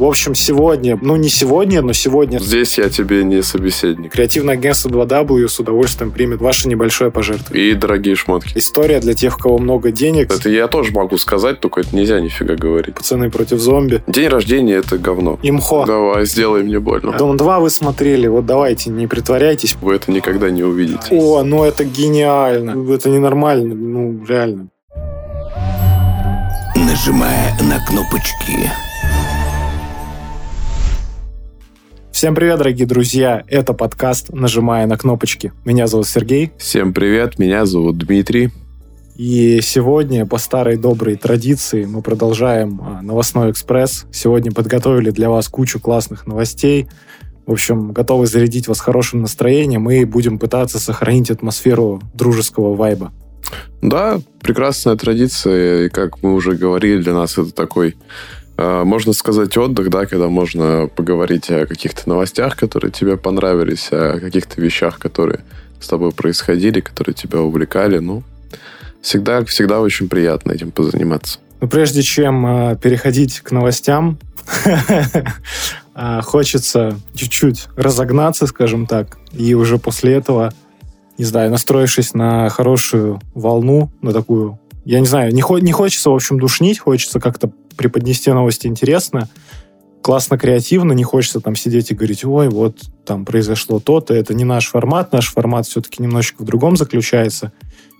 [0.00, 2.38] В общем, сегодня, ну не сегодня, но сегодня...
[2.38, 4.12] Здесь я тебе не собеседник.
[4.12, 7.72] Креативное агентство 2W с удовольствием примет ваше небольшое пожертвование.
[7.72, 8.56] И дорогие шмотки.
[8.56, 10.32] История для тех, у кого много денег.
[10.32, 12.94] Это я тоже могу сказать, только это нельзя нифига говорить.
[12.94, 14.02] Пацаны против зомби.
[14.06, 15.38] День рождения это говно.
[15.42, 15.84] Имхо.
[15.84, 17.12] Давай, сделай мне больно.
[17.18, 19.76] Дом 2 вы смотрели, вот давайте, не притворяйтесь.
[19.82, 21.08] Вы это никогда не увидите.
[21.10, 22.90] О, ну это гениально.
[22.90, 24.68] Это ненормально, ну реально.
[26.74, 28.70] Нажимая на кнопочки
[32.20, 33.44] Всем привет, дорогие друзья!
[33.48, 35.54] Это подкаст «Нажимая на кнопочки».
[35.64, 36.52] Меня зовут Сергей.
[36.58, 38.50] Всем привет, меня зовут Дмитрий.
[39.16, 44.04] И сегодня, по старой доброй традиции, мы продолжаем а, новостной экспресс.
[44.12, 46.90] Сегодня подготовили для вас кучу классных новостей.
[47.46, 53.14] В общем, готовы зарядить вас хорошим настроением и будем пытаться сохранить атмосферу дружеского вайба.
[53.80, 55.86] Да, прекрасная традиция.
[55.86, 57.96] И как мы уже говорили, для нас это такой
[58.60, 64.60] можно сказать, отдых, да, когда можно поговорить о каких-то новостях, которые тебе понравились, о каких-то
[64.60, 65.40] вещах, которые
[65.80, 67.98] с тобой происходили, которые тебя увлекали.
[67.98, 68.22] Ну,
[69.00, 71.38] всегда, всегда очень приятно этим позаниматься.
[71.60, 74.18] Но прежде чем э, переходить к новостям,
[75.94, 80.52] а, хочется чуть-чуть разогнаться, скажем так, и уже после этого,
[81.18, 86.40] не знаю, настроившись на хорошую волну, на такую я не знаю, не хочется, в общем,
[86.40, 89.26] душнить, хочется как-то преподнести новости интересно,
[90.02, 94.44] классно, креативно, не хочется там сидеть и говорить, ой, вот там произошло то-то, это не
[94.44, 97.52] наш формат, наш формат все-таки немножечко в другом заключается.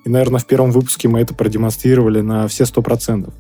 [0.04, 3.32] И, наверное, в первом выпуске мы это продемонстрировали на все сто процентов.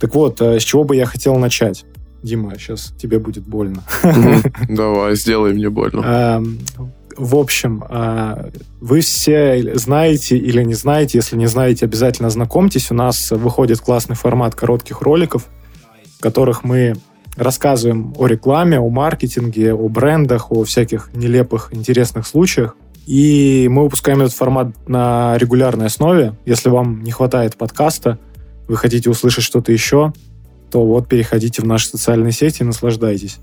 [0.00, 1.84] Так вот, э, с чего бы я хотел начать?
[2.22, 3.82] Дима, сейчас тебе будет больно.
[4.70, 6.00] Давай, сделай мне больно.
[6.00, 6.58] Эм,
[7.18, 12.90] в общем, э, вы все знаете или не знаете, если не знаете, обязательно знакомьтесь.
[12.90, 15.48] У нас выходит классный формат коротких роликов,
[16.24, 16.94] которых мы
[17.36, 22.76] рассказываем о рекламе, о маркетинге, о брендах, о всяких нелепых, интересных случаях.
[23.06, 26.32] И мы выпускаем этот формат на регулярной основе.
[26.46, 28.18] Если вам не хватает подкаста,
[28.68, 30.14] вы хотите услышать что-то еще,
[30.70, 33.36] то вот переходите в наши социальные сети и наслаждайтесь.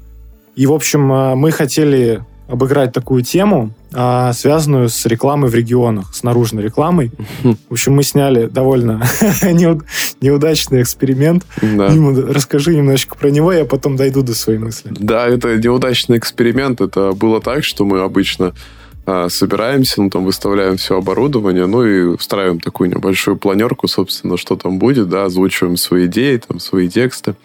[0.55, 6.13] И, в общем, э, мы хотели обыграть такую тему, а, связанную с рекламой в регионах,
[6.13, 7.11] с наружной рекламой.
[7.43, 9.01] В общем, мы сняли довольно
[10.21, 11.45] неудачный эксперимент.
[11.61, 11.89] Да.
[11.89, 14.91] Дима, расскажи немножечко про него, я потом дойду до своей мысли.
[14.91, 16.81] Да, это неудачный эксперимент.
[16.81, 18.53] Это было так, что мы обычно
[19.05, 24.57] а, собираемся, ну, там, выставляем все оборудование, ну, и встраиваем такую небольшую планерку, собственно, что
[24.57, 27.35] там будет, да, озвучиваем свои идеи, там, свои тексты.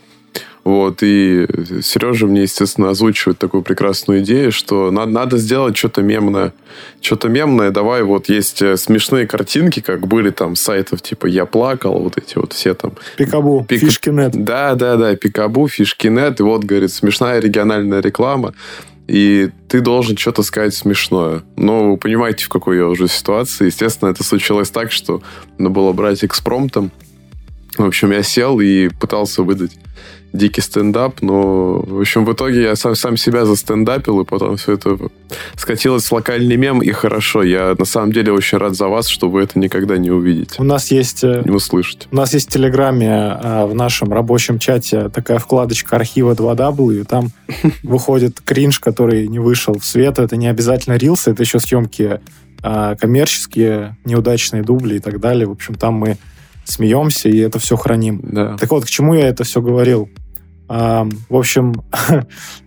[0.67, 1.47] Вот, и
[1.81, 6.55] Сережа мне, естественно, озвучивает такую прекрасную идею, что надо, надо сделать что-то мемное.
[7.01, 12.01] Что-то мемное, давай, вот есть э, смешные картинки, как были там сайтов типа «Я плакал»,
[12.01, 12.95] вот эти вот все там.
[13.17, 13.81] Пикабу, Пик...
[13.81, 14.33] Фишкинет.
[14.45, 18.53] Да, да, да, Пикабу, Фишкинет, и вот, говорит, смешная региональная реклама
[19.07, 21.45] и ты должен что-то сказать смешное.
[21.55, 23.67] Но вы понимаете, в какой я уже ситуации.
[23.67, 25.23] Естественно, это случилось так, что
[25.59, 26.91] надо было брать экспромтом.
[27.79, 29.79] В общем, я сел и пытался выдать
[30.33, 34.75] дикий стендап, но, в общем, в итоге я сам, сам себя застендапил, и потом все
[34.75, 34.99] это
[35.57, 37.43] скатилось в локальный мем, и хорошо.
[37.43, 40.57] Я на самом деле очень рад за вас, что вы это никогда не увидите.
[40.59, 41.25] У нас есть...
[41.25, 42.07] Э, не услышите.
[42.11, 47.31] У нас есть в Телеграме э, в нашем рабочем чате такая вкладочка архива 2W, там
[47.83, 50.19] выходит кринж, который не вышел в свет.
[50.19, 52.21] Это не обязательно рилсы, это еще съемки
[52.63, 55.47] э, коммерческие, неудачные дубли и так далее.
[55.47, 56.19] В общем, там мы
[56.67, 58.21] смеемся и это все храним.
[58.23, 58.57] Да.
[58.57, 60.11] Так вот, к чему я это все говорил?
[60.69, 61.75] В общем,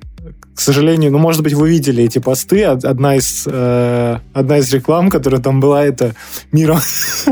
[0.59, 2.65] к сожалению, ну, может быть, вы видели эти посты.
[2.65, 6.15] Одна из, э, одна из реклам, которая там была, это
[6.51, 6.79] «Миром,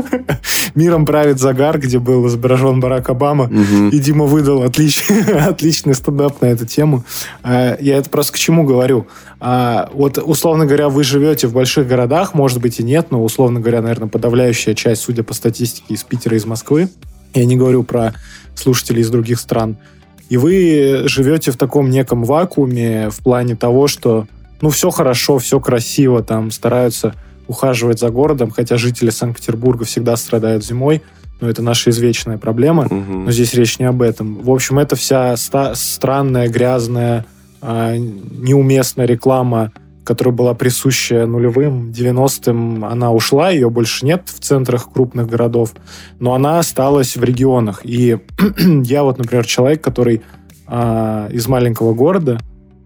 [0.74, 3.44] миром правит загар», где был изображен Барак Обама.
[3.44, 3.88] Угу.
[3.92, 7.04] И Дима выдал отличный, отличный стендап на эту тему.
[7.44, 9.06] Э, я это просто к чему говорю?
[9.42, 13.60] Э, вот, условно говоря, вы живете в больших городах, может быть и нет, но, условно
[13.60, 16.88] говоря, наверное, подавляющая часть, судя по статистике, из Питера, из Москвы.
[17.34, 18.14] Я не говорю про
[18.54, 19.76] слушателей из других стран–
[20.28, 24.26] и вы живете в таком неком вакууме в плане того, что
[24.60, 27.14] ну все хорошо, все красиво, там стараются
[27.46, 31.02] ухаживать за городом, хотя жители Санкт-Петербурга всегда страдают зимой,
[31.40, 32.84] но это наша извечная проблема.
[32.84, 33.12] Угу.
[33.24, 34.42] Но здесь речь не об этом.
[34.42, 37.24] В общем, это вся ста- странная, грязная,
[37.62, 39.72] э, неуместная реклама
[40.08, 45.74] которая была присуща нулевым, 90-м, она ушла, ее больше нет в центрах крупных городов,
[46.18, 47.82] но она осталась в регионах.
[47.84, 48.16] И
[48.84, 50.22] я вот, например, человек, который
[50.66, 52.38] а, из маленького города,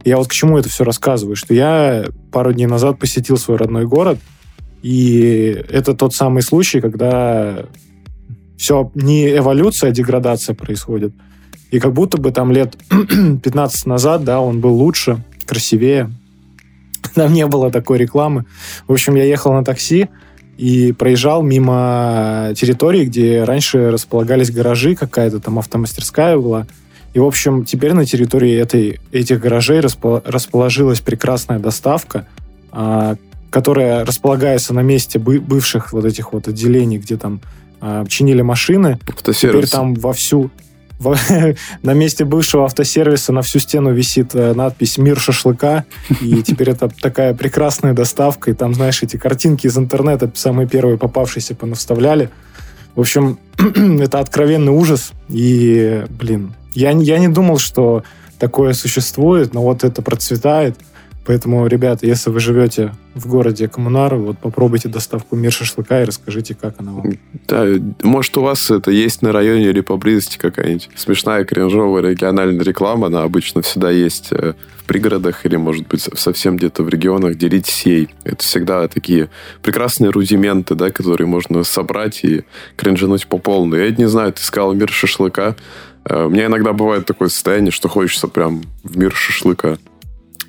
[0.04, 3.86] я вот к чему это все рассказываю, что я пару дней назад посетил свой родной
[3.86, 4.18] город,
[4.82, 7.66] и это тот самый случай, когда
[8.56, 11.12] все не эволюция, а деградация происходит.
[11.70, 16.10] И как будто бы там лет 15 назад, да, он был лучше, красивее.
[17.14, 18.44] Там не было такой рекламы.
[18.87, 20.09] В общем, я ехал на такси
[20.56, 26.67] и проезжал мимо территории, где раньше располагались гаражи, какая-то там автомастерская была.
[27.14, 32.26] И, в общем, теперь на территории этой, этих гаражей расположилась прекрасная доставка,
[32.70, 33.17] а,
[33.50, 37.41] которая располагается на месте бывших вот этих вот отделений, где там
[37.81, 38.99] а, чинили машины.
[39.25, 40.50] Теперь там вовсю
[41.82, 45.84] на месте бывшего автосервиса на всю стену висит э, надпись «Мир шашлыка»,
[46.20, 50.99] и теперь это такая прекрасная доставка, и там, знаешь, эти картинки из интернета, самые первые
[50.99, 52.31] попавшиеся, понаставляли.
[52.94, 53.38] В общем,
[54.00, 58.04] это откровенный ужас, и, блин, я, я не думал, что
[58.38, 60.76] такое существует, но вот это процветает–
[61.24, 66.56] Поэтому, ребята, если вы живете в городе Коммунар, вот попробуйте доставку мир шашлыка и расскажите,
[66.60, 67.12] как она вам.
[67.46, 67.64] Да,
[68.02, 73.22] может, у вас это есть на районе или поблизости какая-нибудь смешная кринжовая региональная реклама, она
[73.22, 78.08] обычно всегда есть э, в пригородах или, может быть, совсем где-то в регионах, делитесь ей.
[78.25, 79.30] Это всегда такие
[79.62, 82.42] прекрасные рудименты, да, которые можно собрать и
[82.76, 83.86] кринжануть по полной.
[83.86, 85.54] Я не знаю, ты сказал мир шашлыка.
[86.04, 89.78] Э, у меня иногда бывает такое состояние, что хочется прям в мир шашлыка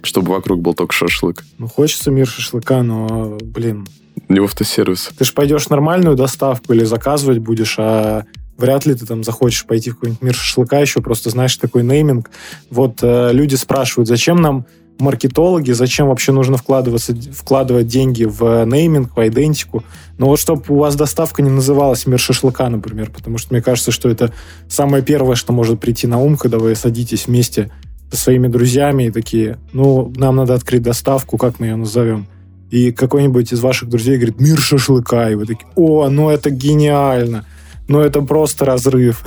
[0.04, 1.44] чтобы вокруг был только шашлык.
[1.58, 3.88] Ну, хочется мир шашлыка, но, блин...
[4.30, 5.10] Не в автосервис.
[5.18, 8.26] Ты же пойдешь нормальную доставку или заказывать будешь, а
[8.58, 12.30] вряд ли ты там захочешь пойти в какой-нибудь мир шашлыка еще, просто знаешь такой нейминг.
[12.70, 14.66] Вот э, люди спрашивают, зачем нам
[15.00, 19.84] маркетологи, зачем вообще нужно вкладываться, вкладывать деньги в нейминг, в идентику.
[20.18, 23.92] Но вот чтобы у вас доставка не называлась «Мир шашлыка», например, потому что мне кажется,
[23.92, 24.34] что это
[24.68, 27.72] самое первое, что может прийти на ум, когда вы садитесь вместе
[28.14, 32.28] со своими друзьями и такие, ну, нам надо открыть доставку, как мы ее назовем?
[32.70, 37.46] И какой-нибудь из ваших друзей говорит, мир шашлыка, и вы такие, о, ну это гениально.
[37.88, 39.24] Ну, это просто разрыв.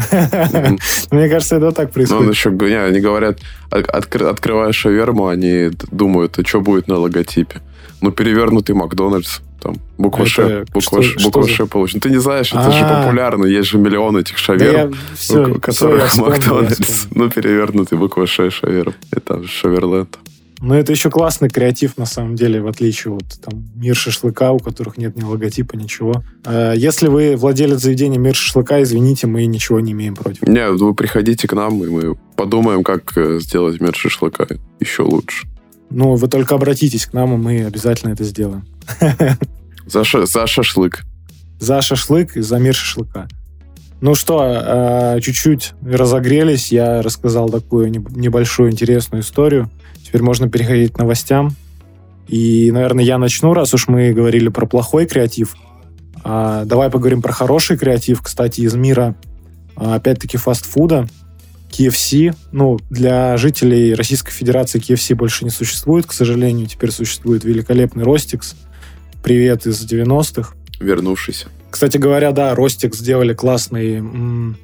[1.11, 2.25] Мне кажется, это так происходит.
[2.25, 3.39] Ну, еще, они говорят,
[3.71, 7.61] открывая шаверму, они думают, а что будет на логотипе?
[8.01, 9.41] Ну, перевернутый Макдональдс.
[9.61, 12.01] Там буква это Ш, буква, что, Ш, буква Ш получена.
[12.01, 13.03] Ты не знаешь, это же а.
[13.03, 13.47] популярно.
[13.47, 17.07] Есть же миллион этих шаверм, да все, у которых все, Макдональдс.
[17.11, 18.95] Ну, перевернутый буква Ш шаверм.
[19.11, 20.19] Это Шаверленд.
[20.61, 24.59] Но это еще классный креатив, на самом деле, в отличие от там, мир шашлыка, у
[24.59, 26.25] которых нет ни логотипа, ничего.
[26.45, 30.43] А, если вы владелец заведения мир шашлыка, извините, мы ничего не имеем против.
[30.43, 34.47] Не, вы приходите к нам, и мы подумаем, как э, сделать мир шашлыка
[34.81, 35.47] еще лучше.
[35.91, 38.67] Ну, вы только обратитесь к нам, и мы обязательно это сделаем.
[39.87, 41.05] За, ша за шашлык.
[41.61, 43.29] За шашлык и за мир шашлыка.
[44.01, 49.71] Ну что, а, чуть-чуть разогрелись, я рассказал такую небольшую интересную историю.
[50.05, 51.55] Теперь можно переходить к новостям.
[52.29, 55.55] И, наверное, я начну, раз уж мы говорили про плохой креатив.
[56.25, 59.15] А, давай поговорим про хороший креатив, кстати, из мира,
[59.77, 61.07] а, опять-таки, фастфуда.
[61.71, 66.67] KFC, ну, для жителей Российской Федерации KFC больше не существует, к сожалению.
[66.67, 68.55] Теперь существует великолепный Ростикс.
[69.23, 70.55] Привет из 90-х.
[70.81, 71.49] Вернувшийся.
[71.71, 74.57] Кстати говоря, да, Ростикс сделали классный м-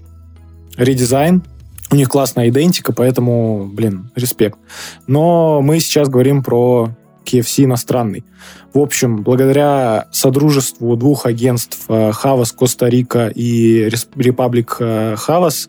[0.77, 1.43] редизайн.
[1.91, 4.59] У них классная идентика, поэтому, блин, респект.
[5.07, 6.91] Но мы сейчас говорим про
[7.27, 8.25] KFC иностранный.
[8.73, 15.69] В общем, благодаря содружеству двух агентств Хавас Коста-Рика и Republic Havas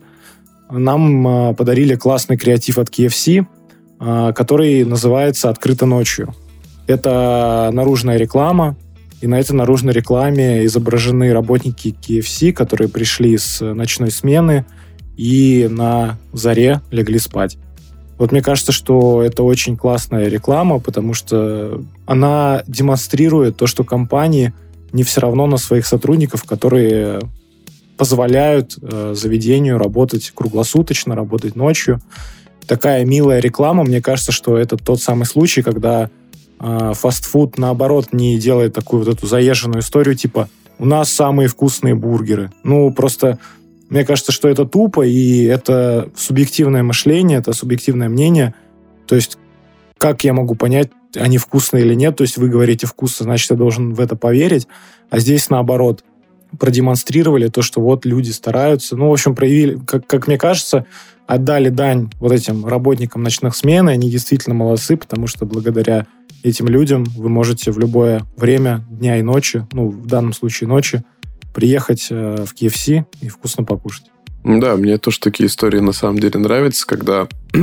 [0.78, 3.46] нам а, подарили классный креатив от KFC,
[3.98, 6.34] а, который называется «Открыто ночью».
[6.86, 8.76] Это наружная реклама,
[9.20, 14.66] и на этой наружной рекламе изображены работники KFC, которые пришли с ночной смены
[15.16, 17.56] и на заре легли спать.
[18.18, 24.52] Вот мне кажется, что это очень классная реклама, потому что она демонстрирует то, что компании
[24.92, 27.20] не все равно на своих сотрудников, которые
[27.96, 32.00] позволяют э, заведению работать круглосуточно, работать ночью.
[32.66, 33.84] Такая милая реклама.
[33.84, 36.10] Мне кажется, что это тот самый случай, когда
[36.60, 40.48] э, фастфуд, наоборот, не делает такую вот эту заезженную историю, типа
[40.78, 42.50] «у нас самые вкусные бургеры».
[42.64, 43.38] Ну, просто
[43.88, 48.54] мне кажется, что это тупо, и это субъективное мышление, это субъективное мнение.
[49.06, 49.38] То есть
[49.98, 52.16] как я могу понять, они вкусные или нет?
[52.16, 54.66] То есть вы говорите вкусно, значит, я должен в это поверить.
[55.10, 56.02] А здесь наоборот–
[56.58, 58.96] продемонстрировали то, что вот люди стараются.
[58.96, 60.86] Ну, в общем, проявили, как, как мне кажется,
[61.26, 66.06] отдали дань вот этим работникам ночных смен, и они действительно молодцы, потому что благодаря
[66.42, 71.02] этим людям вы можете в любое время дня и ночи, ну, в данном случае ночи,
[71.54, 74.06] приехать э, в KFC и вкусно покушать.
[74.44, 77.28] Да, мне тоже такие истории на самом деле нравятся, когда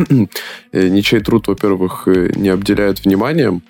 [0.71, 3.61] э, ничей труд, во-первых, э, не обделяют вниманием,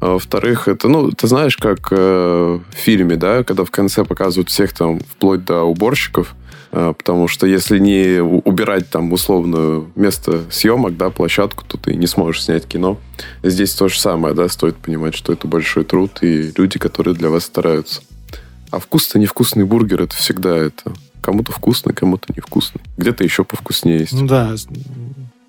[0.00, 4.72] во-вторых, это, ну, ты знаешь, как э, в фильме, да, когда в конце показывают всех
[4.72, 6.34] там, вплоть до уборщиков,
[6.76, 12.08] А, потому что если не убирать там условно место съемок, да, площадку, то ты не
[12.08, 12.98] сможешь снять кино.
[13.44, 17.30] Здесь то же самое, да, стоит понимать, что это большой труд и люди, которые для
[17.30, 18.02] вас стараются.
[18.72, 22.82] А вкус-то невкусный бургер, это всегда это кому-то вкусный, кому-то невкусный.
[22.96, 24.12] Где-то еще повкуснее есть.
[24.12, 24.56] Ну да,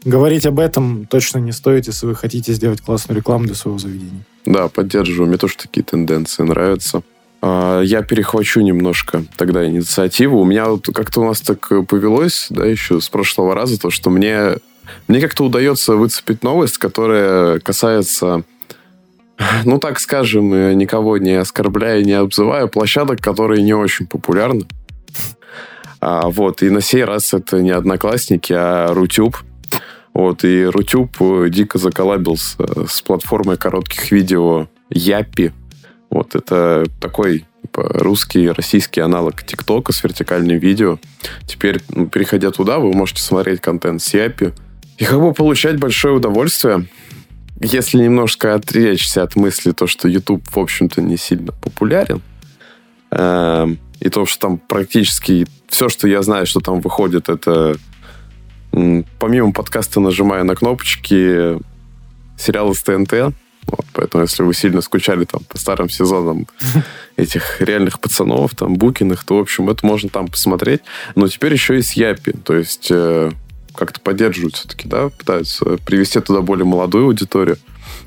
[0.03, 4.23] говорить об этом точно не стоит, если вы хотите сделать классную рекламу для своего заведения.
[4.45, 5.27] Да, поддерживаю.
[5.27, 7.01] Мне тоже такие тенденции нравятся.
[7.41, 10.39] А, я перехвачу немножко тогда инициативу.
[10.39, 14.09] У меня вот как-то у нас так повелось, да, еще с прошлого раза, то, что
[14.09, 14.57] мне,
[15.07, 18.43] мне как-то удается выцепить новость, которая касается,
[19.63, 24.65] ну, так скажем, никого не оскорбляя, не обзывая, площадок, которые не очень популярны.
[26.01, 29.37] А, вот, и на сей раз это не Одноклассники, а Рутюб.
[30.15, 31.17] Вот, и Рутюб
[31.49, 35.51] дико заколабился с платформой коротких видео Япи.
[36.09, 40.99] Вот это такой типа, русский, российский аналог ТикТока с вертикальным видео.
[41.45, 44.53] Теперь, ну, переходя туда, вы можете смотреть контент с Япи
[44.97, 46.87] и как бы получать большое удовольствие.
[47.59, 52.21] Если немножко отречься от мысли, то, что YouTube, в общем-то, не сильно популярен,
[53.11, 53.67] э,
[53.99, 57.75] и то, что там практически все, что я знаю, что там выходит, это
[59.19, 61.57] помимо подкаста нажимая на кнопочки
[62.37, 63.33] сериалы с ТНТ,
[63.67, 66.47] вот, поэтому, если вы сильно скучали там по старым сезонам
[67.17, 70.81] этих реальных пацанов, там, Букиных, то, в общем, это можно там посмотреть.
[71.15, 72.33] Но теперь еще и с Yappy.
[72.33, 73.31] То есть э,
[73.73, 77.57] как-то поддерживают все-таки, да, пытаются привести туда более молодую аудиторию.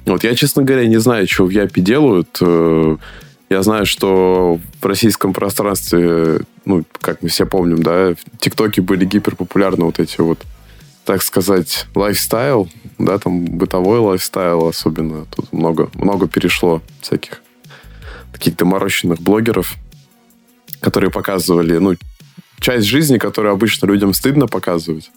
[0.06, 2.38] Вот я, честно говоря, не знаю, что в Yappy делают.
[2.40, 2.96] Э,
[3.50, 9.06] я знаю, что в российском пространстве, ну, как мы все помним, да, в ТикТоке были
[9.06, 10.38] гиперпопулярны вот эти вот
[11.08, 15.24] так сказать, lifestyle, да, там бытовой lifestyle особенно.
[15.34, 17.40] Тут много, много перешло всяких
[18.58, 19.74] доморощенных блогеров,
[20.80, 21.94] которые показывали, ну,
[22.60, 25.10] часть жизни, которую обычно людям стыдно показывать.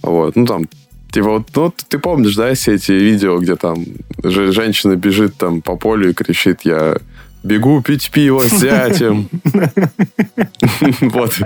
[0.00, 0.64] Вот, ну, там,
[1.12, 3.84] типа, вот, ну, ты помнишь, да, все эти видео, где там
[4.22, 6.96] женщина бежит там по полю и кричит, я
[7.44, 9.28] бегу пить пиво с зятем.
[11.00, 11.38] Вот,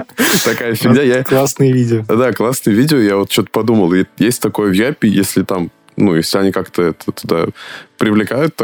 [0.45, 1.25] такая фигня.
[1.25, 2.05] Классные видео.
[2.09, 2.99] Да, классные видео.
[2.99, 7.13] Я вот что-то подумал, есть такое в Япи, если там, ну, если они как-то это
[7.13, 7.47] туда
[7.99, 8.55] привлекают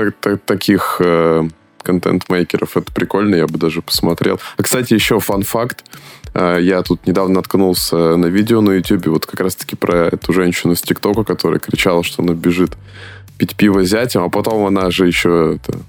[0.46, 1.48] таких э,
[1.82, 4.40] контент-мейкеров, это прикольно, я бы даже посмотрел.
[4.56, 5.84] А, кстати, еще фан-факт.
[6.34, 10.74] Э, я тут недавно наткнулся на видео на YouTube, вот как раз-таки про эту женщину
[10.76, 12.72] с ТикТока, которая кричала, что она бежит
[13.38, 15.80] пить пиво зятем, а потом она же еще это,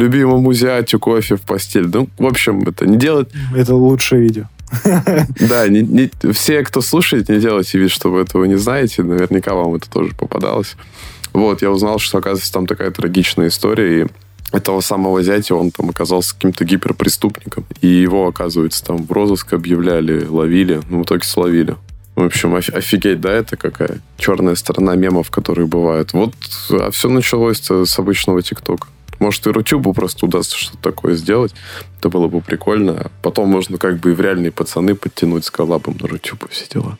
[0.00, 1.88] любимому зятю кофе в постель.
[1.92, 3.28] Ну, в общем, это не делать...
[3.54, 4.44] Это лучшее видео.
[5.48, 9.02] Да, не, не, все, кто слушает, не делайте вид, что вы этого не знаете.
[9.02, 10.76] Наверняка вам это тоже попадалось.
[11.32, 14.06] Вот, я узнал, что, оказывается, там такая трагичная история, и
[14.52, 20.24] этого самого зятя, он там оказался каким-то гиперпреступником, и его, оказывается, там в розыск объявляли,
[20.26, 21.76] ловили, ну, в итоге словили.
[22.16, 26.12] В общем, офигеть, да, это какая черная сторона мемов, которые бывают.
[26.12, 26.34] Вот,
[26.70, 28.88] а все началось с обычного ТикТока.
[29.20, 31.54] Может, и Рутюбу просто удастся что-то такое сделать.
[31.98, 33.10] Это было бы прикольно.
[33.22, 36.98] Потом можно как бы и в реальные пацаны подтянуть с коллабом на Рутюбу все дела.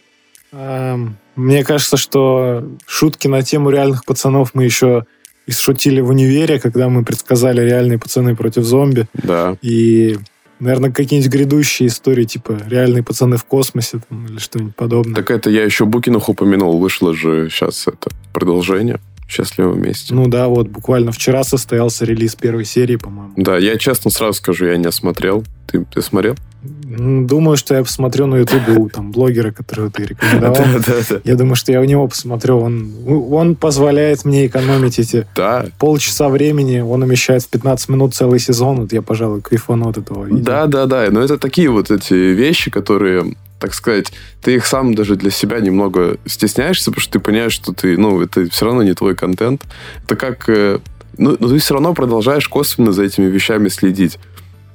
[1.37, 5.07] Мне кажется, что шутки на тему реальных пацанов мы еще
[5.47, 9.07] и шутили в универе, когда мы предсказали реальные пацаны против зомби.
[9.15, 9.57] Да.
[9.63, 10.19] И,
[10.59, 15.15] наверное, какие-нибудь грядущие истории, типа реальные пацаны в космосе там, или что-нибудь подобное.
[15.15, 16.79] Так это я еще Букинах упомянул.
[16.79, 19.01] Вышло же сейчас это продолжение
[19.31, 20.15] счастливом вместе.
[20.15, 23.33] Ну да, вот буквально вчера состоялся релиз первой серии, по-моему.
[23.37, 25.45] Да, я честно сразу скажу, я не смотрел.
[25.71, 26.35] Ты, ты смотрел?
[26.63, 30.57] Думаю, что я посмотрю на Ютубе у там блогера, которого ты рекомендовал.
[30.61, 31.21] Да, да, да.
[31.25, 32.59] Я думаю, что я у него посмотрю.
[32.59, 35.67] Он, он позволяет мне экономить эти да.
[35.79, 36.81] полчаса времени.
[36.81, 38.81] Он умещает в 15 минут целый сезон.
[38.81, 40.45] Вот я, пожалуй, кайфану от этого видео.
[40.45, 41.07] Да, да, да.
[41.11, 44.13] Но это такие вот эти вещи, которые так сказать,
[44.43, 48.21] ты их сам даже для себя немного стесняешься, потому что ты понимаешь, что ты, ну,
[48.21, 49.63] это все равно не твой контент.
[50.05, 50.49] Это как...
[50.49, 50.81] Э,
[51.19, 54.19] ну, но ты все равно продолжаешь косвенно за этими вещами следить.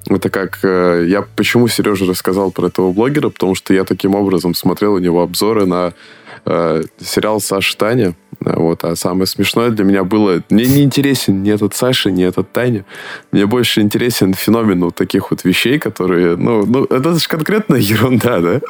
[0.08, 0.60] Это как...
[0.64, 5.00] Э, я почему Сережа рассказал про этого блогера, потому что я таким образом смотрел у
[5.00, 5.94] него обзоры на
[6.46, 8.16] э, сериал Саша Таня.
[8.40, 10.42] Вот, а самое смешное для меня было...
[10.50, 12.86] Мне не интересен ни этот Саша, ни этот Таня.
[13.32, 16.36] Мне больше интересен феномен вот таких вот вещей, которые...
[16.36, 18.62] Ну, ну это же конкретная ерунда, да?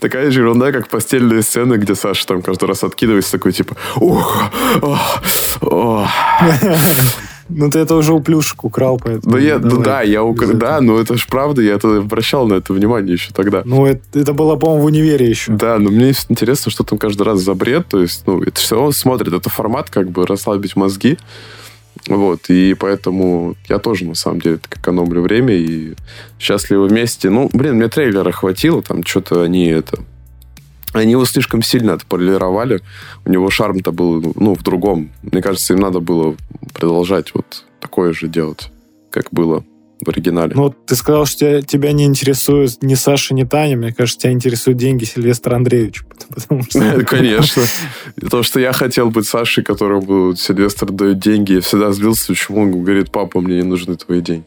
[0.00, 3.76] Такая же ерунда, как постельные сцены, где Саша там каждый раз откидывается такой, типа...
[3.96, 4.44] Ух!
[4.82, 5.22] Ох!
[5.60, 6.08] Ох!
[7.48, 9.36] Ну, ты это уже у плюшек украл, поэтому...
[9.36, 12.54] Ну, я, ну да, я украл, да, но это же правда, я это обращал на
[12.54, 13.62] это внимание еще тогда.
[13.64, 15.52] Ну, это, это было, по-моему, в универе еще.
[15.52, 18.76] Да, но мне интересно, что там каждый раз за бред, то есть, ну, это все
[18.76, 21.18] равно смотрит, это формат, как бы, расслабить мозги,
[22.06, 25.94] Вот, и поэтому я тоже, на самом деле, так экономлю время и
[26.38, 27.30] счастливы вместе.
[27.30, 29.98] Ну, блин, мне трейлера хватило, там что-то они это...
[30.94, 32.80] Они его слишком сильно отполировали.
[33.24, 35.10] У него шарм-то был, ну, в другом.
[35.22, 36.36] Мне кажется, им надо было
[36.72, 38.70] продолжать вот такое же делать,
[39.10, 39.64] как было
[40.04, 40.52] в оригинале.
[40.54, 43.76] Ну, вот ты сказал, что тебя, тебя не интересует ни Саша, ни Таня.
[43.76, 46.04] Мне кажется, тебя интересуют деньги Сильвестра Андреевича.
[46.28, 47.04] Потому что...
[47.04, 47.64] Конечно.
[48.30, 52.70] То, что я хотел быть Сашей, которому Сильвестр дает деньги, я всегда злился, почему он
[52.70, 54.46] говорит, папа, мне не нужны твои деньги.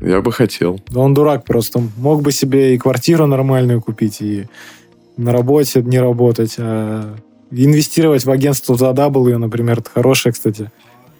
[0.00, 0.80] Я бы хотел.
[0.88, 1.82] Да он дурак просто.
[1.96, 4.46] Мог бы себе и квартиру нормальную купить, и
[5.16, 6.54] на работе не работать.
[6.58, 7.14] А
[7.50, 10.70] инвестировать в агентство за W, например, это хорошая, кстати,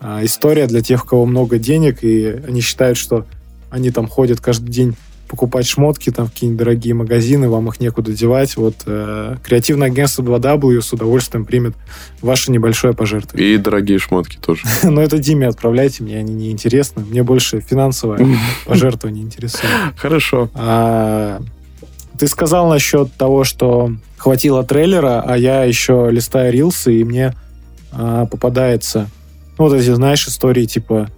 [0.01, 3.27] а, история для тех, у кого много денег, и они считают, что
[3.71, 4.97] они там ходят каждый день
[5.31, 8.57] покупать шмотки там в какие-нибудь дорогие магазины, вам их некуда девать.
[8.57, 11.75] Вот э, креативное агентство 2W с удовольствием примет
[12.21, 13.55] ваше небольшое пожертвование.
[13.55, 14.65] И дорогие шмотки тоже.
[14.83, 17.05] Но это Диме отправляйте, мне они не интересны.
[17.05, 18.27] Мне больше финансовое
[18.67, 19.73] пожертвование интересует.
[19.97, 20.51] Хорошо.
[22.21, 27.35] Ты сказал насчет того, что хватило трейлера, а я еще листаю рилсы, и мне
[27.93, 29.09] а, попадается,
[29.57, 31.09] ну, вот эти, знаешь, истории типа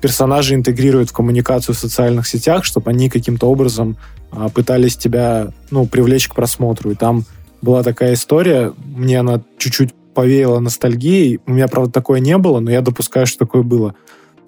[0.00, 3.96] персонажи интегрируют в коммуникацию в социальных сетях, чтобы они каким-то образом
[4.32, 6.90] а, пытались тебя, ну, привлечь к просмотру.
[6.90, 7.26] И там
[7.62, 11.38] была такая история, мне она чуть-чуть повеяла ностальгией.
[11.46, 13.94] У меня, правда, такое не было, но я допускаю, что такое было.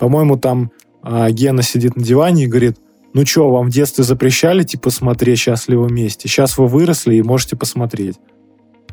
[0.01, 2.77] По-моему, там а, Гена сидит на диване и говорит,
[3.15, 6.29] ну что, вам в детстве запрещали, типа, смотреть «Счастливы вместе»?
[6.29, 8.17] Сейчас вы выросли и можете посмотреть.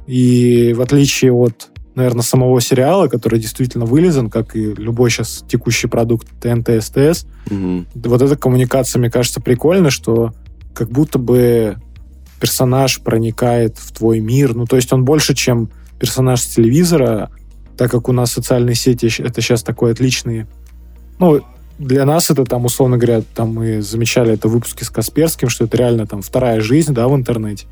[0.07, 5.87] И в отличие от, наверное, самого сериала, который действительно вылезан, как и любой сейчас текущий
[5.87, 7.87] продукт ТНТ, СТС, Мгм.
[7.95, 10.33] вот эта коммуникация, мне кажется, прикольно, что
[10.73, 11.77] как будто бы
[12.39, 14.55] персонаж проникает в твой мир.
[14.55, 17.29] Ну, то есть он больше, чем персонаж с телевизора,
[17.77, 20.45] так как у нас социальные сети это сейчас такой отличный...
[21.19, 21.41] Ну,
[21.79, 25.63] для нас это там, условно говоря, там мы замечали это в выпуске с Касперским, что
[25.63, 27.65] это реально там вторая жизнь, да, в интернете.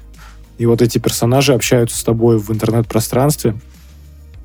[0.57, 3.55] И вот эти персонажи общаются с тобой в интернет-пространстве.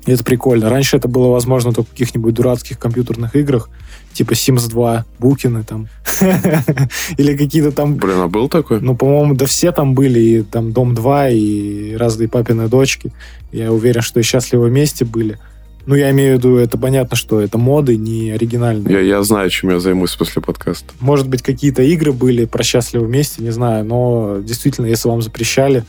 [0.05, 0.69] И это прикольно.
[0.69, 3.69] Раньше это было возможно только в каких-нибудь дурацких компьютерных играх,
[4.11, 5.87] типа Sims 2, Букины там.
[7.17, 8.81] Или какие-то там Блин, а был такой?
[8.81, 13.13] ну, по-моему, да все там были, и там Дом 2, и разные папины дочки.
[13.53, 15.39] Я уверен, что и счастливы вместе были.
[15.85, 18.93] Ну, я имею в виду, это понятно, что это моды, не оригинальные.
[18.93, 20.93] Я, я знаю, чем я займусь после подкаста.
[20.99, 25.83] Может быть, какие-то игры были про счастливы вместе, не знаю, но действительно, если вам запрещали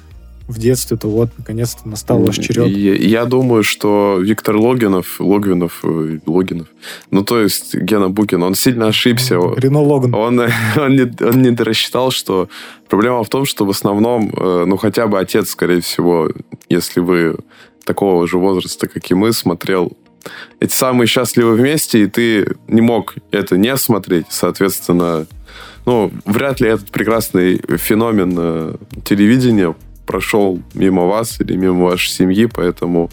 [0.46, 2.68] в детстве, то вот, наконец-то настал ваш черед.
[2.68, 6.66] Я, я думаю, что Виктор Логинов, Логвинов, э, Логинов,
[7.10, 9.38] ну, то есть Гена Букин, он сильно ошибся.
[9.56, 10.14] Рено Логан.
[10.14, 10.40] Он,
[10.76, 12.48] он, не, он не рассчитал, что
[12.88, 16.30] проблема в том, что в основном, э, ну, хотя бы отец, скорее всего,
[16.68, 17.36] если вы
[17.84, 19.92] такого же возраста, как и мы, смотрел
[20.60, 25.26] эти самые счастливы вместе, и ты не мог это не смотреть, соответственно,
[25.86, 29.74] ну, вряд ли этот прекрасный феномен э, телевидения
[30.06, 33.10] прошел мимо вас или мимо вашей семьи, поэтому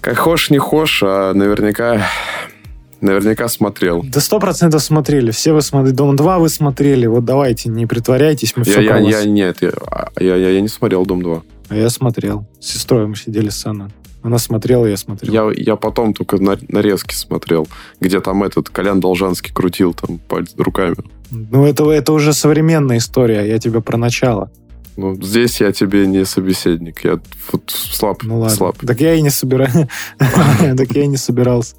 [0.00, 2.06] как хошь, не хошь, а наверняка,
[3.00, 4.02] наверняка смотрел.
[4.04, 5.32] Да сто процентов смотрели.
[5.32, 5.94] Все вы смотрели.
[5.94, 7.06] Дом 2 вы смотрели.
[7.06, 10.60] Вот давайте, не притворяйтесь, мы Я, все я, я- нет, я, а, я, я, я
[10.60, 11.42] не смотрел Дом 2.
[11.68, 12.46] А я смотрел.
[12.60, 13.90] С сестрой мы сидели сцена.
[14.22, 15.32] Она смотрела, я смотрел.
[15.32, 17.68] Я, я потом только на, нарезки смотрел,
[18.00, 20.96] где там этот Колян Должанский крутил там пальц руками.
[21.30, 23.46] Ну, это, это уже современная история.
[23.46, 24.50] Я тебе про начало.
[24.96, 27.04] Ну, здесь я тебе не собеседник.
[27.04, 27.20] Я
[27.52, 28.56] вот слаб, Ну ладно.
[28.56, 28.76] слаб.
[28.84, 29.86] Так я и не собираюсь.
[30.18, 31.76] Так я и не собирался.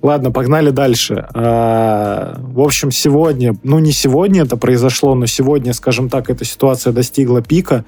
[0.00, 1.26] Ладно, погнали дальше.
[1.34, 6.92] А, В общем, сегодня, ну не сегодня это произошло, но сегодня, скажем так, эта ситуация
[6.92, 7.84] достигла пика.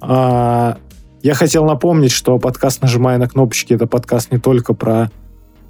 [0.00, 0.76] А,
[1.22, 5.10] Я хотел напомнить, что подкаст «Нажимая на кнопочки»— это подкаст не только про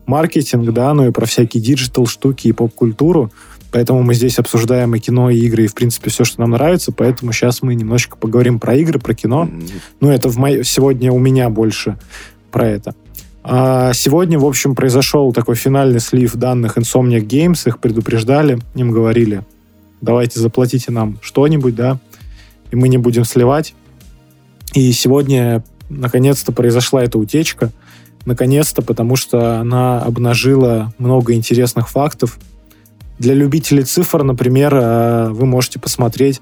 [0.06, 3.30] маркетинг, да, но и про всякие digital штуки и поп-культуру.
[3.70, 6.90] Поэтому мы здесь обсуждаем и кино, и игры, и, в принципе, все, что нам нравится.
[6.92, 9.42] Поэтому сейчас мы немножечко поговорим про игры, про кино.
[9.42, 9.62] М,
[10.00, 11.96] Ну, это в моей- сегодня у меня больше
[12.50, 12.94] про это.
[13.46, 17.68] А сегодня, в общем, произошел такой финальный слив данных Insomniac Games.
[17.68, 19.44] Их предупреждали, им говорили,
[20.00, 21.98] давайте заплатите нам что-нибудь, да,
[22.70, 23.74] и мы не будем сливать.
[24.72, 27.70] И сегодня, наконец-то, произошла эта утечка.
[28.24, 32.38] Наконец-то, потому что она обнажила много интересных фактов.
[33.18, 36.40] Для любителей цифр, например, э, вы можете посмотреть,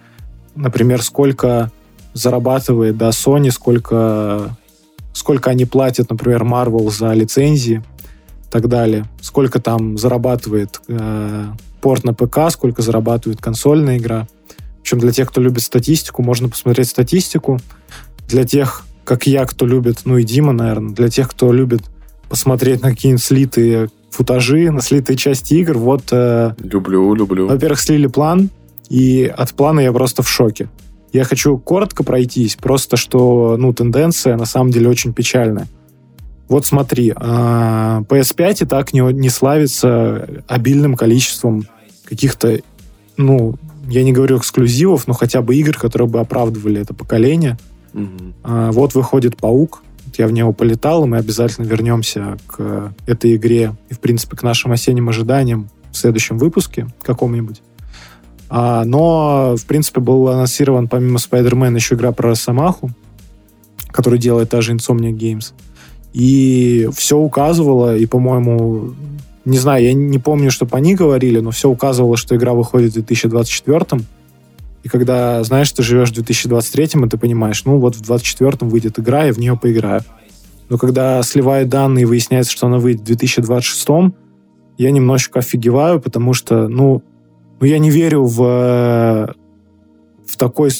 [0.54, 1.72] например, сколько
[2.14, 4.56] зарабатывает да, Sony, сколько,
[5.12, 7.83] сколько они платят, например, Marvel за лицензии
[8.46, 9.05] и так далее.
[9.20, 11.46] Сколько там зарабатывает э,
[11.81, 14.27] порт на ПК, сколько зарабатывает консольная игра.
[14.83, 17.59] Причем для тех, кто любит статистику, можно посмотреть статистику.
[18.29, 21.83] Для тех, как я, кто любит, ну и Дима, наверное, для тех, кто любит
[22.29, 25.79] посмотреть на какие-нибудь слитые футажи на слитые части игр.
[25.79, 27.48] Вот, э, Люблю, люблю.
[27.48, 28.51] во-первых, слили план,
[28.88, 30.68] и от плана я просто в шоке.
[31.12, 35.66] Я хочу коротко пройтись, просто что, ну, тенденция на самом деле очень печальная.
[36.48, 41.66] Вот смотри, а, PS5 и так не, не славится обильным количеством
[42.05, 42.59] каких-то,
[43.16, 43.57] ну,
[43.88, 47.59] я не говорю эксклюзивов, но хотя бы игр, которые бы оправдывали это поколение.
[48.42, 49.83] А, Вот выходит «Паук»,
[50.18, 54.42] я в него полетал, и мы обязательно вернемся к этой игре и, в принципе, к
[54.42, 57.62] нашим осенним ожиданиям в следующем выпуске каком-нибудь.
[58.54, 62.90] А, но, в принципе, был анонсирован помимо Spider-Man еще игра про Росомаху,
[63.90, 65.54] которую делает та же Insomnia Games.
[66.12, 68.92] И все указывало, и, по-моему,
[69.46, 72.94] не знаю, я не помню, чтобы они говорили, но все указывало, что игра выходит в
[72.96, 74.02] 2024
[74.82, 78.98] и когда, знаешь, ты живешь в 2023 и ты понимаешь, ну вот в 2024 выйдет
[78.98, 80.02] игра, я в нее поиграю.
[80.68, 84.14] Но когда сливают данные и выясняется, что она выйдет в 2026
[84.76, 87.02] я немножечко офигеваю, потому что, ну,
[87.62, 89.33] ну я не верю в, э,
[90.27, 90.70] в такой,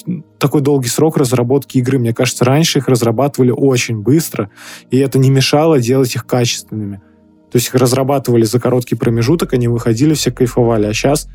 [0.41, 2.01] такой долгий срок разработки игры.
[2.01, 4.51] Мне кажется, раньше их разрабатывали очень быстро,
[4.91, 6.97] и это не мешало делать их качественными.
[7.53, 10.87] То есть их разрабатывали за короткий промежуток, они выходили, все кайфовали.
[10.87, 11.29] А сейчас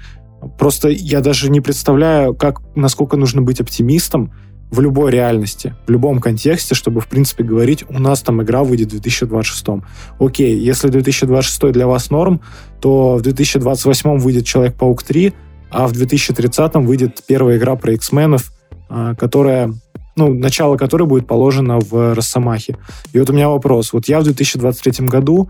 [0.60, 4.34] просто я даже не представляю, как, насколько нужно быть оптимистом
[4.70, 8.88] в любой реальности, в любом контексте, чтобы, в принципе, говорить, у нас там игра выйдет
[8.88, 9.84] в 2026.
[10.20, 12.42] Окей, если 2026 для вас норм,
[12.82, 15.34] то в 2028 выйдет Человек-паук 3,
[15.70, 18.52] а в 2030 выйдет первая игра про X-менов,
[18.90, 19.74] а, которая
[20.18, 22.78] ну, начало которой будет положено в Росомахе.
[23.14, 23.94] И вот у меня вопрос.
[23.94, 25.50] Вот я в 2023 году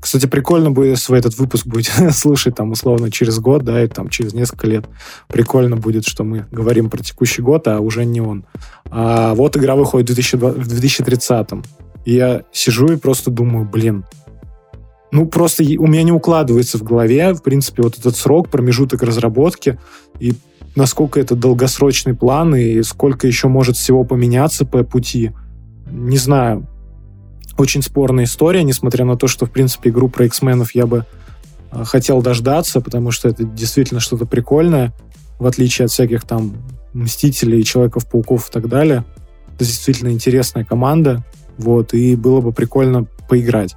[0.00, 3.88] Кстати, прикольно бы, если вы этот выпуск будете слушать там условно через год, да, и
[3.88, 4.84] там через несколько лет.
[5.28, 8.44] Прикольно будет, что мы говорим про текущий год, а уже не он.
[8.90, 11.48] А вот игра выходит в 2020 в 2030.
[12.04, 14.04] И я сижу и просто думаю, блин,
[15.10, 19.78] ну просто у меня не укладывается в голове, в принципе, вот этот срок, промежуток разработки,
[20.18, 20.34] и
[20.74, 25.32] насколько это долгосрочный план, и сколько еще может всего поменяться по пути.
[25.90, 26.66] Не знаю,
[27.58, 31.06] очень спорная история, несмотря на то, что, в принципе, игру про X-менов я бы
[31.70, 34.92] э, хотел дождаться, потому что это действительно что-то прикольное,
[35.38, 36.56] в отличие от всяких там
[36.92, 39.04] Мстителей, Человеков-пауков и так далее.
[39.54, 41.24] Это действительно интересная команда,
[41.58, 43.76] вот, и было бы прикольно поиграть.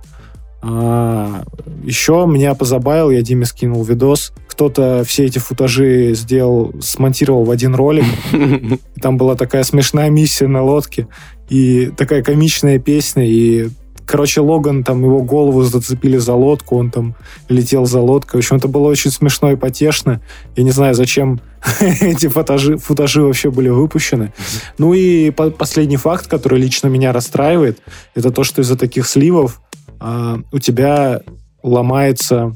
[0.62, 1.44] А,
[1.84, 7.76] еще меня позабавил, я Диме скинул видос, кто-то все эти футажи сделал, смонтировал в один
[7.76, 11.08] ролик, и там была такая смешная миссия на лодке,
[11.50, 13.70] и такая комичная песня, и
[14.06, 17.16] Короче, Логан, там его голову зацепили за лодку, он там
[17.50, 18.40] летел за лодкой.
[18.40, 20.22] В общем, это было очень смешно и потешно.
[20.56, 21.42] Я не знаю, зачем
[21.80, 24.32] эти футажи, футажи вообще были выпущены.
[24.78, 27.80] Ну и по- последний факт, который лично меня расстраивает,
[28.14, 29.60] это то, что из-за таких сливов
[30.06, 31.22] а, у тебя
[31.64, 32.56] ломается...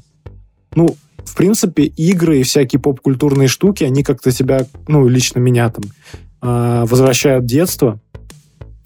[0.76, 5.84] Ну, в принципе, игры и всякие поп-культурные штуки, они как-то тебя, ну, лично меня там,
[6.42, 8.00] а, возвращают в детство.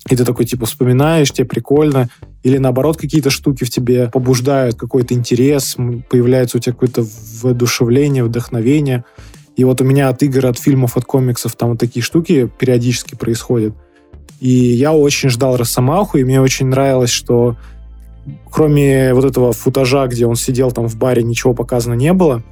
[0.09, 2.09] И ты такой, типа, вспоминаешь, тебе прикольно.
[2.43, 5.75] Или, наоборот, какие-то штуки в тебе побуждают какой-то интерес,
[6.09, 7.05] появляется у тебя какое-то
[7.41, 9.03] воодушевление, вдохновение.
[9.57, 13.15] И вот у меня от игр, от фильмов, от комиксов там вот такие штуки периодически
[13.15, 13.75] происходят.
[14.39, 17.57] И я очень ждал Росомаху, и мне очень нравилось, что
[18.51, 22.43] кроме вот этого футажа, где он сидел там в баре, ничего показано не было.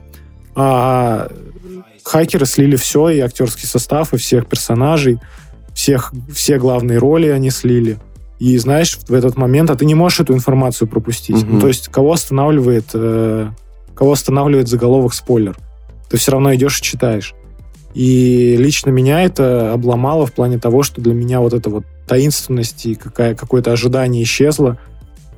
[0.56, 1.30] А
[2.04, 5.20] хакеры слили все, и актерский состав, и всех персонажей,
[5.74, 8.00] всех, все главные роли они слили.
[8.40, 11.44] И знаешь, в этот момент, а ты не можешь эту информацию пропустить.
[11.44, 11.54] Мгм.
[11.54, 13.50] Ну, то есть, кого останавливает, э,
[13.94, 15.56] кого останавливает заголовок спойлер?
[16.10, 17.36] Ты все равно идешь и читаешь.
[17.94, 22.86] И лично меня это обломало в плане того, что для меня вот эта вот таинственность
[22.86, 24.80] и какая, какое-то ожидание исчезло.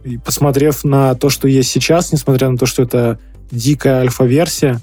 [0.04, 3.20] И посмотрев на то, что есть сейчас, несмотря на то, что это
[3.52, 4.80] дикая альфа-версия,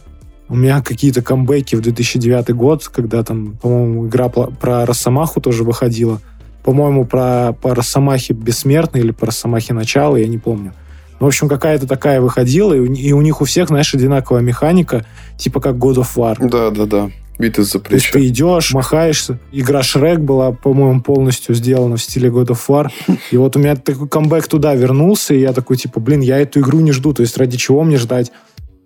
[0.49, 6.21] у меня какие-то камбэки в 2009 год, когда там, по-моему, игра про Росомаху тоже выходила.
[6.65, 10.75] По-моему, про, по Росомахе Бессмертный или по Росомахе Начало, я не помню.
[11.21, 14.43] Ну, в общем, какая-то такая выходила, и у, и у них у всех, знаешь, одинаковая
[14.43, 15.05] механика,
[15.37, 16.37] типа как God of War.
[16.49, 17.11] Да, да, да.
[17.41, 18.13] Битва за То есть плечо.
[18.13, 19.39] ты идешь, махаешься.
[19.51, 22.91] Игра Шрек была, по-моему, полностью сделана в стиле God of War.
[23.31, 26.61] И вот у меня такой камбэк туда вернулся, и я такой, типа, блин, я эту
[26.61, 27.13] игру не жду.
[27.13, 28.31] То есть ради чего мне ждать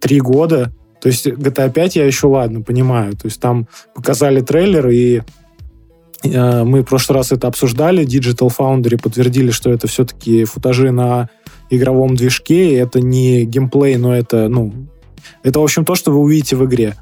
[0.01, 0.73] три года?
[1.01, 3.13] То есть GTA 5 я еще, ладно, понимаю.
[3.13, 5.21] То есть там показали трейлер, и
[6.23, 8.07] э, мы в прошлый раз это обсуждали.
[8.07, 11.29] Digital Foundry подтвердили, что это все-таки футажи на
[11.71, 14.73] игровом движке, это не геймплей, но это, ну,
[15.43, 16.95] это, в общем, то, что вы увидите в игре.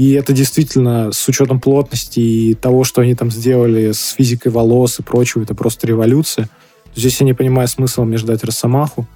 [0.00, 4.98] И это действительно, с учетом плотности и того, что они там сделали с физикой волос
[4.98, 6.48] и прочего, это просто революция.
[6.96, 9.06] Здесь я не понимаю смысла мне ждать Росомаху.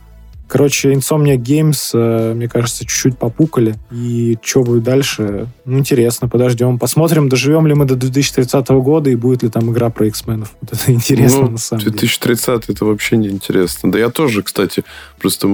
[0.46, 3.76] Короче, Insomnia Games, э, мне кажется, чуть-чуть попукали.
[3.90, 5.46] И что будет дальше?
[5.64, 6.78] Ну, интересно, подождем.
[6.78, 10.54] Посмотрим, доживем ли мы до 2030 года и будет ли там игра про X-менов.
[10.60, 11.92] Вот это интересно, Ну, на самом деле.
[11.92, 13.90] 2030 это вообще не интересно.
[13.90, 14.84] Да я тоже, кстати,
[15.18, 15.48] просто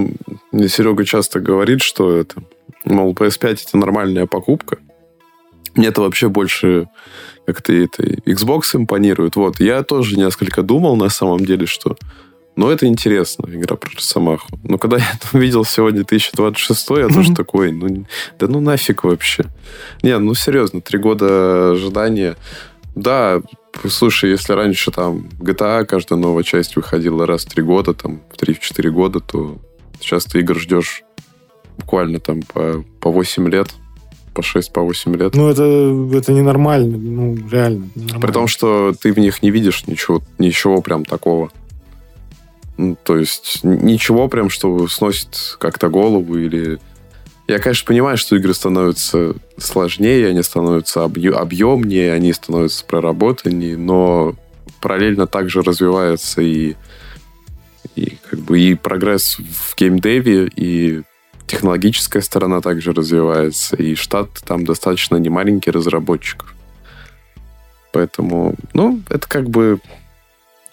[0.50, 2.42] мне Серега часто говорит, что это,
[2.84, 4.78] мол, PS5 это нормальная покупка.
[5.74, 6.88] Мне это вообще больше
[7.46, 9.36] как-то это Xbox импонирует.
[9.36, 11.96] Вот, я тоже несколько думал на самом деле, что
[12.56, 14.58] но это интересно, игра про Росомаху.
[14.64, 18.04] Но когда я это увидел сегодня 2026, я тоже такой, ну,
[18.38, 19.44] да ну нафиг вообще.
[20.02, 22.36] Не, ну серьезно, три года ожидания.
[22.94, 23.40] Да,
[23.88, 28.42] слушай, если раньше там GTA, каждая новая часть выходила раз в три года, там, в
[28.42, 29.58] 3-4 года, то
[30.00, 31.02] сейчас ты игр ждешь
[31.78, 33.68] буквально там по, по 8 лет,
[34.34, 35.34] по 6, по 8 лет.
[35.34, 35.62] Ну, это,
[36.16, 36.96] это ненормально.
[36.96, 37.90] Ну, реально.
[37.94, 38.20] ненормально.
[38.20, 41.50] При том, что ты в них не видишь ничего, ничего прям такого.
[42.76, 46.78] Ну, то есть ничего прям, что сносит как-то голову или...
[47.46, 54.36] Я, конечно, понимаю, что игры становятся сложнее, они становятся объ- объемнее, они становятся проработаннее, но
[54.80, 56.76] параллельно также развивается и,
[57.96, 61.02] и как бы и прогресс в геймдеве, и
[61.50, 66.54] технологическая сторона также развивается, и штат там достаточно немаленький разработчиков.
[67.92, 69.80] Поэтому, ну, это как бы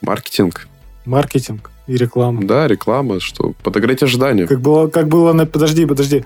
[0.02, 0.68] маркетинг.
[1.06, 2.44] Маркетинг и реклама.
[2.44, 4.46] Да, реклама, что подогреть ожидания.
[4.46, 5.48] Как было, как было на...
[5.48, 6.26] Подожди, подожди.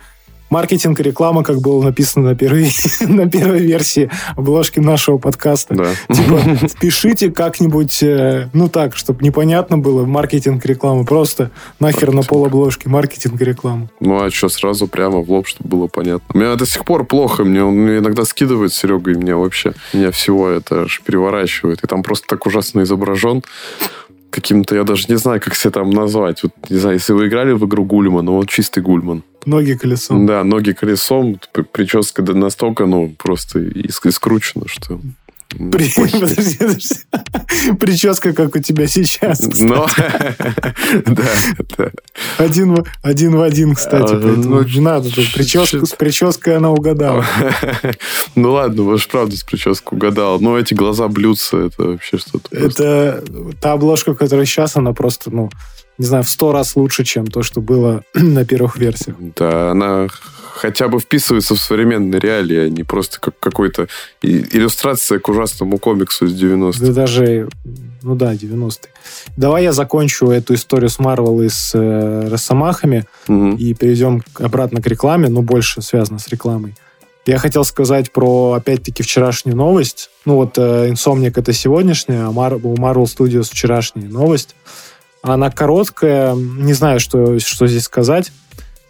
[0.51, 2.69] Маркетинг и реклама, как было написано на первой,
[3.01, 5.73] на первой версии обложки нашего подкаста.
[5.73, 6.13] Да.
[6.13, 11.05] Типа, впишите как-нибудь, э, ну так, чтобы непонятно было, маркетинг и реклама.
[11.05, 12.29] Просто нахер на Маркетинг.
[12.29, 13.87] пол обложки, маркетинг и реклама.
[14.01, 16.25] Ну, а что, сразу прямо в лоб, чтобы было понятно.
[16.33, 17.45] У меня до сих пор плохо.
[17.45, 19.73] Мне он мне иногда скидывает Серега, и меня вообще...
[19.93, 21.81] Меня всего это аж переворачивает.
[21.83, 23.41] И там просто так ужасно изображен
[24.31, 26.43] каким-то, я даже не знаю, как себя там назвать.
[26.43, 29.23] Вот, не знаю, если вы играли в игру Гульман, ну вот чистый Гульман.
[29.45, 30.25] Ноги колесом.
[30.25, 31.39] Да, ноги колесом,
[31.71, 34.99] прическа настолько, ну, просто иск- искручена, что...
[35.71, 36.95] При- подожди, подожди.
[37.79, 39.39] Прическа, как у тебя сейчас.
[39.39, 39.61] кстати.
[39.63, 39.87] Но,
[41.05, 41.27] да,
[41.77, 41.91] да.
[42.37, 44.13] Один, в- один в один, кстати.
[44.13, 45.09] А, поэтому ну, не надо.
[45.11, 47.25] чё- с прической она угадала.
[48.35, 50.39] Ну ладно, же правда с прической угадал.
[50.39, 52.55] Но эти глаза блюдца, это вообще что-то.
[52.55, 53.23] Это
[53.59, 55.49] та обложка, которая сейчас, она просто, ну,
[55.97, 59.17] не знаю, в сто раз лучше, чем то, что было на первых версиях.
[59.35, 60.07] Да, она
[60.53, 63.87] хотя бы вписывается в современные реалии, а не просто как какой-то
[64.21, 66.79] иллюстрация к ужасному комиксу из 90-х.
[66.85, 67.49] Да даже,
[68.03, 68.89] ну да, 90-е.
[69.37, 73.55] Давай я закончу эту историю с Марвел и с э, Росомахами Мгм.
[73.55, 76.75] и перейдем обратно к рекламе, но больше связано с рекламой.
[77.25, 80.09] Я хотел сказать про, опять-таки, вчерашнюю новость.
[80.25, 84.55] Ну вот э, Insomniac это сегодняшняя, а Mar- у Marvel Studios вчерашняя новость.
[85.21, 88.31] Она короткая, не знаю, что, что здесь сказать.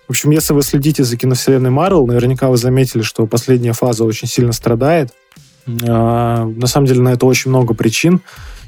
[0.08, 4.28] В общем, если вы следите за киновселенной Marvel, наверняка вы заметили, что последняя фаза очень
[4.28, 5.14] сильно страдает.
[5.88, 8.22] А, На самом деле на это очень много причин.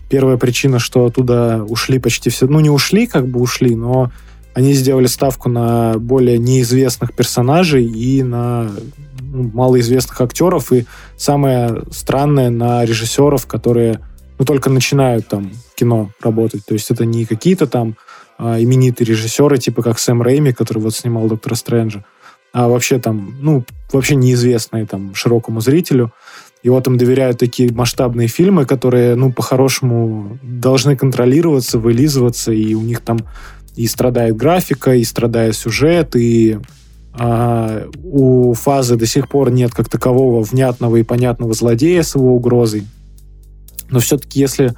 [0.10, 2.46] Первая причина, что оттуда ушли почти все...
[2.48, 4.12] Ну, не ушли, как бы ушли, но
[4.54, 8.69] они сделали ставку на более неизвестных персонажей и на
[9.19, 10.72] ну, малоизвестных актеров.
[10.72, 10.86] И
[11.17, 14.00] самое странное, на режиссеров, которые
[14.38, 16.65] ну, только начинают там кино работать.
[16.65, 17.96] То есть это не какие-то там
[18.46, 22.04] а, именитые режиссеры, типа как Сэм Рэйми, который вот снимал Доктора Стрэнджа,
[22.52, 26.12] а вообще там, ну, вообще неизвестные там широкому зрителю.
[26.62, 32.82] И вот им доверяют такие масштабные фильмы, которые, ну, по-хорошему должны контролироваться, вылизываться, и у
[32.82, 33.20] них там
[33.78, 36.60] и страдает графика, и страдает сюжет, и
[37.14, 42.36] а, у фазы до сих пор нет как такового внятного и понятного злодея с его
[42.36, 42.86] угрозой.
[43.90, 44.74] Но все-таки, если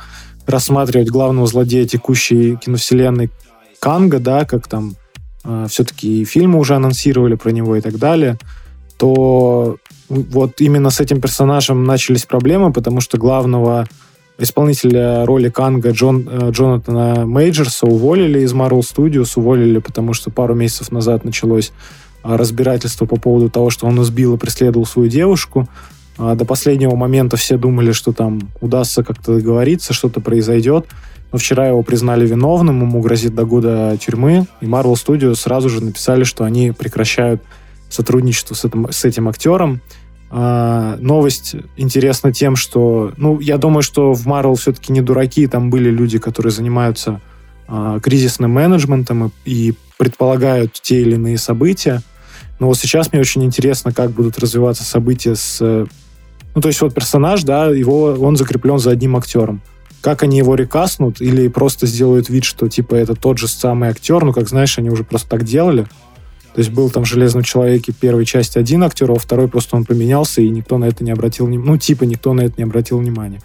[0.46, 3.32] рассматривать главного злодея текущей киновселенной
[3.86, 4.96] Канга, да, как там
[5.44, 8.40] э, все-таки и фильмы уже анонсировали про него и так далее,
[8.98, 9.78] то
[10.10, 13.86] вот именно с этим персонажем начались проблемы, потому что главного
[14.40, 20.56] исполнителя роли Канга Джон, э, Джонатана Мейджерса уволили из Marvel Studios, уволили, потому что пару
[20.56, 21.72] месяцев назад началось
[22.24, 25.70] а, разбирательство по поводу того, что он избил и преследовал свою девушку.
[26.18, 30.88] А, До последнего момента все думали, что там удастся как-то договориться, что-то произойдет.
[31.32, 34.48] Но вчера его признали виновным, ему грозит до года тюрьмы.
[34.62, 37.42] И Marvel Studios сразу же написали, что они прекращают
[37.90, 39.82] сотрудничество с этим, с этим актером.
[40.30, 45.70] А, новость интересна тем, что, ну, я думаю, что в Marvel все-таки не дураки, там
[45.70, 47.22] были люди, которые занимаются
[47.68, 52.02] а, кризисным менеджментом и, и предполагают те или иные события.
[52.60, 55.60] Но вот сейчас мне очень интересно, как будут развиваться события с...
[56.54, 59.62] Ну, то есть вот персонаж, да, его, он закреплен за одним актером.
[60.06, 64.24] Как они его рекаснут или просто сделают вид, что типа это тот же самый актер,
[64.24, 65.86] ну, как знаешь, они уже просто так делали.
[66.54, 69.84] То есть был там в «Железном человеке» первой части один актер, а второй просто он
[69.84, 71.72] поменялся, и никто на это не обратил внимания.
[71.72, 73.42] Ну, типа никто на это не обратил внимания.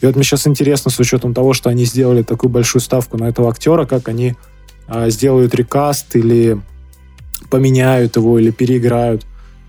[0.00, 3.24] И вот мне сейчас интересно, с учетом того, что они сделали такую большую ставку на
[3.24, 4.34] этого актера, как они
[4.86, 6.58] а, сделают рекаст или
[7.50, 9.20] поменяют его, или переиграют.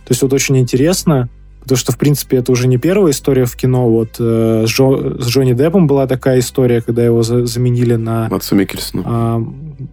[0.06, 1.28] То есть вот очень интересно,
[1.70, 3.88] потому что, в принципе, это уже не первая история в кино.
[3.88, 8.28] Вот э, с, Джо, с Джонни Деппом была такая история, когда его за, заменили на...
[8.30, 9.04] Матсу Микельсону.
[9.06, 9.40] А,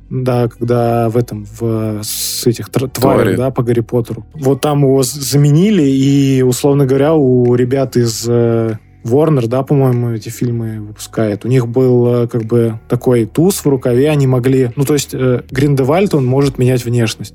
[0.08, 4.24] да, когда в этом, в, с этих тварей, да, по Гарри Поттеру.
[4.32, 10.30] Вот там его заменили, и, условно говоря, у ребят из э, Warner, да, по-моему, эти
[10.30, 11.44] фильмы выпускает.
[11.44, 14.70] У них был э, как бы такой туз в рукаве, они могли...
[14.76, 17.34] Ну, то есть э, Гриндевальд, он может менять внешность.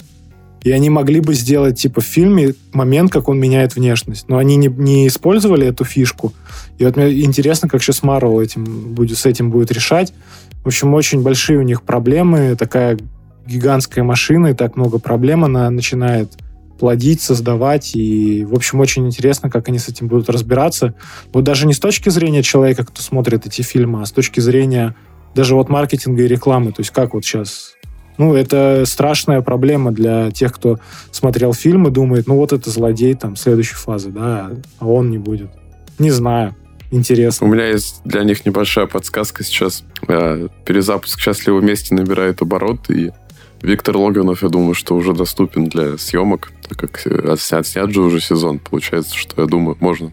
[0.64, 4.30] И они могли бы сделать, типа, в фильме момент, как он меняет внешность.
[4.30, 6.34] Но они не, не использовали эту фишку.
[6.78, 10.14] И вот мне интересно, как сейчас Марвел этим будет, с этим будет решать.
[10.64, 12.56] В общем, очень большие у них проблемы.
[12.56, 13.00] Такая
[13.48, 16.32] гигантская машина, и так много проблем она начинает
[16.80, 17.96] плодить, создавать.
[17.96, 20.94] И, в общем, очень интересно, как они с этим будут разбираться.
[21.34, 24.96] Вот даже не с точки зрения человека, кто смотрит эти фильмы, а с точки зрения
[25.34, 26.72] даже вот маркетинга и рекламы.
[26.72, 27.74] То есть как вот сейчас
[28.22, 30.78] ну, это страшная проблема для тех, кто
[31.10, 35.18] смотрел фильм и думает, ну, вот это злодей там следующей фазы, да, а он не
[35.18, 35.50] будет.
[35.98, 36.56] Не знаю.
[36.92, 37.48] Интересно.
[37.48, 39.84] У меня есть для них небольшая подсказка сейчас.
[40.08, 43.12] Э, перезапуск «Счастливы вместе» набирает оборот, и
[43.64, 48.02] Виктор Логвинов, я думаю, что уже доступен для съемок, так как э, снят, снят же
[48.02, 48.60] уже сезон.
[48.60, 50.12] Получается, что, я думаю, можно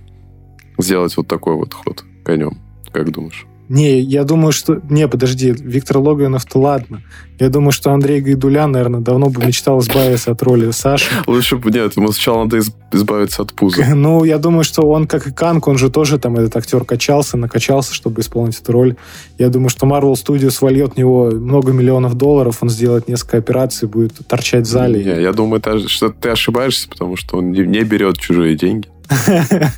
[0.79, 2.59] сделать вот такой вот ход конем.
[2.91, 3.47] Как думаешь?
[3.69, 4.81] Не, я думаю, что...
[4.89, 7.03] Не, подожди, Виктор Логвинов-то ладно.
[7.39, 11.07] Я думаю, что Андрей Гайдулян, наверное, давно бы мечтал избавиться от роли Саши.
[11.27, 12.61] Лучше бы нет, ему сначала надо
[12.93, 13.85] избавиться от пуза.
[13.95, 17.37] Ну, я думаю, что он, как и Канк, он же тоже там, этот актер, качался,
[17.37, 18.97] накачался, чтобы исполнить эту роль.
[19.39, 23.87] Я думаю, что Marvel Studios вольет в него много миллионов долларов, он сделает несколько операций,
[23.87, 25.05] будет торчать в зале.
[25.05, 28.89] Не, я думаю, что ты ошибаешься, потому что он не берет чужие деньги.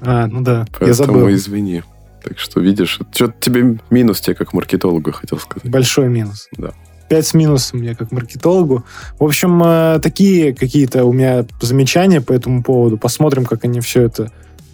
[0.00, 1.28] А, ну да, я забыл.
[1.30, 1.82] извини.
[2.24, 5.70] Так что, видишь, что тебе минус тебе как маркетологу, хотел сказать.
[5.70, 6.48] Большой минус.
[6.56, 6.72] Да.
[7.10, 8.84] Пять с минусом мне как маркетологу.
[9.18, 12.96] В общем, э, такие какие-то у меня замечания по этому поводу.
[12.96, 14.32] Посмотрим, как они все это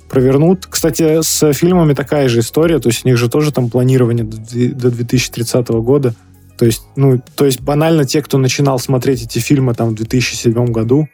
[0.09, 0.67] провернут.
[0.69, 2.79] Кстати, с фильмами такая же история.
[2.79, 6.15] То есть у них же тоже там планирование до 2030 года.
[6.57, 10.67] То есть, ну, то есть банально те, кто начинал смотреть эти фильмы там в 2007
[10.67, 11.09] году,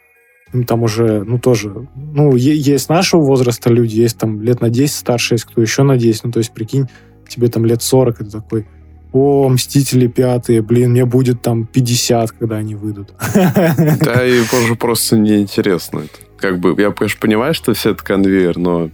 [0.53, 4.95] ну, там уже, ну, тоже, ну, есть нашего возраста люди, есть там лет на 10
[4.95, 6.87] старше, есть кто еще на 10, ну, то есть, прикинь,
[7.29, 8.67] тебе там лет 40, это такой,
[9.13, 13.15] о, Мстители пятые, блин, мне будет там 50, когда они выйдут.
[13.35, 16.19] Да, и тоже просто неинтересно это.
[16.39, 18.91] Как бы, я, конечно, понимаю, что все это конвейер, но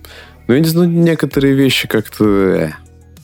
[0.47, 2.75] ну, я не знаю, некоторые вещи как-то...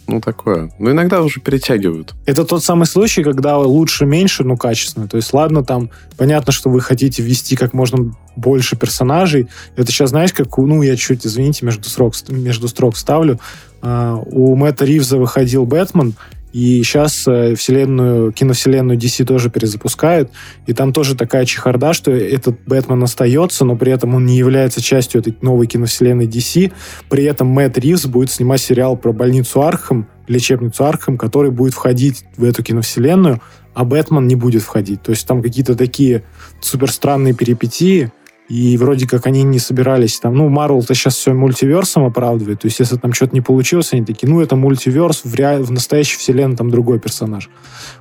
[0.09, 0.73] Ну, такое.
[0.79, 2.14] Ну, иногда уже перетягивают.
[2.25, 5.07] Это тот самый случай, когда лучше меньше, но качественно.
[5.07, 9.49] То есть, ладно, там, понятно, что вы хотите ввести как можно больше персонажей.
[9.77, 13.38] Это сейчас, знаешь, как, ну, я чуть, извините, между строк, между строк ставлю.
[13.81, 16.14] Uh, у Мэтта Ривза выходил Бэтмен,
[16.53, 20.31] и сейчас э, вселенную, киновселенную DC тоже перезапускают.
[20.67, 24.81] И там тоже такая чехарда, что этот Бэтмен остается, но при этом он не является
[24.81, 26.73] частью этой новой киновселенной DC.
[27.09, 32.25] При этом Мэтт Ривз будет снимать сериал про больницу Архам, лечебницу Архам, который будет входить
[32.37, 33.41] в эту киновселенную,
[33.75, 35.03] а Бэтмен не будет входить.
[35.03, 36.25] То есть там какие-то такие
[36.61, 38.11] супер странные перипетии,
[38.49, 40.35] и вроде как они не собирались там...
[40.35, 42.61] Ну, Марвел-то сейчас все мультиверсом оправдывает.
[42.61, 45.59] То есть, если там что-то не получилось, они такие, ну, это мультиверс, в, ре...
[45.59, 47.51] в настоящей вселенной там другой персонаж.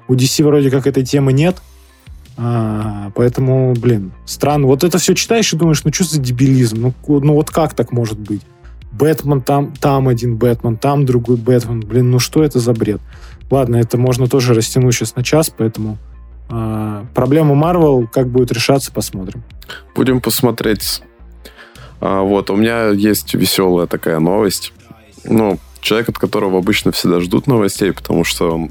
[0.08, 1.58] У DC вроде как этой темы нет.
[2.38, 4.68] А, поэтому, блин, странно.
[4.68, 6.94] Вот это все читаешь и думаешь, ну, что за дебилизм?
[7.08, 8.42] Ну, ну вот как так может быть?
[8.94, 11.82] Бэтмен там, там один Бэтмен, там другой Бэтмен.
[11.82, 13.02] Блин, ну что это за бред?
[13.52, 15.98] Ладно, это можно тоже растянуть сейчас на час, поэтому
[16.50, 19.44] а, проблему Marvel как будет решаться, посмотрим.
[19.96, 21.02] Будем посмотреть.
[22.00, 24.74] А, вот, у меня есть веселая такая новость.
[25.24, 28.70] Ну, человек, от которого обычно всегда ждут новостей, потому что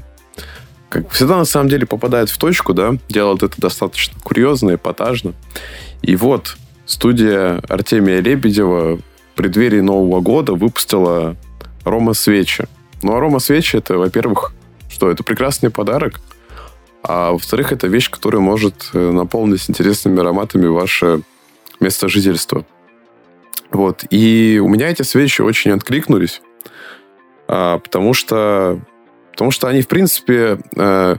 [0.89, 5.33] как всегда, на самом деле попадает в точку, да, делает это достаточно курьезно, эпатажно.
[6.01, 9.01] И вот студия Артемия Лебедева в
[9.35, 11.35] преддверии Нового года выпустила
[11.83, 12.67] Рома Свечи.
[13.03, 14.53] Ну, а Рома Свечи это, во-первых,
[14.89, 16.21] что это прекрасный подарок–
[17.07, 21.21] а во-вторых, это вещь, которая может э, наполнить интересными ароматами ваше
[21.79, 22.65] место жительства.
[23.71, 24.03] Вот.
[24.09, 26.41] И у меня эти свечи очень откликнулись,
[27.47, 28.81] а, потому что,
[29.31, 31.15] потому что они, в принципе, э,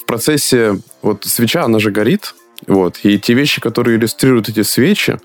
[0.00, 0.80] в процессе...
[1.00, 2.34] Вот свеча, она же горит,
[2.66, 5.18] вот, и те вещи, которые иллюстрируют эти свечи,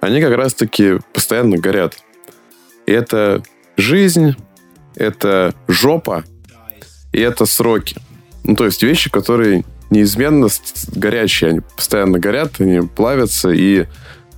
[0.00, 1.98] они как раз-таки постоянно горят.
[2.86, 3.42] И это
[3.76, 4.34] жизнь,
[4.94, 6.24] это жопа
[7.12, 7.96] и это сроки.
[8.46, 10.48] Ну, то есть вещи, которые неизменно
[10.94, 13.86] горячие, они постоянно горят, они плавятся, и,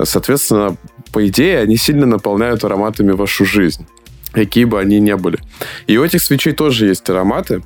[0.02, 0.76] соответственно,
[1.12, 3.86] по идее, они сильно наполняют ароматами вашу жизнь,
[4.32, 5.38] какие бы они ни были.
[5.86, 7.62] И у этих свечей тоже есть ароматы.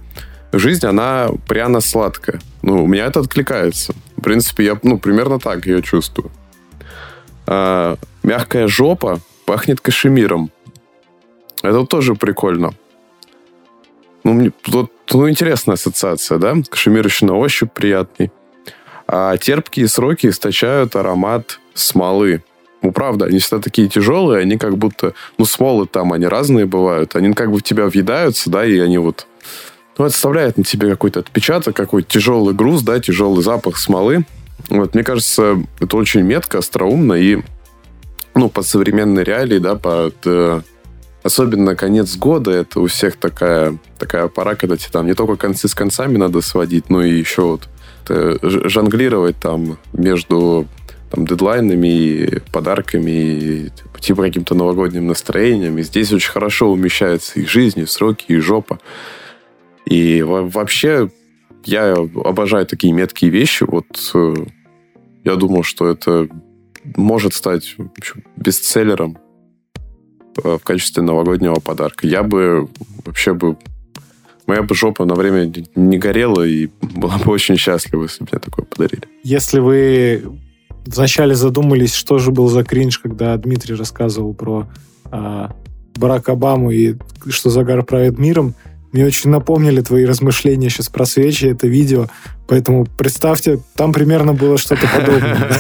[0.53, 2.41] Жизнь, она пряно-сладкая.
[2.63, 3.95] Ну, у меня это откликается.
[4.17, 6.31] В принципе, я, ну, примерно так ее чувствую.
[7.47, 10.51] А, мягкая жопа пахнет кашемиром.
[11.63, 12.75] Это тоже прикольно.
[14.25, 16.55] Ну, мне, тут, ну, интересная ассоциация, да?
[16.69, 18.31] Кашемир на ощупь приятный.
[19.07, 22.43] А терпкие сроки источают аромат смолы.
[22.83, 25.15] Ну, правда, они всегда такие тяжелые, они как будто...
[25.39, 27.15] Ну, смолы там, они разные бывают.
[27.15, 29.27] Они как бы в тебя въедаются, да, и они вот...
[29.99, 34.25] Ну, оставляют на тебе какой-то отпечаток, какой-то тяжелый груз, да, тяжелый запах смолы.
[34.69, 37.43] Вот, мне кажется, это очень метко, остроумно и,
[38.35, 40.63] ну, под современные реалии, да, под э,
[41.23, 45.69] особенно конец года, это у всех такая, такая пора, когда тебе там не только концы
[45.69, 47.69] с концами надо сводить, но и еще вот
[48.43, 50.67] жонглировать там между
[51.11, 53.71] там, дедлайнами и подарками, и,
[54.01, 55.79] типа каким-то новогодним настроением.
[55.79, 58.81] И здесь очень хорошо умещается и жизнь, и сроки, и жопа.
[59.85, 61.11] И вообще
[61.65, 63.65] я обожаю такие меткие вещи.
[63.65, 64.35] Вот э,
[65.25, 66.29] я думал, что это
[66.97, 69.19] может стать общем, бестселлером
[70.37, 72.07] в качестве новогоднего подарка.
[72.07, 72.69] Я бы
[73.05, 73.57] вообще бы...
[74.47, 78.41] Моя бы жопа на время не горела и была бы очень счастлива, если бы мне
[78.41, 79.05] такое подарили.
[79.23, 80.25] Если вы
[80.85, 84.67] вначале задумались, что же был за кринж, когда Дмитрий рассказывал про
[85.11, 85.55] а,
[85.95, 86.97] Барака Обаму и
[87.29, 88.55] что загар правит миром,
[88.93, 92.09] мне очень напомнили твои размышления сейчас про свечи, это видео.
[92.47, 95.59] Поэтому представьте, там примерно было что-то подобное.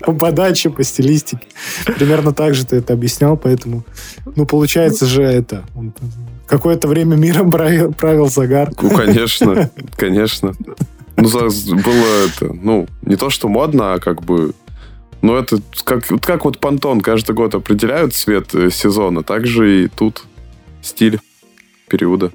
[0.00, 1.46] По подаче, по стилистике.
[1.86, 3.84] Примерно так же ты это объяснял, поэтому...
[4.36, 5.64] Ну, получается же это...
[6.46, 8.70] Какое-то время миром правил загар.
[8.80, 10.54] Ну, конечно, конечно.
[11.16, 14.52] Ну, было это, ну, не то, что модно, а как бы
[15.22, 19.88] ну, это как, как вот понтон каждый год определяют цвет э, сезона, так же и
[19.88, 20.24] тут
[20.82, 21.18] стиль
[21.88, 22.32] периода.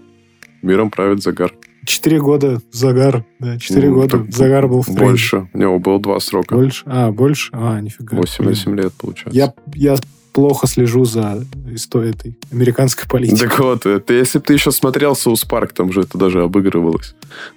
[0.62, 1.54] Миром правит загар.
[1.86, 5.02] Четыре года загар, да, четыре ну, года загар был в тренде.
[5.02, 5.50] Больше.
[5.54, 6.56] У него было два срока.
[6.56, 6.84] Больше?
[6.86, 7.50] А, больше?
[7.54, 8.18] А, нифига.
[8.18, 9.38] Восемь на семь лет, получается.
[9.38, 9.96] Я, я
[10.34, 13.40] плохо слежу за историей этой американской политики.
[13.40, 17.16] Так вот, это, если бы ты еще смотрел Соус Парк, там же это даже обыгрывалось.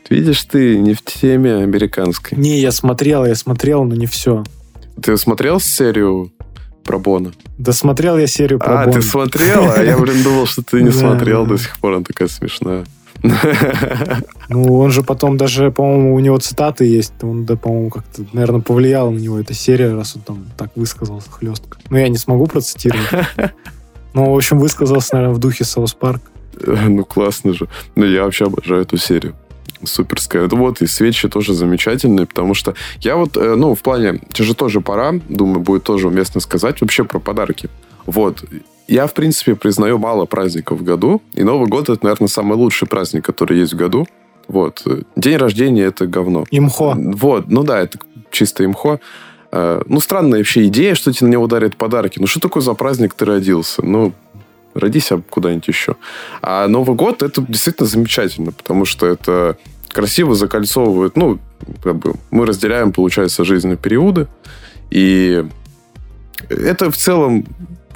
[0.08, 2.38] Видишь, ты не в теме американской.
[2.38, 4.44] Не, я смотрел, я смотрел, но не все.
[5.02, 6.32] Ты смотрел серию
[6.82, 7.32] про Боно?
[7.58, 8.90] Да смотрел я серию про а, Боно.
[8.90, 9.70] А, ты смотрел?
[9.70, 11.94] А я, блин, думал, что ты не смотрел до сих пор.
[11.94, 12.84] Она такая смешная.
[14.48, 17.12] Ну, он же потом даже, по-моему, у него цитаты есть.
[17.22, 21.30] Он, да, по-моему, как-то, наверное, повлияла на него эта серия, раз он там так высказался
[21.30, 21.78] хлестко.
[21.88, 23.06] Ну, я не смогу процитировать.
[24.14, 26.22] Но, в общем, высказался, наверное, в духе South Park.
[26.66, 27.68] Ну, классно же.
[27.94, 29.34] Ну, я вообще обожаю эту серию
[29.84, 30.48] суперская.
[30.48, 34.54] Вот, и свечи тоже замечательные, потому что я вот, э, ну, в плане, это же
[34.54, 37.68] тоже пора, думаю, будет тоже уместно сказать вообще про подарки.
[38.06, 38.44] Вот,
[38.88, 42.88] я, в принципе, признаю мало праздников в году, и Новый год это, наверное, самый лучший
[42.88, 44.06] праздник, который есть в году.
[44.48, 44.84] Вот.
[45.16, 46.44] День рождения это говно.
[46.50, 46.94] Имхо.
[46.96, 47.98] Вот, ну да, это
[48.30, 49.00] чисто имхо.
[49.52, 52.18] Э, ну, странная вообще идея, что тебе на него дарят подарки.
[52.18, 53.84] Ну, что такое за праздник ты родился?
[53.84, 54.12] Ну,
[54.74, 55.96] родись куда-нибудь еще.
[56.40, 59.56] А Новый год это действительно замечательно, потому что это
[59.88, 61.38] красиво закольцовывает, ну,
[61.82, 64.26] как бы мы разделяем, получается, жизненные периоды,
[64.90, 65.44] и
[66.48, 67.46] это в целом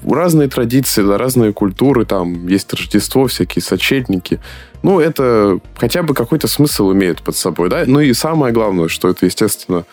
[0.04, 4.40] разные традиции, да, разные культуры, там есть Рождество, всякие сочетники.
[4.82, 7.84] Ну, это хотя бы какой-то смысл имеет под собой, да.
[7.86, 9.84] Ну и самое главное, что это, естественно,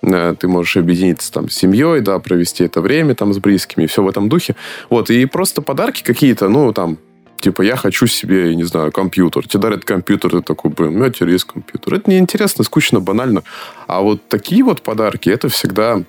[0.00, 4.08] ты можешь объединиться там с семьей, да, провести это время там с близкими, все в
[4.08, 4.54] этом духе.
[4.90, 6.98] Вот, и просто подарки какие-то, ну, там,
[7.40, 9.46] Типа, я хочу себе, я не знаю, компьютер.
[9.46, 11.94] Тебе дарят компьютер, ты такой, блин, у меня теперь есть компьютер.
[11.94, 13.44] Это неинтересно, скучно, банально.
[13.86, 16.02] А вот такие вот подарки, это всегда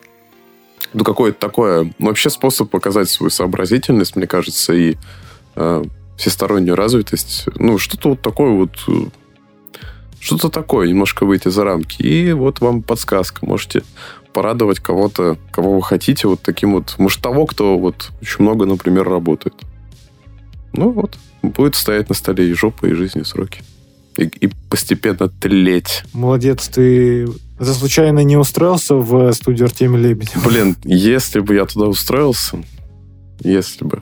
[0.94, 4.96] ну, какое-то такое, ну, вообще способ показать свою сообразительность, мне кажется, и
[5.56, 5.84] э,
[6.18, 7.46] всестороннюю развитость.
[7.56, 8.92] Ну, что-то вот такое вот, э,
[10.20, 12.02] что-то такое, немножко выйти за рамки.
[12.02, 13.46] И вот вам подсказка.
[13.46, 13.84] Можете
[14.34, 19.08] порадовать кого-то, кого вы хотите, вот таким вот, может, того, кто вот очень много, например,
[19.08, 19.56] работает.
[20.74, 23.62] Ну вот, будет стоять на столе и жопа, и жизни сроки.
[24.18, 26.04] И, и постепенно тлеть.
[26.14, 27.28] Молодец, ты...
[27.58, 30.48] Ты случайно не устроился в студию Артемия Лебедева?
[30.48, 32.64] Блин, если бы я туда устроился,
[33.42, 34.02] если бы,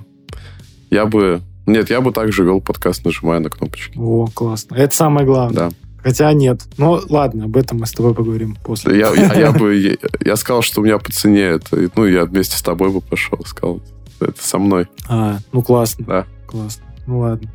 [0.91, 1.41] я бы...
[1.65, 3.97] Нет, я бы также вел подкаст, нажимая на кнопочки.
[3.97, 4.75] О, классно.
[4.75, 5.69] Это самое главное.
[5.69, 5.75] Да.
[6.07, 6.61] Хотя нет.
[6.77, 8.97] Ну, ладно, об этом мы с тобой поговорим после.
[8.97, 9.75] Я, я, я бы...
[9.75, 11.89] Я, я сказал, что у меня по цене это...
[11.97, 13.37] Ну, я вместе с тобой бы пошел.
[13.45, 13.81] Сказал,
[14.21, 14.87] это со мной.
[15.09, 16.05] А, ну классно.
[16.05, 16.25] Да.
[16.45, 16.85] Классно.
[17.07, 17.51] Ну ладно.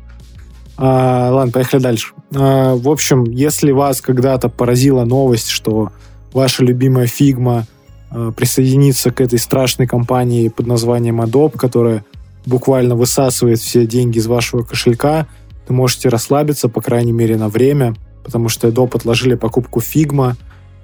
[0.77, 2.13] А, ладно, поехали дальше.
[2.35, 5.91] А, в общем, если вас когда-то поразила новость, что
[6.31, 7.65] ваша любимая Figma
[8.11, 12.05] а, присоединится к этой страшной компании под названием Adobe, которая
[12.45, 15.25] буквально высасывает все деньги из вашего кошелька,
[15.65, 20.35] то можете расслабиться, по крайней мере, на время, потому что Adobe отложили покупку Figma.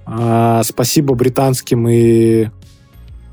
[0.05, 2.49] А, спасибо британским и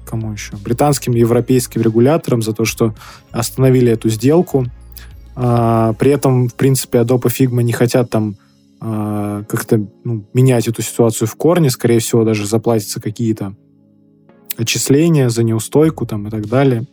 [0.06, 0.56] кому еще?
[0.56, 2.94] Британским и европейским регуляторам за то, что
[3.30, 4.66] остановили эту сделку.
[5.34, 8.36] А, при этом, в принципе, Adobe и Figma не хотят там
[8.80, 11.70] а, как-то ну, менять эту ситуацию в корне.
[11.70, 13.54] Скорее всего, даже заплатятся какие-то
[14.56, 16.86] отчисления за неустойку там и так далее.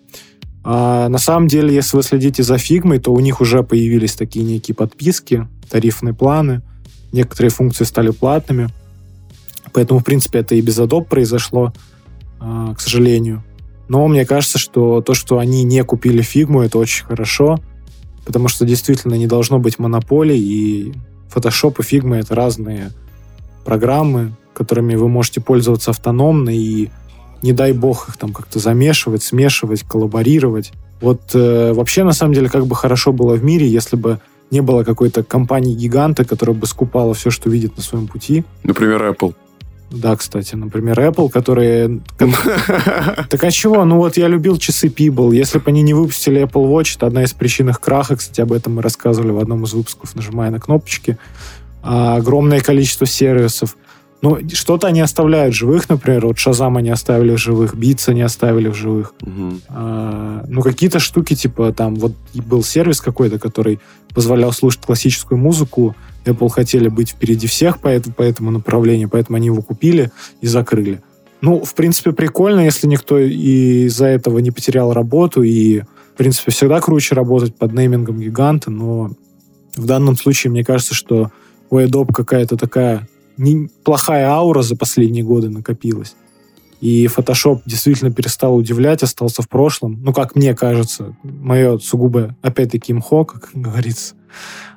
[0.64, 4.46] А на самом деле, если вы следите за фигмой, то у них уже появились такие
[4.46, 6.62] некие подписки, тарифные планы.
[7.14, 8.70] Некоторые функции стали платными.
[9.72, 11.72] Поэтому, в принципе, это и без Adobe произошло,
[12.40, 13.44] а, к сожалению.
[13.88, 17.60] Но мне кажется, что то, что они не купили фигму, это очень хорошо,
[18.26, 20.94] потому что действительно не должно быть монополий, и
[21.34, 22.92] Photoshop и Figma— это разные
[23.66, 26.90] программы, которыми вы можете пользоваться автономно, и
[27.42, 30.72] не дай бог их там как-то замешивать, смешивать, коллаборировать.
[31.02, 34.20] Вот э, вообще, на самом деле, как бы хорошо было в мире, если бы
[34.54, 38.46] не было какой-то компании-гиганта, которая бы скупала все, что видит на своем пути.
[38.64, 39.34] Например, Apple.
[39.90, 42.02] Да, кстати, например, Apple, которые...
[43.30, 43.84] Так а чего?
[43.86, 45.36] Ну вот я любил часы Peeble.
[45.36, 48.16] Если бы они не выпустили Apple Watch, это одна из причин их краха.
[48.16, 51.18] Кстати, об этом мы рассказывали в одном из выпусков, нажимая на кнопочки.
[51.84, 53.76] А, огромное количество сервисов.
[54.24, 58.70] Ну, что-то они оставляют живых, например, вот Шазам они оставили в живых, Битс они оставили
[58.70, 59.14] в живых.
[59.22, 59.60] Угу.
[59.68, 63.82] А, ну, какие-то штуки, типа, там, вот был сервис какой-то, который
[64.14, 65.96] позволял слушать классическую музыку,
[66.26, 70.12] Apple хотели быть впереди всех по, этому, по этому направлению, поэтому они его купили
[70.42, 71.02] и закрыли.
[71.42, 76.80] Ну, в принципе, прикольно, если никто из-за этого не потерял работу, и, в принципе, всегда
[76.80, 79.12] круче работать под неймингом гиганта, но
[79.76, 81.32] в данном случае мне кажется, что
[81.70, 86.16] у Adobe какая-то такая неплохая аура за последние годы накопилась.
[86.84, 90.02] И Photoshop действительно перестал удивлять, остался в прошлом.
[90.04, 94.16] Ну, как мне кажется, мое сугубо, опять-таки, мхо, как говорится.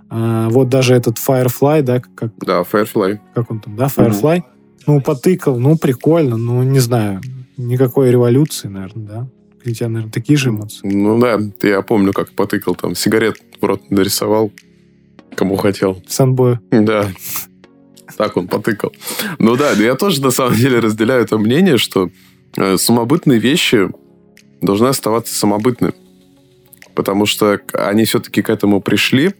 [0.08, 2.00] А, вот даже этот Firefly, да?
[2.14, 3.18] Как, да, Firefly.
[3.34, 4.38] Как он там, да, Firefly?
[4.38, 4.46] Угу.
[4.86, 7.20] Ну, потыкал, ну, прикольно, ну, не знаю,
[7.56, 9.28] никакой революции, наверное, да?
[9.64, 10.86] У тебя, наверное, такие же эмоции.
[10.86, 14.52] Ну да, я помню, как потыкал там, сигарет в рот нарисовал,
[15.34, 16.00] кому хотел.
[16.06, 16.60] Санбой.
[16.70, 17.08] Да.
[18.16, 18.92] Так он потыкал.
[19.38, 22.10] Ну да, я тоже на самом деле разделяю это мнение, что
[22.56, 23.88] э, самобытные вещи
[24.60, 25.94] должны оставаться самобытными.
[26.94, 29.34] Потому что они все-таки к этому пришли,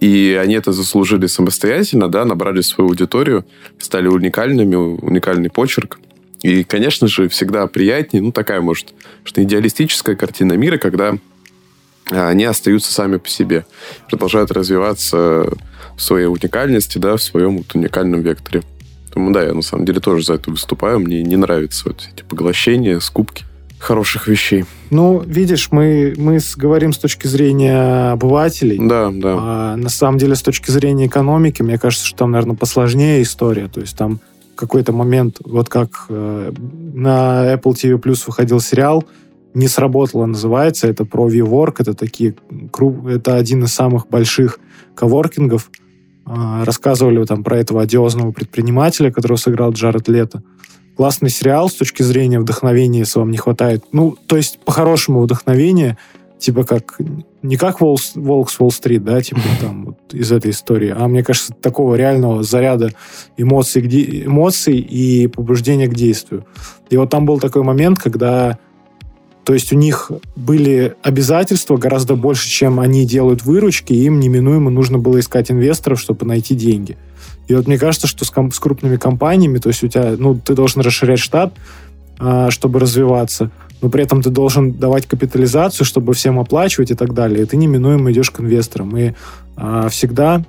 [0.00, 3.46] и они это заслужили самостоятельно, да, набрали свою аудиторию,
[3.78, 6.00] стали уникальными, уникальный почерк.
[6.42, 8.94] И, конечно же, всегда приятнее, ну, такая, может,
[9.24, 11.16] что идеалистическая картина мира, когда
[12.10, 13.66] они остаются сами по себе,
[14.08, 15.52] продолжают развиваться
[16.00, 18.62] в своей уникальности, да, в своем вот уникальном векторе.
[19.04, 20.98] Поэтому, да, я на самом деле тоже за это выступаю.
[20.98, 23.44] Мне не нравятся вот эти поглощения, скупки
[23.78, 24.64] хороших вещей.
[24.90, 28.78] Ну, видишь, мы, мы говорим с точки зрения обывателей.
[28.78, 29.36] Да, да.
[29.38, 33.68] А на самом деле, с точки зрения экономики, мне кажется, что там, наверное, посложнее история.
[33.68, 34.20] То есть там
[34.54, 36.52] какой-то момент, вот как э,
[36.94, 39.04] на Apple TV Plus выходил сериал,
[39.54, 40.86] не сработало, называется.
[40.86, 41.76] Это про WeWork.
[41.78, 42.34] Это такие,
[43.08, 44.60] это один из самых больших
[44.94, 45.70] коворкингов.
[46.32, 50.42] А, рассказывали там про этого одиозного предпринимателя, которого сыграл Джаред Лето
[50.96, 53.84] классный сериал с точки зрения вдохновения, если вам не хватает.
[53.90, 55.96] Ну, то есть, по-хорошему вдохновения,
[56.38, 56.98] типа как
[57.42, 61.52] не как Волк, с Уолл-стрит, да, типа там вот из этой истории, а мне кажется,
[61.54, 62.90] такого реального заряда
[63.36, 63.80] эмоций,
[64.26, 66.44] эмоций и побуждения к действию.
[66.90, 68.58] И вот там был такой момент, когда
[69.44, 74.70] то есть у них были обязательства гораздо больше, чем они делают выручки, и им неминуемо
[74.70, 76.96] нужно было искать инвесторов, чтобы найти деньги.
[77.48, 80.54] И вот мне кажется, что с, с крупными компаниями, то есть у тебя, ну, ты
[80.54, 81.52] должен расширять штат,
[82.18, 87.14] а, чтобы развиваться, но при этом ты должен давать капитализацию, чтобы всем оплачивать и так
[87.14, 87.42] далее.
[87.42, 88.96] И ты неминуемо идешь к инвесторам.
[88.96, 89.14] И
[89.56, 90.44] а, всегда,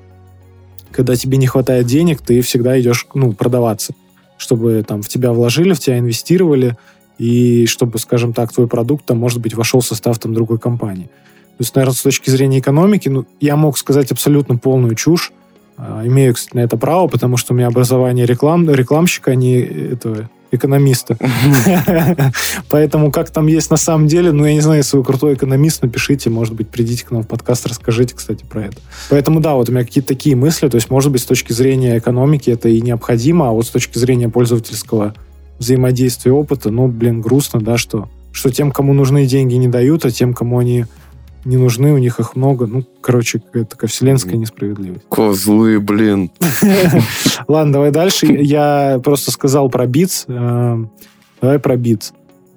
[0.92, 3.94] когда тебе не хватает денег, ты всегда идешь, ну, продаваться,
[4.38, 6.78] чтобы там в тебя вложили, в тебя инвестировали,
[7.22, 11.06] и чтобы, скажем так, твой продукт там, может быть, вошел в состав там другой компании.
[11.06, 15.32] То есть, наверное, с точки зрения экономики, ну, я мог сказать абсолютно полную чушь,
[15.78, 19.60] а, имею, кстати, на это право, потому что у меня образование реклам, рекламщика, а не
[19.60, 21.16] этого, экономиста.
[22.70, 25.84] Поэтому как там есть на самом деле, ну, я не знаю, если вы крутой экономист,
[25.84, 28.78] напишите, может быть, придите к нам в подкаст, расскажите, кстати, про это.
[29.12, 32.00] Поэтому, да, вот у меня какие-то такие мысли, то есть, может быть, с точки зрения
[32.00, 35.14] экономики это и необходимо, а вот с точки зрения пользовательского
[35.62, 40.12] взаимодействия опыта, ну, блин, грустно, да, что, что тем, кому нужны деньги, не дают, а
[40.12, 40.86] тем, кому они
[41.46, 42.68] не нужны, у них их много.
[42.68, 45.06] Ну, короче, какая-то такая вселенская несправедливость.
[45.10, 46.32] Козлы, блин.
[47.48, 48.28] Ладно, давай дальше.
[48.28, 50.26] Я просто сказал про Beats.
[50.28, 50.86] Э,
[51.42, 52.14] Давай про Beats.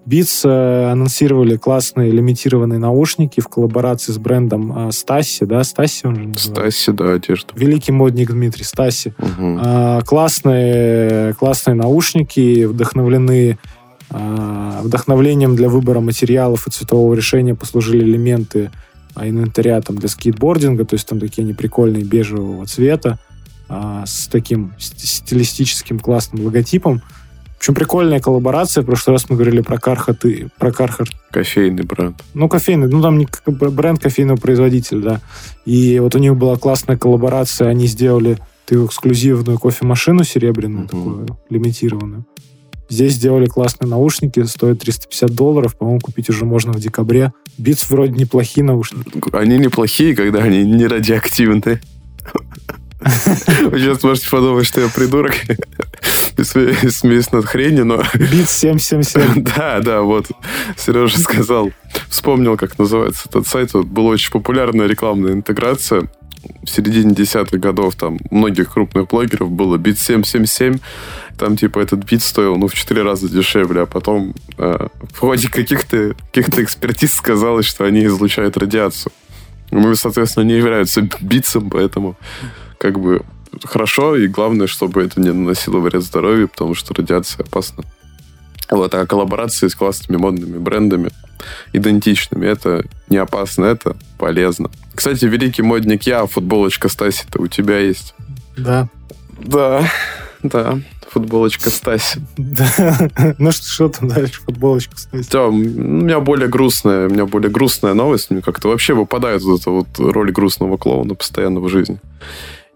[0.06, 5.64] Beats э, анонсировали классные лимитированные наушники в коллаборации с брендом э, Стаси, да?
[5.64, 6.50] Стаси он же называется?
[6.50, 7.54] Стаси, да, одежда.
[7.56, 9.14] Великий модник Дмитрий Стаси.
[9.38, 13.58] А, классные, классные наушники, вдохновлены
[14.10, 18.70] а, вдохновлением для выбора материалов и цветового решения послужили элементы
[19.14, 23.18] а, инвентаря там, для скейтбординга, то есть там такие они прикольные бежевого цвета
[23.66, 27.00] с таким ст- стилистическим классным логотипом.
[27.64, 28.82] Общем, прикольная коллаборация.
[28.82, 32.22] В прошлый раз мы говорили про Кархат и про Кархат Кофейный бренд.
[32.34, 35.20] ну, кофейный, ну, там не бренд кофейного производителя, да.
[35.64, 38.36] И вот у них была классная коллаборация, они сделали
[38.66, 40.88] такую эксклюзивную кофемашину серебряную, Мгм.
[40.88, 42.26] такую лимитированную.
[42.90, 47.32] Здесь сделали классные наушники, стоят 350 долларов, по-моему, купить уже можно в декабре.
[47.56, 49.22] Beats вроде неплохие наушники.
[49.32, 51.80] Они неплохие, когда они не радиоактивные.
[53.70, 55.34] Вы сейчас можете подумать, что я придурок.
[56.36, 57.96] Смеюсь над хренью, но...
[58.14, 59.44] Beats 777.
[59.44, 60.26] Да, да, вот.
[60.76, 61.70] Сережа сказал.
[62.08, 63.74] Вспомнил, как называется этот сайт.
[63.74, 66.08] Вот была очень популярная рекламная интеграция.
[66.62, 70.78] В середине десятых годов там многих крупных блогеров было бит 777.
[71.38, 75.48] Там типа этот бит стоил ну в четыре раза дешевле, а потом э, в ходе
[75.48, 79.12] каких-то каких экспертиз сказалось, что они излучают радиацию.
[79.70, 82.16] Мы, соответственно, не являются битцем, поэтому
[82.78, 83.22] как бы
[83.62, 87.84] хорошо, и главное, чтобы это не наносило вред здоровью, потому что радиация опасна.
[88.70, 91.10] Вот, а коллаборации с классными модными брендами,
[91.72, 94.70] идентичными, это не опасно, это полезно.
[94.94, 98.14] Кстати, великий модник я, футболочка Стаси-то у тебя есть?
[98.56, 98.88] Да.
[99.38, 99.88] Да,
[100.42, 100.78] да,
[101.10, 102.20] футболочка Стаси.
[102.36, 103.10] Да.
[103.38, 104.40] Ну что, что там дальше?
[104.42, 105.28] Футболочку ставить.
[105.28, 108.30] Тем, у меня более грустная, у меня более грустная новость.
[108.30, 112.00] Мне как-то вообще выпадает вот эта вот роль грустного клоуна постоянно в жизни.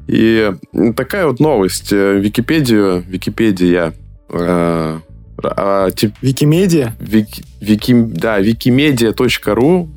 [0.08, 0.52] И
[0.96, 1.92] такая вот новость.
[1.92, 3.92] Э, Википедию, Википедия,
[4.30, 4.98] э,
[5.42, 6.94] а, тип- Викимедиа?
[6.98, 9.88] Вики, вики, да, wikimedia.ru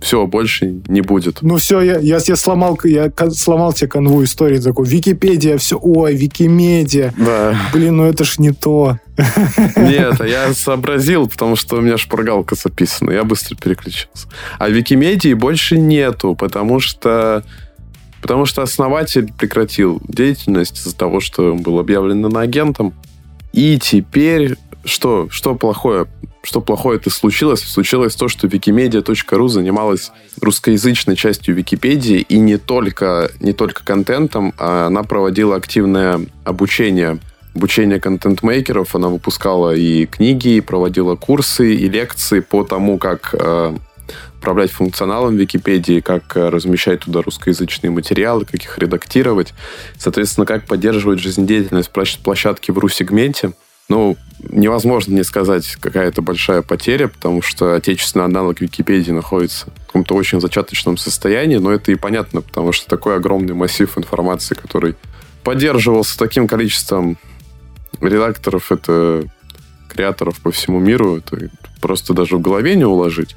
[0.00, 1.42] все, больше не будет.
[1.42, 4.86] Ну все, я, я, я сломал, я сломал тебе канву истории такой.
[4.86, 7.12] Википедия, все, ой, Викимедиа.
[7.16, 7.58] Да.
[7.72, 8.98] Блин, ну это ж не то.
[9.76, 13.10] Нет, а я сообразил, потому что у меня шпаргалка записана.
[13.10, 14.28] Я быстро переключился.
[14.58, 17.42] А Викимедии больше нету, потому что
[18.20, 22.94] потому что основатель прекратил деятельность из-за того, что был объявлен иноагентом.
[23.52, 26.06] И теперь что, что плохое?
[26.42, 27.60] Что плохое это случилось?
[27.60, 34.86] Случилось то, что wikimedia.ru занималась русскоязычной частью Википедии и не только, не только контентом, а
[34.86, 37.18] она проводила активное обучение
[37.54, 38.94] обучение контент-мейкеров.
[38.94, 43.76] Она выпускала и книги, и проводила курсы, и лекции по тому, как э,
[44.38, 49.52] управлять функционалом Википедии, как э, размещать туда русскоязычные материалы, как их редактировать.
[49.98, 53.52] Соответственно, как поддерживать жизнедеятельность площ- площадки в ру-сегменте.
[53.88, 59.86] Ну, невозможно не сказать, какая это большая потеря, потому что отечественный аналог Википедии находится в
[59.86, 64.94] каком-то очень зачаточном состоянии, но это и понятно, потому что такой огромный массив информации, который
[65.42, 67.16] поддерживался таким количеством
[68.00, 69.24] редакторов, это
[69.88, 73.34] креаторов по всему миру, это просто даже в голове не уложить.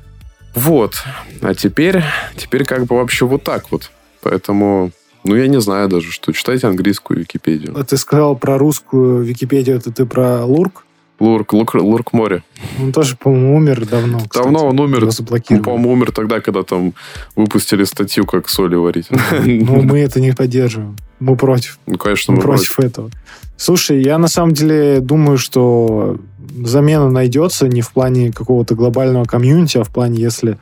[0.53, 0.95] Вот.
[1.41, 2.03] А теперь,
[2.35, 3.91] теперь как бы вообще вот так вот.
[4.21, 4.91] Поэтому,
[5.23, 6.31] ну, я не знаю даже, что.
[6.33, 7.77] Читайте английскую Википедию.
[7.77, 10.85] А Ты сказал про русскую Википедию, это ты про Лурк?
[11.21, 12.43] Лурк, Лурк, Лурк море.
[12.81, 14.19] Он тоже, по-моему, умер давно.
[14.19, 14.43] кстати.
[14.43, 15.01] Давно он умер.
[15.01, 15.63] Его заблокировали.
[15.63, 16.93] по-моему, умер тогда, когда там
[17.35, 19.07] выпустили статью, как соли варить.
[19.45, 20.95] Ну, мы это не поддерживаем.
[21.19, 21.79] Мы против.
[21.85, 22.75] Ну, конечно, Мы мы против.
[22.75, 23.09] против этого.
[23.57, 26.17] Слушай, я на самом деле думаю, что
[26.65, 30.57] замена найдется не в плане какого-то глобального комьюнити, а в плане, если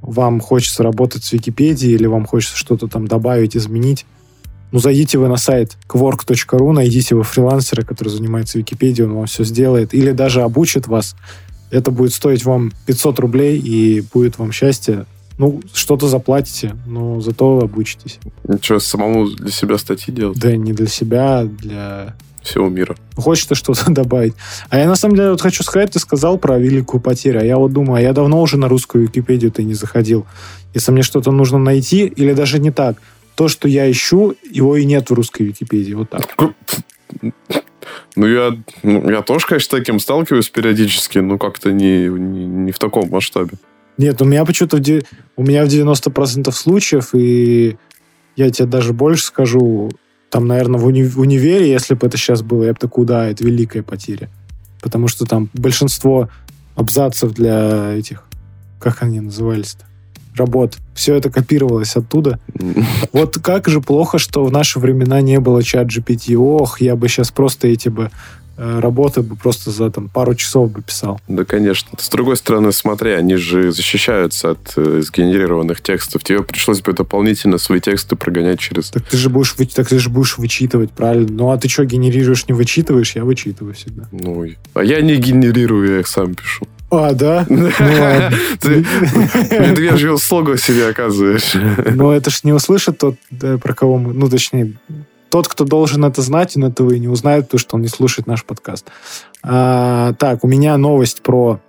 [0.00, 4.06] вам хочется работать с Википедией или вам хочется что-то там добавить, изменить,
[4.70, 9.44] ну, зайдите вы на сайт quark.ru, найдите вы фрилансера, который занимается Википедией, он вам все
[9.44, 11.16] сделает, или даже обучит вас.
[11.70, 15.06] Это будет стоить вам 500 рублей, и будет вам счастье.
[15.38, 18.18] Ну, что-то заплатите, но зато обучитесь.
[18.60, 20.38] Что, самому для себя статьи делать?
[20.38, 22.96] Да, не для себя, а для Всего мира.
[23.16, 24.34] Хочется что-то добавить.
[24.68, 27.56] А я на самом деле вот хочу сказать, ты сказал про великую потерю, а я
[27.56, 30.26] вот думаю, а я давно уже на русскую Википедию-то не заходил.
[30.74, 32.96] Если мне что-то нужно найти, или даже не так,
[33.38, 35.94] то, что я ищу, его и нет в русской Википедии.
[35.94, 36.36] Вот так.
[38.16, 42.72] Ну, я, ну, я тоже, конечно, с таким сталкиваюсь периодически, но как-то не, не, не
[42.72, 43.52] в таком масштабе.
[43.96, 45.04] Нет, у меня почему-то в де-
[45.36, 47.76] у меня в 90% случаев, и
[48.34, 49.92] я тебе даже больше скажу,
[50.30, 53.28] там, наверное, в, уни- в универе, если бы это сейчас было, я бы такой, да,
[53.28, 54.28] это великая потеря.
[54.82, 56.28] Потому что там большинство
[56.74, 58.24] абзацев для этих,
[58.80, 59.87] как они назывались-то?
[60.38, 60.78] Работ.
[60.94, 62.38] Все это копировалось оттуда.
[63.12, 66.36] Вот как же плохо, что в наши времена не было чат GPT.
[66.36, 68.10] Ох, я бы сейчас просто эти бы
[68.60, 71.20] Э, работы бы просто за там, пару часов бы писал.
[71.28, 71.96] Да, конечно.
[71.96, 76.24] С другой стороны, смотри, они же защищаются от э, сгенерированных текстов.
[76.24, 78.90] Тебе пришлось бы дополнительно свои тексты прогонять через...
[78.90, 79.66] Так ты же будешь, вы...
[79.66, 81.28] так ты же будешь вычитывать, правильно?
[81.30, 83.14] Ну, а ты что, генерируешь, не вычитываешь?
[83.14, 84.08] Я вычитываю всегда.
[84.10, 86.66] Ну, а я не генерирую, я их сам пишу.
[86.90, 87.46] А, да?
[87.48, 87.70] Ну,
[88.60, 88.84] ты
[89.50, 91.54] медвежье слогу себе оказываешь.
[91.94, 93.16] Ну, это ж не услышит тот,
[93.62, 94.14] про кого мы...
[94.14, 94.74] Ну, точнее,
[95.30, 98.26] тот, кто должен это знать, он этого и не узнает, потому что он не слушает
[98.26, 98.86] наш подкаст.
[99.42, 101.60] А, так, у меня новость про...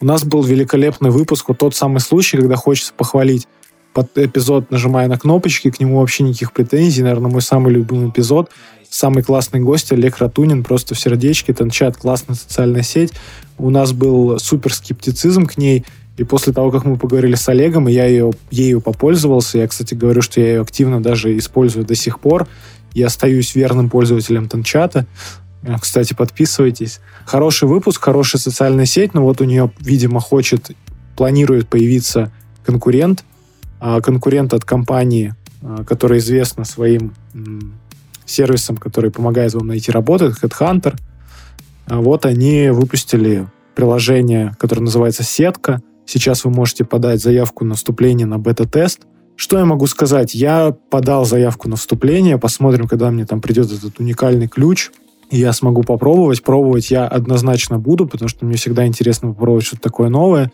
[0.00, 3.46] У нас был великолепный выпуск, вот тот самый случай, когда хочется похвалить
[3.92, 7.02] под эпизод, нажимая на кнопочки, к нему вообще никаких претензий.
[7.02, 8.50] Наверное, мой самый любимый эпизод.
[8.92, 11.54] Самый классный гость Олег Ратунин, просто в сердечке.
[11.54, 13.14] Танчат, классная социальная сеть.
[13.56, 15.86] У нас был супер скептицизм к ней.
[16.18, 19.94] И после того, как мы поговорили с Олегом, и я ее, ею попользовался, я, кстати,
[19.94, 22.46] говорю, что я ее активно даже использую до сих пор,
[22.92, 25.06] я остаюсь верным пользователем Танчата.
[25.62, 27.00] Э, кстати, подписывайтесь.
[27.24, 30.70] Хороший выпуск, хорошая социальная сеть, но вот у нее, видимо, хочет,
[31.16, 32.30] планирует появиться
[32.62, 33.24] конкурент,
[33.80, 37.14] а конкурент от компании, а, которая известна своим
[38.26, 40.94] сервисом, который помогает вам найти работу, Headhunter.
[41.86, 48.26] А вот они выпустили приложение, которое называется «Сетка», Сейчас вы можете подать заявку на вступление
[48.26, 49.00] на бета-тест.
[49.36, 50.34] Что я могу сказать?
[50.34, 54.90] Я подал заявку на вступление, посмотрим, когда мне там придет этот уникальный ключ,
[55.30, 56.42] и я смогу попробовать.
[56.42, 60.52] Пробовать я однозначно буду, потому что мне всегда интересно попробовать что-то такое новое.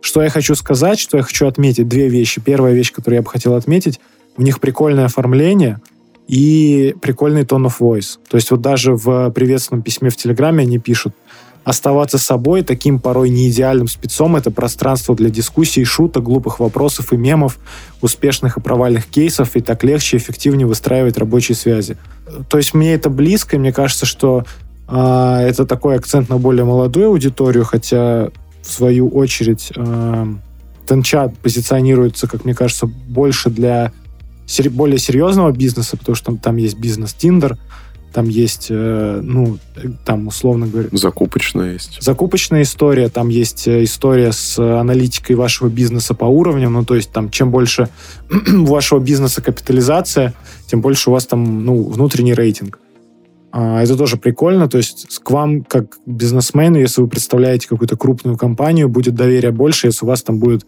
[0.00, 2.40] Что я хочу сказать, что я хочу отметить, две вещи.
[2.40, 4.00] Первая вещь, которую я бы хотел отметить,
[4.36, 5.80] у них прикольное оформление
[6.26, 8.18] и прикольный tone of voice.
[8.28, 11.14] То есть вот даже в приветственном письме в Телеграме они пишут,
[11.64, 17.58] Оставаться собой, таким порой неидеальным спецом, это пространство для дискуссий, шуток, глупых вопросов и мемов,
[18.02, 21.96] успешных и провальных кейсов, и так легче и эффективнее выстраивать рабочие связи.
[22.50, 24.44] То есть мне это близко, и мне кажется, что
[24.88, 28.28] э, это такой акцент на более молодую аудиторию, хотя
[28.60, 30.26] в свою очередь э,
[30.86, 33.90] Тенчат позиционируется, как мне кажется, больше для
[34.70, 37.58] более серьезного бизнеса, потому что там, там есть бизнес Тиндер,
[38.14, 39.58] там есть, э, ну,
[40.04, 40.88] там, условно говоря...
[40.92, 42.00] Закупочная есть.
[42.00, 47.10] Закупочная история, там есть э, история с аналитикой вашего бизнеса по уровням, ну, то есть
[47.10, 47.88] там чем больше
[48.30, 50.32] у вашего бизнеса капитализация,
[50.66, 52.78] тем больше у вас там, ну, внутренний рейтинг.
[53.50, 58.36] А, это тоже прикольно, то есть к вам, как бизнесмену, если вы представляете какую-то крупную
[58.36, 60.66] компанию, будет доверие больше, если у вас там будет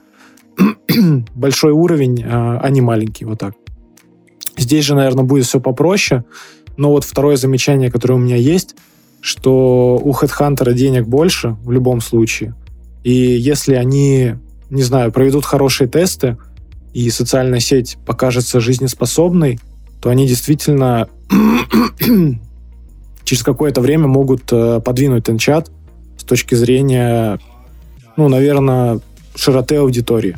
[1.34, 3.54] большой уровень, а, а не маленький, вот так.
[4.56, 6.24] Здесь же, наверное, будет все попроще.
[6.76, 8.76] Но вот второе замечание, которое у меня есть,
[9.20, 12.54] что у HeadHunter денег больше в любом случае.
[13.02, 14.34] И если они,
[14.70, 16.36] не знаю, проведут хорошие тесты,
[16.92, 19.60] и социальная сеть покажется жизнеспособной,
[20.00, 21.08] то они действительно
[23.24, 25.70] через какое-то время могут э, подвинуть Тенчат
[26.16, 27.38] с точки зрения,
[28.16, 29.00] ну, наверное,
[29.34, 30.36] широты аудитории.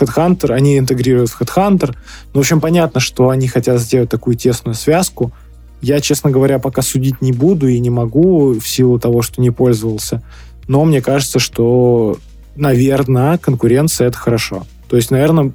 [0.00, 1.94] Headhunter, они интегрируют в Headhunter.
[2.32, 5.32] Ну, в общем, понятно, что они хотят сделать такую тесную связку.
[5.80, 9.50] Я, честно говоря, пока судить не буду и не могу в силу того, что не
[9.50, 10.22] пользовался.
[10.68, 12.18] Но мне кажется, что,
[12.54, 14.64] наверное, конкуренция— это хорошо.
[14.88, 15.52] То есть, наверное,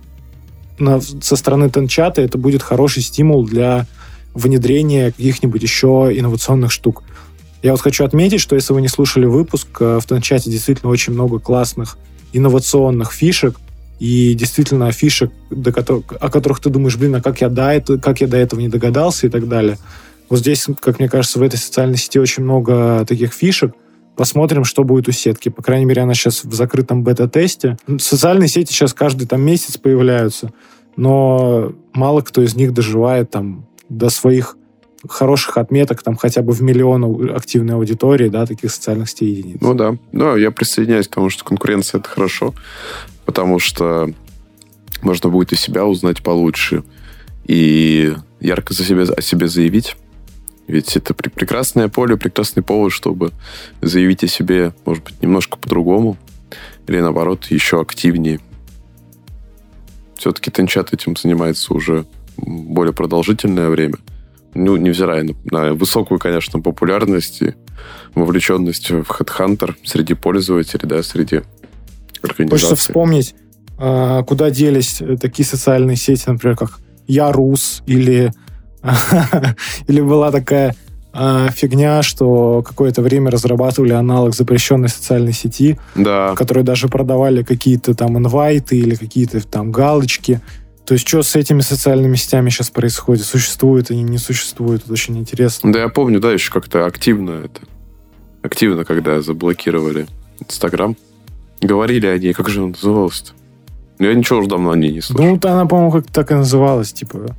[0.79, 3.87] на, со стороны Тенчата это будет хороший стимул для
[4.33, 7.03] внедрения каких-нибудь еще инновационных штук.
[7.63, 11.13] Я вот хочу отметить, что если вы не слушали выпуск, э, в Тенчате действительно очень
[11.13, 11.97] много классных
[12.33, 13.59] инновационных фишек,
[13.99, 17.97] и действительно фишек, до которых, о которых ты думаешь, блин, а как я, до этого,
[17.97, 19.77] как я до этого не догадался и так далее.
[20.29, 23.73] Вот здесь, как мне кажется, в этой социальной сети очень много таких фишек.
[24.15, 25.49] Посмотрим, что будет у сетки.
[25.49, 27.77] По крайней мере, она сейчас в закрытом бета-тесте.
[27.99, 30.51] Социальные сети сейчас каждый там месяц появляются,
[30.95, 34.57] но мало кто из них доживает там до своих
[35.07, 39.57] хороших отметок, там хотя бы в миллион активной аудитории, да, таких социальных сетей единиц.
[39.61, 39.97] Ну да.
[40.11, 42.53] Ну, я присоединяюсь к тому, что конкуренция— это хорошо
[43.27, 44.09] потому что
[45.03, 46.83] можно будет и себя узнать получше,
[47.45, 49.95] и ярко за себя, о себе заявить.
[50.65, 53.31] Ведь это прекрасное поле, прекрасный повод, чтобы
[53.81, 56.17] заявить о себе, может быть, немножко по-другому,
[56.87, 58.39] или наоборот, еще активнее.
[60.15, 62.05] Все-таки Тенчат этим занимается уже
[62.37, 63.97] более продолжительное время.
[64.57, 67.53] Ну, невзирая на, на высокую, конечно, популярность и
[68.15, 71.41] вовлеченность в Headhunter среди пользователей, да, среди
[72.49, 73.35] Хочется вспомнить,
[73.77, 78.31] а, куда делись такие социальные сети, например, как Я Рус или,
[79.87, 80.75] или была такая
[81.13, 86.33] а, фигня, что какое-то время разрабатывали аналог запрещенной социальной сети, Да.
[86.35, 90.41] которые даже продавали какие-то там инвайты или какие-то там галочки.
[90.87, 93.25] То есть, что с этими социальными сетями сейчас происходит?
[93.25, 94.83] Существуют они, не существуют?
[94.85, 95.73] Это очень интересно.
[95.73, 97.59] Да, я помню, да, еще как-то активно это.
[98.41, 100.07] Активно, когда заблокировали
[100.39, 100.95] Инстаграм.
[101.59, 103.33] Говорили о ней, как же она называлась-то?
[103.99, 105.25] Я ничего уже давно о ней не слышал.
[105.25, 107.35] Ну, вот она, по-моему, как-то так и называлась, типа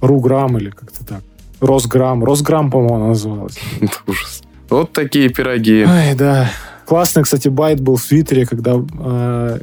[0.00, 1.20] Руграм или как-то так.
[1.60, 2.24] Росграм.
[2.24, 3.58] Росграм, по-моему, она называлась.
[4.06, 4.42] Ужас.
[4.70, 5.84] Вот такие пироги.
[5.86, 6.50] Ай, да.
[6.86, 9.58] Классный, кстати, bait был в Твиттере, когда э,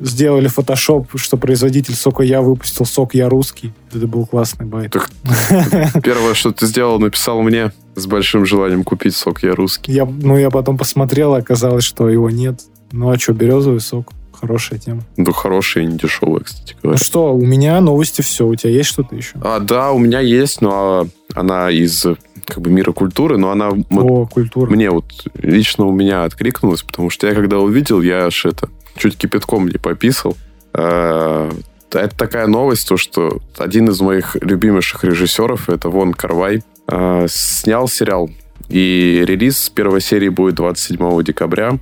[0.00, 3.72] сделали фотошоп, что производитель сока Я выпустил сок Я русский.
[3.92, 4.92] Это был классный bait.
[4.92, 5.10] Так,
[6.02, 9.92] Первое, что ты сделал, написал мне с большим желанием купить сок «Я русский».
[9.92, 12.60] Я, ну, я потом посмотрел, оказалось, что его нет.
[12.92, 14.12] Ну, а что, березовый сок?
[14.40, 15.02] Хорошая тема.
[15.16, 16.98] Ну, хороший и не дешевый, кстати Ну говоря.
[17.04, 18.46] что, у меня новости все.
[18.46, 19.34] У тебя есть что-то еще?
[19.42, 22.06] А, да, у меня есть, но она из
[22.46, 24.70] как бы мира культуры, но она вот О, культура.
[24.70, 29.16] мне вот лично у меня откликнулась, потому что я когда увидел, я аж это чуть
[29.16, 30.36] кипятком не пописал.
[30.72, 31.50] А,
[31.92, 37.88] Это такая новость, то, что один из моих любимейших режиссеров, это Вон Карвай, а, снял
[37.88, 38.30] сериал.
[38.68, 41.78] И релиз первой серии будет 27 декабря.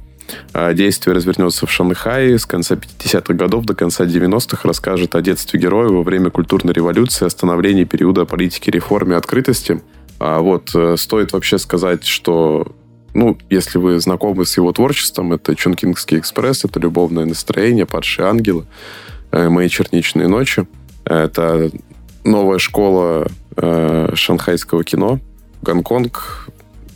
[0.53, 5.61] А, Действие развернется в Шанхае с конца 50-х годов до конца 90-х, расскажет о детстве
[5.61, 9.83] героя во время культурной революции, о становлении периода политики, реформе, открытости.
[10.19, 12.75] А вот э, стоит вообще сказать, что
[13.15, 18.67] ну, если вы знакомы с его творчеством, это Чункингский экспресс, это любовное настроение, падшие ангелы,
[19.31, 20.67] э, мои черничные ночи.
[21.05, 21.71] Это
[22.25, 23.27] новая школа
[23.57, 25.21] э, шанхайского кино.
[25.63, 26.49] Гонконг.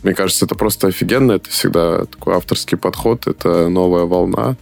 [0.03, 1.33] Мне кажется, это просто офигенно.
[1.33, 3.27] Это всегда такой авторский подход.
[3.27, 4.57] Это новая волна.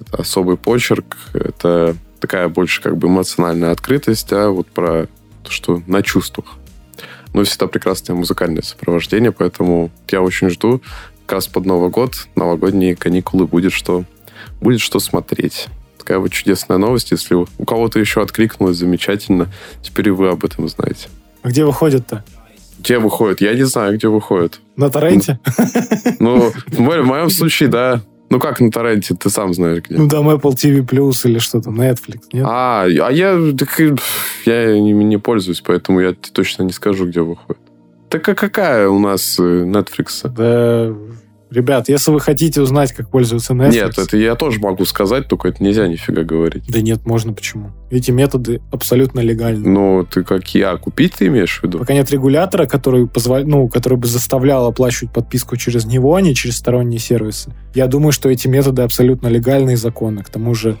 [0.00, 1.16] Это особый почерк.
[1.32, 5.06] Это такая больше как бы эмоциональная открытость, а вот про
[5.42, 6.46] то, что на чувствах.
[7.32, 10.80] Ну, всегда прекрасное музыкальное сопровождение, поэтому я очень жду.
[11.26, 14.04] Как раз под Новый год, новогодние каникулы будет что,
[14.60, 15.68] будет что смотреть.
[15.98, 17.10] Такая вот чудесная новость.
[17.10, 19.52] Если у кого-то еще откликнулось, замечательно.
[19.82, 21.08] Теперь и вы об этом знаете.
[21.42, 22.24] А где выходит-то?
[22.78, 23.40] Где выходит?
[23.40, 24.60] Я не знаю, где выходит.
[24.76, 25.38] На торренте?
[26.20, 28.02] Ну, в мо- в моем случае, да.
[28.28, 29.96] Ну, как на торренте, ты сам знаешь где.
[29.96, 32.44] Ну, там Apple TV Plus или что там, Netflix, нет?
[32.48, 33.78] А, а я, так
[34.44, 37.60] я не, не пользуюсь, поэтому я точно не скажу, где выходит.
[38.08, 40.28] Так а какая у нас э, Netflix?
[40.28, 40.94] Да,
[41.50, 43.72] ребят, если вы хотите узнать, как пользоваться Netflix...
[43.72, 46.64] Нет, это я тоже могу сказать, только это нельзя нифига говорить.
[46.68, 47.72] Да нет, можно, почему?
[47.90, 49.68] Эти методы абсолютно легальны.
[49.68, 51.78] Ну, ты как я, купить ты имеешь в виду?
[51.78, 53.44] Пока нет регулятора, который, позвол...
[53.44, 57.52] ну, который бы заставлял оплачивать подписку через него, а не через сторонние сервисы.
[57.74, 60.22] Я думаю, что эти методы абсолютно легальны и законны.
[60.22, 60.76] К тому же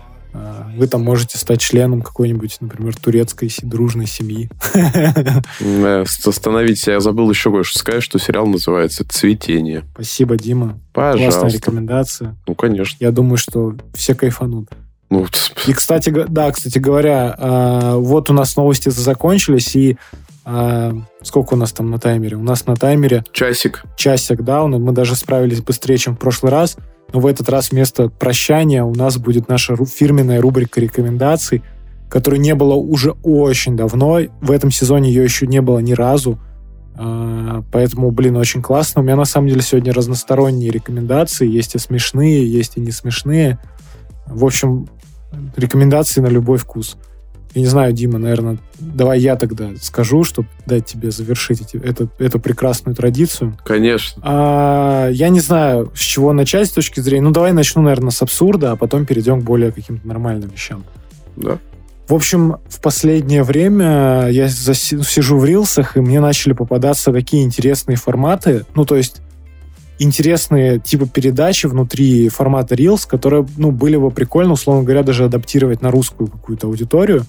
[0.76, 4.50] вы там можете стать членом какой-нибудь, например, турецкой дружной семьи.
[5.60, 9.84] Э, Остановите, я забыл еще кое-что сказать, что сериал называется «Цветение».
[9.94, 10.78] Спасибо, Дима.
[10.92, 11.58] Классная Пожалуйста.
[11.58, 12.36] рекомендация.
[12.46, 12.96] Ну, конечно.
[13.00, 14.68] Я думаю, что все кайфанут.
[15.08, 15.26] Ну,
[15.66, 19.96] И, кстати, да, кстати говоря, а, вот у нас новости закончились, и
[20.44, 22.36] а, сколько у нас там на таймере?
[22.36, 23.84] У нас на таймере часик.
[23.96, 26.76] часик дауна, мы даже справились быстрее, чем в прошлый раз,
[27.12, 31.62] но в этот раз вместо прощания у нас будет наша фирменная рубрика рекомендаций,
[32.08, 34.20] которой не было уже очень давно.
[34.40, 36.38] В этом сезоне ее еще не было ни разу.
[36.96, 39.00] А, Поэтому, блин, очень классно.
[39.00, 41.46] У меня на самом деле сегодня разносторонние рекомендации.
[41.46, 43.58] Есть и смешные, есть и не смешные.
[44.26, 44.88] В общем,
[45.56, 46.96] рекомендации на любой вкус.
[47.56, 52.10] Я не знаю, Дима, наверное, давай я тогда скажу, чтобы дать тебе завершить эти- эту,
[52.18, 53.56] эту прекрасную традицию.
[53.64, 54.20] Конечно.
[54.22, 57.22] А, я не знаю, с чего начать с точки зрения...
[57.24, 60.84] Ну, давай начну, наверное, с абсурда, а потом перейдем к более каким-то нормальным вещам.
[61.36, 61.56] Да.
[62.08, 67.42] В общем, в последнее время я заси- сижу в рилсах, и мне начали попадаться такие
[67.42, 68.66] интересные форматы.
[68.74, 69.22] Ну, то есть
[69.98, 75.80] интересные типа передачи внутри формата Reels, которые, ну, были бы прикольно, условно говоря, даже адаптировать
[75.80, 77.24] на русскую какую-то аудиторию.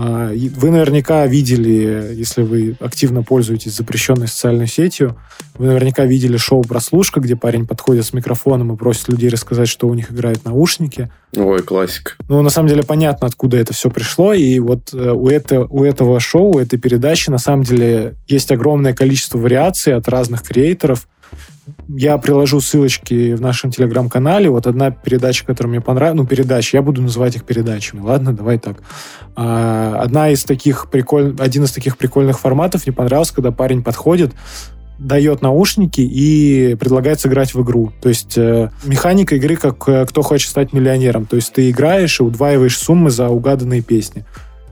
[0.00, 5.16] А, Вы наверняка видели, если вы активно пользуетесь запрещенной социальной сетью,
[5.54, 9.88] вы наверняка видели шоу «Прослушка», где парень подходит с микрофоном и просит людей рассказать, что
[9.88, 11.10] у них играют наушники.
[11.36, 12.12] Ой, классика.
[12.28, 14.32] Ну, на самом деле, понятно, откуда это все пришло.
[14.32, 18.52] И вот э, у, это, у этого шоу, у этой передачи, на самом деле, есть
[18.52, 21.08] огромное количество вариаций от разных креаторов.
[21.88, 24.50] Я приложу ссылочки в нашем телеграм-канале.
[24.50, 28.58] Вот одна передача, которая мне понравилась, ну, передача, я буду называть их передачами, ладно, давай
[28.58, 28.82] так.
[29.36, 31.34] А, одна из таких приколь...
[31.38, 34.34] Один из таких прикольных форматов мне понравился, когда парень подходит,
[34.98, 37.92] дает наушники и предлагает сыграть в игру.
[38.00, 41.26] То есть э, механика игры, как э, кто хочет стать миллионером.
[41.26, 44.22] То есть ты играешь и удваиваешь суммы за угаданные песни.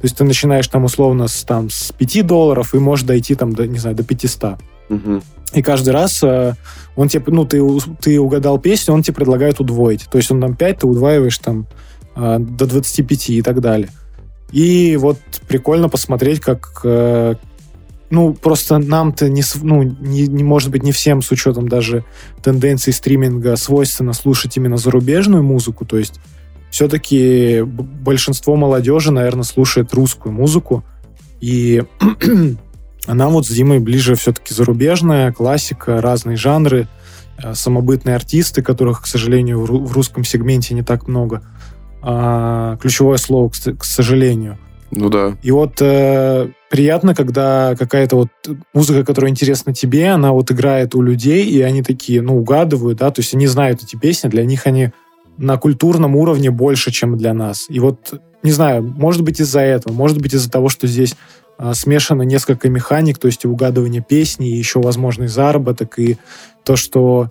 [0.01, 3.53] То есть ты начинаешь там условно с, там, с 5 долларов и можешь дойти там,
[3.55, 4.59] до, не знаю, до 500.
[4.89, 5.23] Мгм.
[5.55, 6.55] И каждый раз э,
[6.97, 7.63] он тебе, ну, ты,
[8.01, 10.07] ты угадал песню, он тебе предлагает удвоить.
[10.11, 11.67] То есть он там 5, ты удваиваешь там
[12.17, 13.91] э, до 25 и так далее.
[14.51, 16.81] И вот прикольно посмотреть, как...
[16.85, 17.35] э,
[18.09, 22.05] ну, просто нам-то не, ну, не, не может быть не всем с учетом даже
[22.43, 25.85] тенденций стриминга свойственно слушать именно зарубежную музыку.
[25.85, 26.21] То есть
[26.71, 30.85] все-таки большинство молодежи, наверное, слушает русскую музыку.
[31.41, 31.83] И
[33.15, 36.89] нам вот с Димой ближе все-таки зарубежная, классика, разные жанры,
[37.43, 41.43] э, самобытные артисты, которых, к сожалению, в ру- в русском сегменте не так много.
[42.03, 44.59] А, ключевое слово, к сожалению.
[44.93, 45.37] Ну да.
[45.43, 48.29] И вот э, приятно, когда какая-то вот
[48.73, 53.11] музыка, которая интересна тебе, она вот играет у людей, и они такие, ну, угадывают, да,
[53.11, 54.93] то есть они знают эти песни, для них они
[55.37, 57.67] на культурном уровне больше, чем для нас.
[57.69, 61.17] И вот, не знаю, может быть из-за этого, может быть из-за того, что здесь
[61.75, 66.19] смешано несколько механик, то есть и угадывание песни, и еще возможный заработок, и
[66.65, 67.29] то, что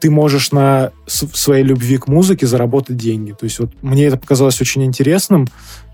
[0.00, 3.32] ты можешь на своей любви к музыке заработать деньги.
[3.32, 5.46] То есть вот мне это показалось очень интересным,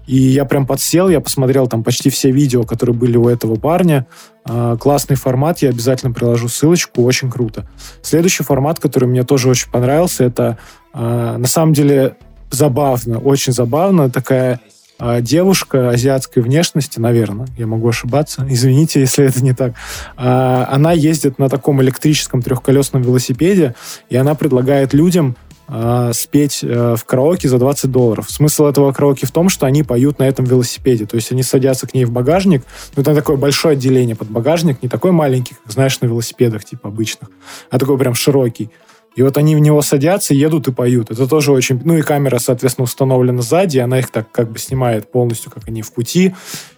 [0.07, 4.09] и я прям подсел, я посмотрел там почти все видео, которые были у этого парня.
[4.45, 7.71] А, классный формат, я обязательно приложу ссылочку, очень круто.
[8.03, 10.59] Следующий формат, который мне тоже очень понравился, это
[10.93, 12.17] а, на самом деле
[12.51, 14.11] забавно, очень забавно.
[14.11, 14.61] Такая
[15.01, 19.73] а, девушка азиатской внешности, наверное, я могу ошибаться, извините, если это не так.
[20.17, 23.75] А, она ездит на таком электрическом трехколесном велосипеде,
[24.11, 25.37] и она предлагает людям
[25.73, 28.29] а, спеть э, в караоке за 20 долларов.
[28.29, 31.07] Смысл этого караоке в том, что они поют на этом велосипеде.
[31.07, 32.65] То есть они садятся к ней в багажник.
[32.97, 36.89] Ну, это такое большое отделение под багажник, не такой маленький, как, знаешь, на велосипедах, типа
[36.89, 37.31] обычных,
[37.71, 38.71] а такой прям широкий.
[39.17, 41.11] И вот они в него садятся, едут и поют.
[41.11, 41.81] Это тоже очень...
[41.85, 45.83] Ну и камера, соответственно, установлена сзади, она их так как бы снимает полностью, как они
[45.83, 46.35] в пути,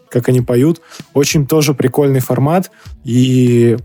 [0.09, 0.80] как они поют.
[1.14, 2.70] Очень тоже прикольный формат.
[3.05, 3.76] И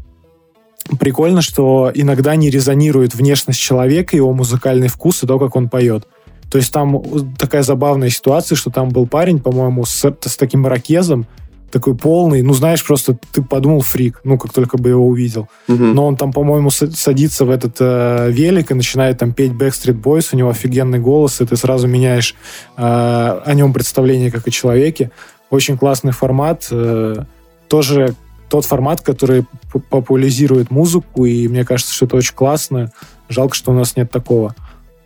[0.99, 6.07] прикольно, что иногда не резонирует внешность человека, его музыкальный вкус и то, как он поет.
[6.49, 7.03] То есть там
[7.37, 11.27] такая забавная ситуация, что там был парень, по-моему, с, с таким ракезом,
[11.71, 15.49] такой полный, ну, знаешь, просто ты подумал фрик, ну, как только бы его увидел.
[15.67, 15.93] Мгм.
[15.93, 20.29] Но он там, по-моему, садится в этот э, велик и начинает там петь Backstreet Boys,
[20.33, 22.35] у него офигенный голос, и ты сразу меняешь
[22.77, 25.11] э, о нем представление как о человеке.
[25.49, 26.67] Очень классный формат.
[26.71, 27.23] э,
[27.67, 28.15] тоже
[28.49, 29.45] тот формат, который
[29.89, 32.91] популяризирует музыку, и мне кажется, что это очень классно.
[33.29, 34.55] Жалко, что у нас нет такого.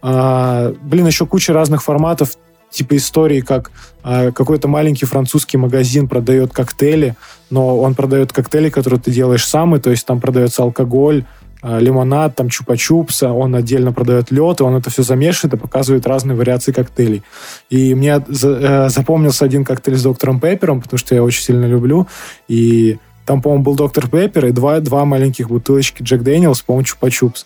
[0.02, 2.38] А, блин, еще куча разных форматов,
[2.72, 3.72] типа истории, как
[4.04, 7.16] а, какой-то маленький французский магазин продает коктейли,
[7.50, 11.26] но он продает коктейли, которые ты делаешь сам, и то есть там продается алкоголь,
[11.62, 16.08] а, лимонад, там чупа-чупса, он отдельно продает лед, и он это все замешивает и показывает
[16.08, 17.22] разные вариации коктейлей.
[17.70, 22.08] И мне э, запомнился один коктейль с доктором Пеппером, потому что я очень сильно люблю,
[22.48, 27.46] и там, по-моему, был доктор Пеппер и два, два маленьких бутылочки Джек Дэниелс, по-моему, чупа-чупс.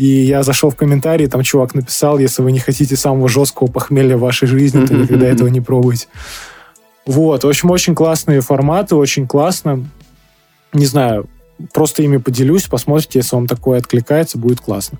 [0.00, 4.16] И я зашел в комментарии, там чувак написал, если вы не хотите самого жесткого похмелья
[4.16, 6.06] в вашей жизни, то никогда этого не пробуйте.
[7.04, 9.86] Вот, в общем, очень классные форматы, очень классно.
[10.72, 11.28] Не знаю,
[11.74, 14.98] просто ими поделюсь, посмотрите, если вам такое откликается, будет классно.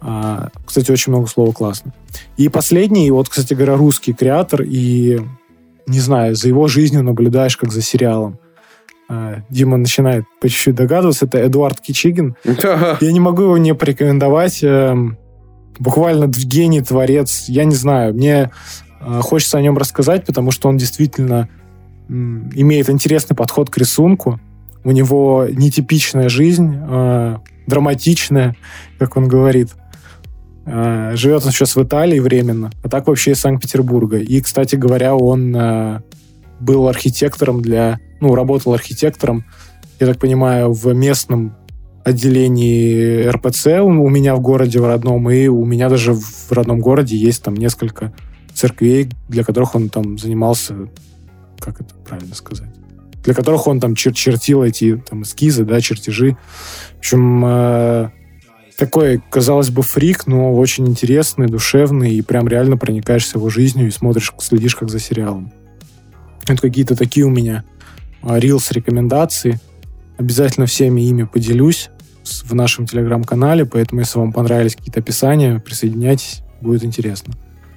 [0.00, 1.94] А, кстати, очень много слова классно.
[2.36, 5.20] И последний, вот, кстати говоря, русский креатор, и
[5.86, 8.40] не знаю, за его жизнью наблюдаешь, как за сериалом.
[9.12, 12.36] А, Дима начинает по чуть-чуть догадываться, это Эдуард Кичигин.
[13.00, 14.60] Я не могу его не порекомендовать.
[14.62, 15.18] эм,
[15.80, 17.46] Буквально гений, творец.
[17.48, 18.14] Я не знаю.
[18.14, 18.52] Мне
[19.00, 21.48] э, хочется о нем рассказать, потому что он действительно
[22.08, 24.38] имеет интересный подход к рисунку.
[24.84, 28.54] У него нетипичная жизнь, э, драматичная,
[28.98, 29.70] как он говорит.
[30.66, 34.18] Э, Живет он сейчас в Италии временно, а так вообще из Санкт-Петербурга.
[34.18, 35.56] И, кстати говоря, он
[36.60, 37.98] был архитектором для...
[38.20, 39.44] Ну, работал архитектором,
[39.98, 41.56] я так понимаю, в местном
[42.04, 47.16] отделении РПЦ у меня в городе в родном, и у меня даже в родном городе
[47.16, 48.12] есть там несколько
[48.54, 50.88] церквей, для которых он там занимался,
[51.58, 52.70] как это правильно сказать,
[53.22, 56.36] для которых он там чер- чертил эти там эскизы, да, чертежи.
[56.96, 58.10] В общем, э,
[58.78, 63.90] такой, казалось бы, фрик, но очень интересный, душевный, и прям реально проникаешься его жизнью и
[63.90, 65.52] смотришь, следишь как за сериалом.
[66.48, 67.64] Это какие-то такие у меня
[68.22, 69.58] рилс рекомендации.
[70.18, 71.90] Обязательно всеми ими поделюсь
[72.44, 77.34] в нашем телеграм-канале, поэтому если вам понравились какие-то описания, присоединяйтесь, будет интересно.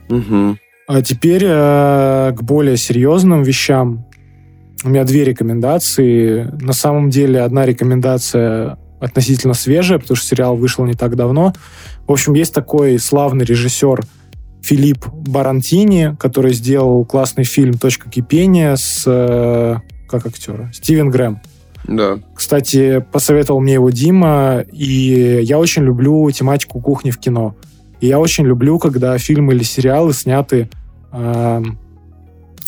[0.10, 0.60] Мгм.
[0.88, 4.06] А теперь э, к более серьезным вещам.
[4.84, 6.44] У меня две рекомендации.
[6.62, 11.54] На самом деле одна рекомендация относительно свежая, потому что сериал вышел не так давно.
[12.06, 14.02] В общем, есть такой славный режиссер
[14.62, 19.04] Филипп Барантини, который сделал классный фильм «Точка кипения» с...
[19.06, 19.78] э,
[20.20, 20.72] как актера?
[20.74, 21.42] Стивен Грэм.
[21.88, 22.20] Да.
[22.34, 27.56] Кстати, посоветовал мне его Дима, и я очень люблю тематику кухни в кино.
[28.00, 30.70] И я очень люблю, когда фильмы или сериалы сняты
[31.12, 31.64] э,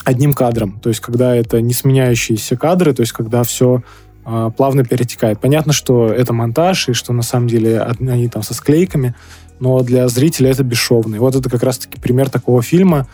[0.04, 0.80] одним кадром.
[0.82, 3.84] То есть, когда это не сменяющиеся кадры, то есть, когда все
[4.26, 5.39] э, плавно перетекает.
[5.39, 9.16] Понятно, что это монтаж, и что на самом деле они там со склейками,
[9.60, 11.16] но для зрителя это бесшовно.
[11.16, 13.08] И вот это как раз-таки пример такого фильма.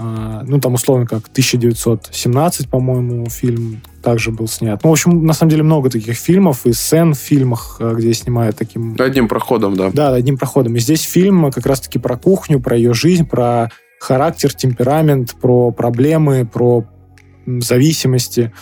[0.00, 4.80] Э, ну, там, условно, как 1917, по-моему, фильм также был снят.
[4.82, 8.12] Ну, в общем, на самом деле много таких фильмов и сцен в фильмах, э, где
[8.14, 8.96] снимают таким...
[8.98, 9.90] Одним проходом, да.
[9.92, 10.76] Да, одним проходом.
[10.76, 13.70] И здесь фильм как раз-таки про кухню, про ее жизнь, про
[14.00, 16.86] характер, темперамент, про проблемы, про
[17.46, 18.52] зависимости.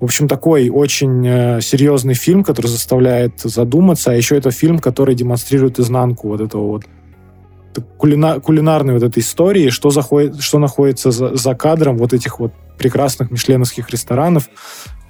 [0.00, 5.14] В общем, такой очень э, серьезный фильм, который заставляет задуматься, а еще это фильм, который
[5.14, 6.84] демонстрирует изнанку вот этого вот
[7.96, 12.52] кулина, кулинарной вот этой истории, что, заходит, что находится за, за кадром вот этих вот
[12.78, 14.48] прекрасных мишленовских ресторанов.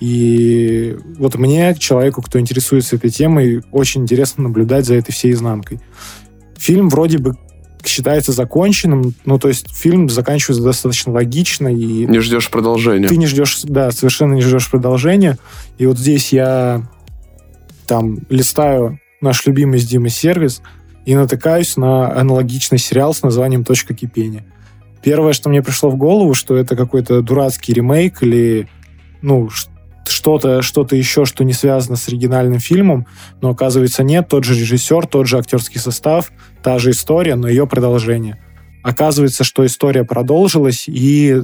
[0.01, 5.81] И вот мне, человеку, кто интересуется этой темой, очень интересно наблюдать за этой всей изнанкой.
[6.57, 7.37] Фильм вроде бы
[7.85, 11.69] считается законченным, ну, то есть фильм заканчивается достаточно логично.
[11.69, 13.09] И не ждешь продолжения.
[13.09, 15.39] Ты не ждешь, да, совершенно не ждешь продолжения.
[15.79, 16.83] И вот здесь я
[17.87, 20.63] там листаю наш любимый с Димой сервис
[21.05, 24.45] и натыкаюсь на аналогичный сериал с названием «Точка кипения».
[25.03, 28.69] Первое, что мне пришло в голову, что это какой-то дурацкий ремейк или,
[29.23, 29.49] ну,
[30.09, 33.07] что-то что еще, что не связано с оригинальным фильмом,
[33.41, 36.33] но оказывается нет, тот же режиссер, тот же актерский состав,
[36.63, 38.43] та же история, но ее продолжение.
[38.83, 41.43] Оказывается, что история продолжилась, и,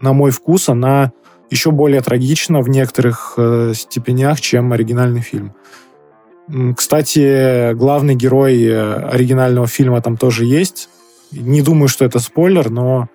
[0.00, 1.12] на мой вкус, она
[1.50, 5.54] еще более трагична в некоторых э, степенях, чем оригинальный фильм.
[6.76, 10.90] Кстати, главный герой э, оригинального фильма там тоже есть.
[11.32, 13.08] Не думаю, что это спойлер, но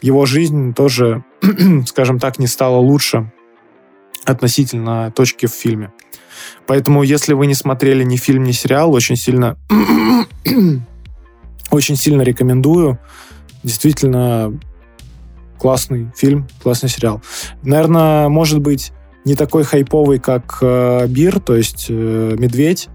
[0.00, 1.24] его жизнь тоже,
[1.86, 3.30] скажем так, не стала лучше
[4.24, 5.92] относительно точки в фильме.
[6.66, 9.56] Поэтому, если вы не смотрели ни фильм, ни сериал, очень сильно,
[11.70, 12.98] очень сильно рекомендую.
[13.62, 14.58] Действительно
[15.56, 17.22] классный фильм, классный сериал.
[17.62, 18.92] Наверное, может быть,
[19.24, 22.88] не такой хайповый, как э, Бир, то есть э, Медведь.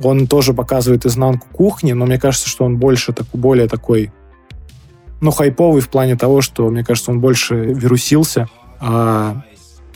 [0.00, 4.12] Он тоже показывает изнанку кухни, но мне кажется, что он больше так, более такой,
[5.20, 8.48] ну, хайповый в плане того, что, мне кажется, он больше вирусился,
[8.80, 9.42] а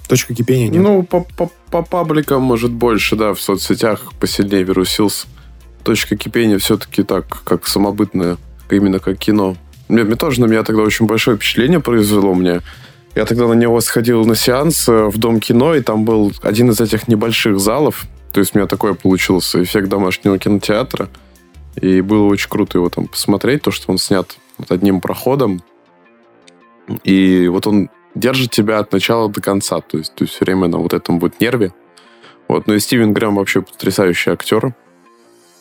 [0.07, 0.82] точка кипения нет.
[0.82, 5.26] Ну, по, по, по пабликам, может, больше, да, в соцсетях посильнее вирусился.
[5.82, 8.36] Точка кипения все-таки так, как самобытное,
[8.70, 9.57] именно как кино.
[9.88, 12.61] Мне, мне тоже на меня тогда очень большое впечатление произвело мне.
[13.16, 16.68] Я тогда на него сходил на сеанс э, в Дом кино, и там был один
[16.68, 18.04] из этих небольших залов.
[18.30, 21.08] То есть у меня такой получился эффект домашнего кинотеатра.
[21.80, 25.62] И было очень круто его там посмотреть, то, что он снят вот одним проходом.
[27.04, 29.80] И вот он держит тебя от начала до конца.
[29.80, 31.72] То есть ты все время на вот этом вот нерве.
[32.48, 32.66] Вот.
[32.66, 34.74] Ну и Стивен Грэм вообще потрясающий актер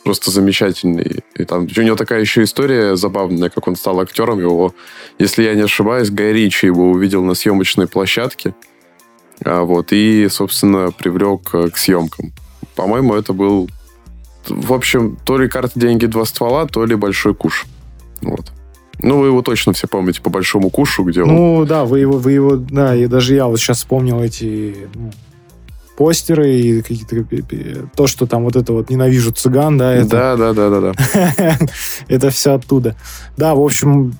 [0.06, 1.24] просто замечательный.
[1.36, 4.40] И там у него такая еще история забавная, как он стал актером.
[4.40, 4.74] Его,
[5.18, 8.54] если я не ошибаюсь, Гай Ричи его увидел на съемочной площадке.
[9.44, 12.32] А, вот, и, собственно, привлек э, к съемкам.
[12.76, 13.68] По-моему, это был,
[14.48, 17.66] в общем, то ли карта деньги два ствола, то ли большой куш.
[18.22, 18.52] Вот.
[19.00, 21.60] Ну, вы его точно все помните по большому кушу, где ну, он...
[21.62, 25.12] Ну, да, вы его, вы его, да, и даже я вот сейчас вспомнил эти ну,
[25.96, 27.26] постеры и какие-то
[27.96, 30.10] то, что там вот это вот ненавижу цыган, да, это...
[30.10, 31.58] Да, да, да, да, да.
[32.08, 32.96] это все оттуда.
[33.38, 34.14] Да, в общем,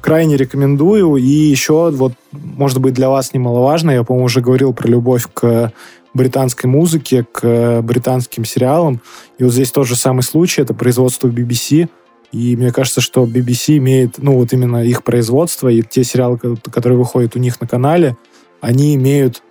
[0.00, 1.16] крайне рекомендую.
[1.16, 5.72] И еще вот, может быть, для вас немаловажно, я, по-моему, уже говорил про любовь к
[6.12, 9.00] британской музыке, к британским сериалам.
[9.38, 11.88] И вот здесь тот же самый случай, это производство BBC.
[12.32, 16.98] И мне кажется, что BBC имеет, ну вот именно их производство и те сериалы, которые
[16.98, 18.16] выходят у них на канале,
[18.60, 19.42] они имеют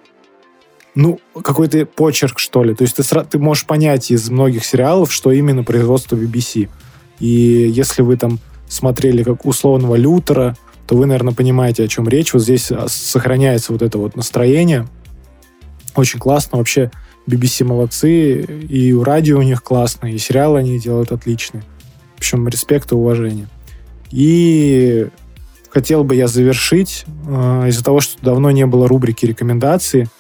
[0.96, 2.76] ну, какой-то почерк, что ли.
[2.76, 6.70] То есть ты, ты можешь понять из многих сериалов, что именно производство BBC.
[7.20, 10.56] И если вы там смотрели как условного Лютера,
[10.86, 12.34] то вы, наверное, понимаете, о чем речь.
[12.34, 14.88] Вот здесь а, сохраняется вот это вот настроение.
[15.96, 16.60] Очень классно.
[16.60, 16.92] Вообще
[17.28, 18.42] BBC молодцы.
[18.44, 21.64] И радио у них классно, и сериалы они делают отличные.
[22.16, 23.48] В общем, респект и уважение.
[24.12, 25.08] И
[25.70, 30.08] хотел бы я завершить э, из-за того, что давно не было рубрики рекомендации–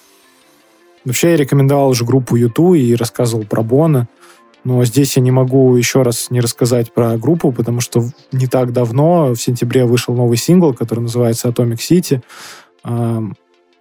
[1.05, 4.07] Вообще я рекомендовал уже группу YouTube и рассказывал про Бона.
[4.63, 8.71] Но здесь я не могу еще раз не рассказать про группу, потому что не так
[8.71, 12.23] давно, в сентябре, вышел новый сингл, который называется Atomic City.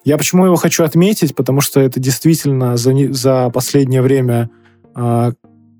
[0.04, 1.36] Я почему его хочу отметить?
[1.36, 4.50] Потому что это действительно за, за последнее время
[4.96, 5.30] а,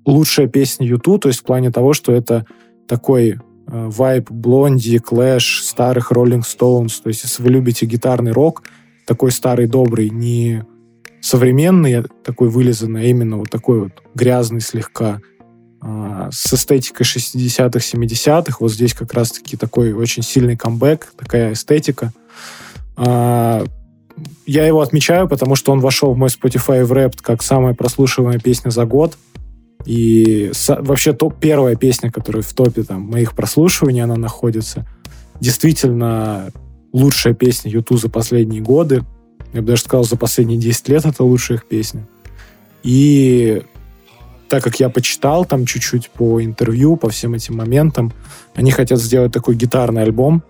[0.05, 2.45] лучшая песня YouTube, то есть в плане того, что это
[2.87, 7.01] такой вайп Блонди, Клэш, старых Rolling Stones.
[7.01, 8.63] То есть если вы любите гитарный рок,
[9.05, 10.63] такой старый, добрый, не
[11.23, 15.21] современный, такой вылизанный, а именно вот такой вот грязный слегка,
[15.79, 18.57] а, с эстетикой 60-х, 70-х.
[18.59, 22.11] Вот здесь как раз-таки такой очень сильный камбэк, такая эстетика.
[22.97, 23.63] А,
[24.45, 28.69] я его отмечаю, потому что он вошел в мой Spotify Wrapped как самая прослушиваемая песня
[28.69, 29.17] за год.
[29.85, 34.85] И вообще топ первая песня, которая в топе там, моих прослушиваний, она находится.
[35.39, 36.51] Действительно
[36.91, 39.05] лучшая песня YouTube за последние годы.
[39.53, 42.07] Я бы даже сказал, за последние 10 лет это лучшая их песня.
[42.81, 43.63] И
[44.49, 48.11] так как я почитал там чуть-чуть по интервью, по всем этим моментам,
[48.55, 50.43] они хотят сделать такой гитарный альбом.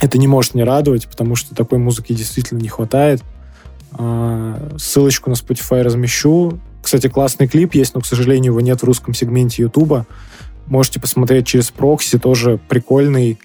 [0.00, 3.22] Это не может не радовать, потому что такой музыки действительно не хватает.
[3.92, 6.60] А, ссылочку на Spotify размещу.
[6.82, 10.06] Кстати, классный клип есть, но, к сожалению, его нет в русском сегменте Ютуба.
[10.66, 13.38] Можете посмотреть через прокси, тоже прикольный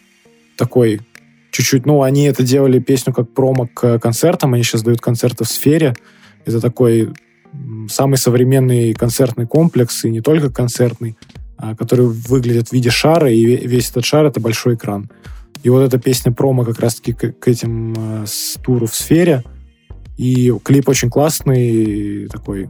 [0.57, 1.01] такой
[1.53, 5.47] чуть-чуть, ну, они это делали песню как промо к концертам, они сейчас дают концерты в
[5.47, 5.93] сфере.
[6.45, 7.13] Это такой
[7.87, 11.15] самый современный концертный комплекс, и не только концертный,
[11.55, 15.11] а, который выглядит в виде шара, и весь этот шар— это большой экран.
[15.61, 19.43] И вот эта песня промо как раз-таки к, к этим э, с туру в сфере.
[20.17, 22.67] И клип очень классный, такой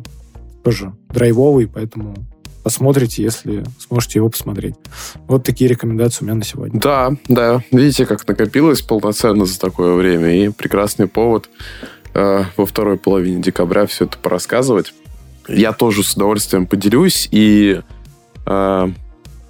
[0.64, 2.16] тоже драйвовый, поэтому
[2.64, 4.76] посмотрите, если сможете его посмотреть.
[5.28, 6.80] Вот такие рекомендации у меня на сегодня.
[6.80, 7.62] Да, да.
[7.72, 10.46] Видите, как накопилось полноценно за такое время.
[10.46, 11.50] И прекрасный повод
[12.14, 14.94] э, во второй половине декабря все это порассказывать.
[15.48, 17.28] Я тоже с удовольствием поделюсь.
[17.32, 17.82] И
[18.46, 18.88] э,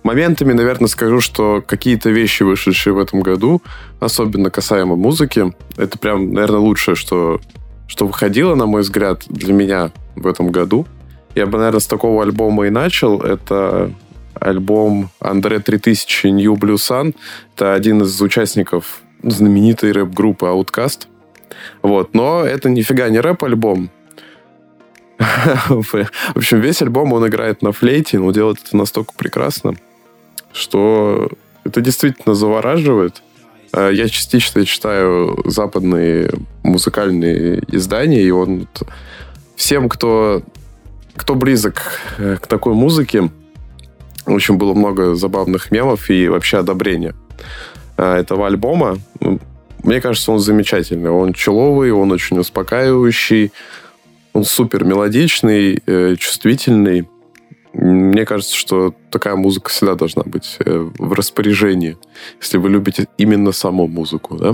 [0.02, 3.62] моментами, наверное, скажу, что какие-то вещи, вышедшие в этом году,
[4.00, 7.40] особенно касаемо музыки, это прям, наверное, лучшее, что,
[7.88, 10.88] что выходило, на мой взгляд, для меня в этом году–
[11.36, 13.22] я бы, наверное, с такого альбома и начал.
[13.22, 13.92] Это
[14.36, 17.16] альбом Андре 3000 New Blue Sun.
[17.56, 21.08] Это один из участников знаменитой рэп-группы Outcast.
[21.82, 22.14] Вот.
[22.14, 23.90] Но это нифига не рэп-альбом.
[25.70, 29.76] В общем, весь альбом он играет на флейте, но делает это настолько прекрасно,
[30.52, 31.30] что
[31.64, 33.22] это действительно завораживает.
[33.72, 36.32] А я частично читаю западные
[36.64, 38.68] музыкальные издания, и он
[39.56, 40.44] всем, кто
[41.16, 43.30] кто близок э, к такой музыке,
[44.26, 47.16] очень было много забавных мемов и вообще одобрения
[47.98, 48.98] э, этого альбома.
[49.84, 51.10] Мне кажется, он замечательный.
[51.10, 53.52] Он человый, он очень успокаивающий,
[54.32, 57.08] он супер мелодичный, э, чувствительный.
[57.74, 61.98] Мне кажется, что такая музыка всегда должна быть в распоряжении,
[62.40, 64.54] если вы любите именно саму музыку, да?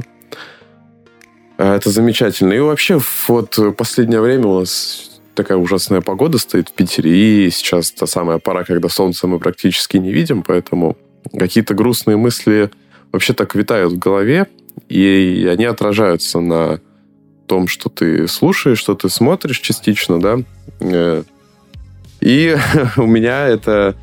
[1.58, 2.54] Это замечательно.
[2.54, 5.09] И вообще, вот последнее время у нас
[5.40, 9.96] такая ужасная погода стоит в Питере, и сейчас та самая пора, когда солнце мы практически
[9.96, 10.98] не видим, поэтому
[11.38, 12.70] какие-то грустные мысли
[13.14, 14.48] вообще так витают в голове,
[14.90, 16.82] и они отражаются на
[17.48, 20.40] том, что ты слушаешь, что ты смотришь частично, да.
[20.82, 21.24] Э,
[22.20, 22.58] и
[22.98, 23.96] у меня это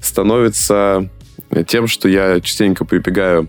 [0.00, 1.10] становится
[1.66, 3.46] тем, что я частенько прибегаю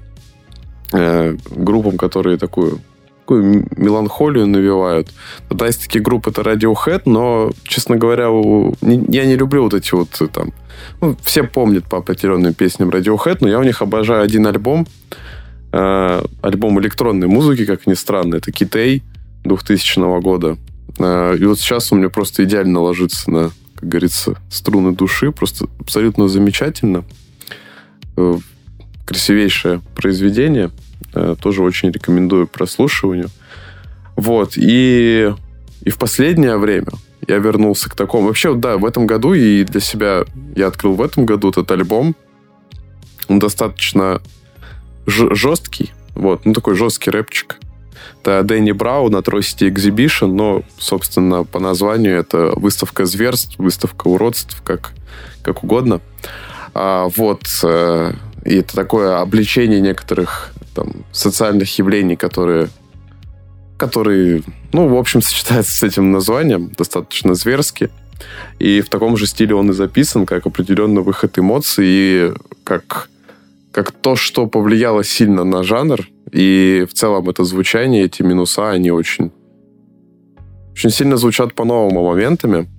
[0.92, 2.82] э, группам, которые такую
[3.30, 5.10] такую меланхолию навевают.
[5.50, 8.26] Одна из таких групп это Radiohead, но, честно говоря,
[8.82, 10.52] я не люблю вот эти вот там...
[11.02, 14.88] Ну, все помнят по определенным песням Radiohead, но я у них обожаю один альбом,
[15.72, 19.04] э, альбом электронной музыки, как ни странно, это Китей
[19.44, 20.58] 2000 года.
[20.98, 25.68] Э, и вот сейчас он мне просто идеально ложится на, как говорится, струны души, просто
[25.80, 27.04] абсолютно замечательно.
[28.18, 28.38] Э,
[29.06, 33.30] красивейшее произведение– Э, тоже очень рекомендую прослушиванию.
[34.16, 35.34] Вот, и,
[35.82, 36.92] и в последнее время
[37.28, 38.28] я вернулся к такому...
[38.28, 40.26] Вообще, да, в этом году и для себя
[40.56, 42.16] я открыл в этом году этот альбом.
[43.28, 44.22] Он достаточно
[45.06, 47.58] жесткий, вот, ну такой жесткий рэпчик.
[48.22, 54.62] Это Дэнни Браун от Atrocity Exhibition, но, собственно, по названию это выставка зверств, выставка уродств,
[54.64, 54.92] как,
[55.42, 56.02] как угодно.
[56.74, 58.14] А, вот, э,
[58.46, 62.70] и это такое обличение некоторых там, социальных явлений, которые,
[63.78, 67.90] которые, ну, в общем, сочетаются с этим названием достаточно зверски.
[68.60, 72.34] И в таком же стиле он и записан, как определенный выход эмоций, и
[72.64, 73.10] как,
[73.72, 76.08] как то, что повлияло сильно на жанр.
[76.32, 79.32] И в целом это звучание, эти минуса, они очень,
[80.72, 82.70] очень сильно звучат по-новому моментами.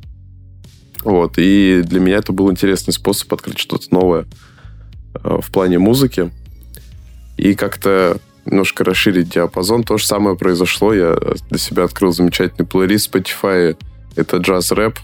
[1.05, 4.27] Вот, и для меня это был интересный способ открыть что-то новое
[5.23, 6.31] э, в плане музыки
[7.41, 9.83] и как-то немножко расширить диапазон.
[9.83, 10.93] То же самое произошло.
[10.93, 11.17] Я
[11.49, 13.77] для себя открыл замечательный плейлист Spotify.
[14.15, 14.99] Это джаз-рэп.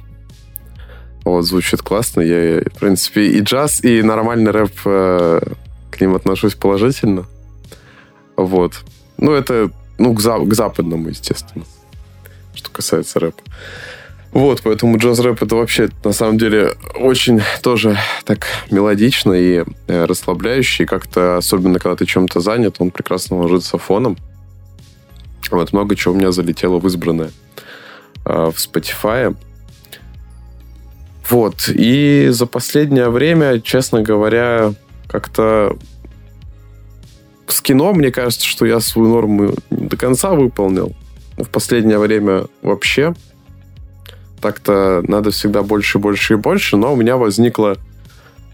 [1.24, 2.20] Вот, звучит классно.
[2.20, 5.40] Я, в принципе, и джаз, и нормальный рэп э,
[5.90, 7.24] к ним отношусь положительно.
[8.36, 8.74] Вот.
[9.16, 11.64] Ну, это, ну, к, за, к западному, естественно.
[12.54, 13.42] что касается рэпа.
[14.32, 20.84] Вот, поэтому джаз-рэп это вообще, на самом деле, очень тоже так мелодично и э, расслабляющий.
[20.84, 24.16] Как-то, особенно когда ты чем-то занят, он прекрасно ложится фоном.
[25.50, 27.30] Вот, много чего у меня залетело в избранное
[28.24, 29.34] э, в Spotify.
[31.30, 34.74] Вот, и за последнее время, честно говоря,
[35.08, 35.76] как-то
[37.46, 40.94] с кино, мне кажется, что я свою норму до конца выполнил.
[41.36, 43.14] В последнее время вообще
[44.46, 47.76] так-то надо всегда больше, больше и больше, но у меня возникло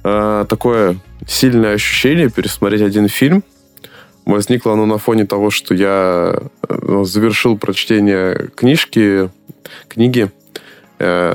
[0.02, 0.96] э, такое
[1.26, 3.44] сильное ощущение пересмотреть один фильм.
[4.24, 6.34] Возникло оно на фоне того, что я
[6.66, 9.28] э, завершил прочтение книжки,
[9.86, 10.30] книги,
[10.98, 11.34] э,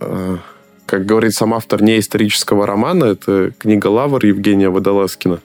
[0.00, 0.36] э,
[0.84, 5.38] как говорит сам автор не исторического романа, это книга «Лавр» Евгения Водолазкина.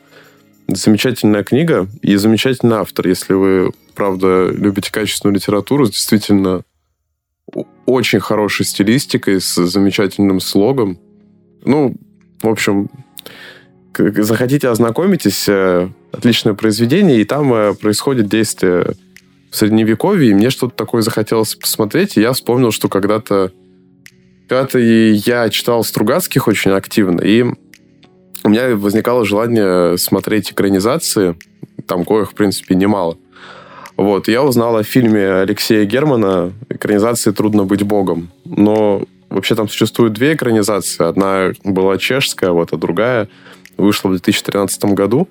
[0.68, 3.07] Замечательная книга и замечательный автор.
[3.07, 6.63] Если вы, правда, любите качественную литературу, действительно
[7.85, 10.97] очень хорошей стилистикой, с замечательным слогом.
[11.63, 11.95] Ну,
[12.41, 12.89] в общем,
[13.97, 15.47] захотите, ознакомитесь.
[15.47, 18.93] Э, отличное произведение, и там э, происходит действие
[19.49, 23.51] в Средневековье, и мне что-то такое захотелось посмотреть, и я вспомнил, что когда-то
[24.47, 27.43] когда-то я читал Стругацких очень активно, и
[28.43, 31.38] у меня возникало желание смотреть экранизации,
[31.88, 33.18] там коих, в принципе, немало.
[33.97, 38.31] Вот, я узнал о фильме Алексея Германа «Экранизации «Трудно быть богом».
[38.45, 41.05] Но вообще там существует две экранизации.
[41.05, 43.27] Одна была чешская, вот, а другая
[43.77, 45.27] вышла в 2013 году.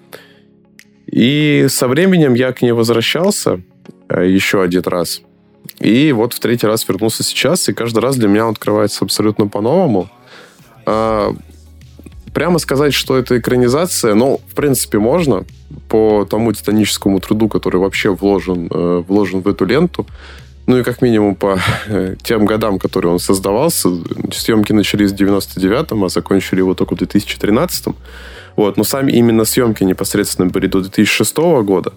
[1.06, 3.60] И со временем я к ней возвращался
[4.08, 5.22] э, еще один раз.
[5.78, 9.46] И вот в третий раз вернулся сейчас, и каждый раз для меня он открывается абсолютно
[9.46, 10.08] по-новому.
[12.34, 15.44] Прямо сказать, что это экранизация, ну, в принципе, можно
[15.88, 20.06] по тому титаническому труду, который вообще вложен, э, вложен в эту ленту.
[20.66, 21.58] Ну и как минимум по
[21.88, 23.88] э, тем годам, которые он создавался.
[24.32, 27.96] Съемки начались в 99-м, а закончили его только в 2013-м.
[28.56, 28.76] Вот.
[28.76, 31.92] Но сами именно съемки непосредственно были до 2006 года.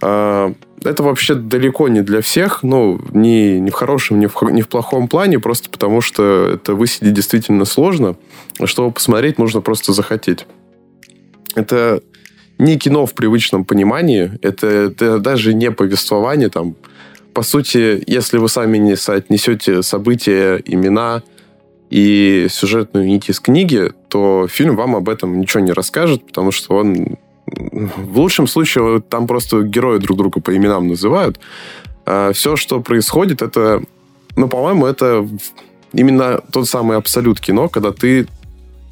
[0.00, 0.52] А,
[0.84, 4.68] это вообще далеко не для всех, ну, ни, ни в хорошем, ни в, ни в
[4.68, 8.16] плохом плане, просто потому что это высидеть действительно сложно.
[8.64, 10.46] Чтобы посмотреть, нужно просто захотеть.
[11.54, 12.00] Это
[12.58, 16.48] не кино в привычном понимании, это, это даже не повествование.
[16.48, 16.76] Там,
[17.34, 21.22] по сути, если вы сами не соотнесете события, имена
[21.90, 26.74] и сюжетную нить из книги, то фильм вам об этом ничего не расскажет, потому что
[26.74, 27.16] он
[27.50, 31.38] в лучшем случае там просто герои друг друга по именам называют.
[32.06, 33.82] А все, что происходит, это,
[34.36, 35.28] ну, по-моему, это
[35.92, 38.26] именно тот самый абсолют кино, когда ты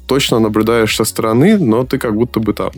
[0.07, 2.71] точно наблюдаешь со стороны, но ты как будто бы там.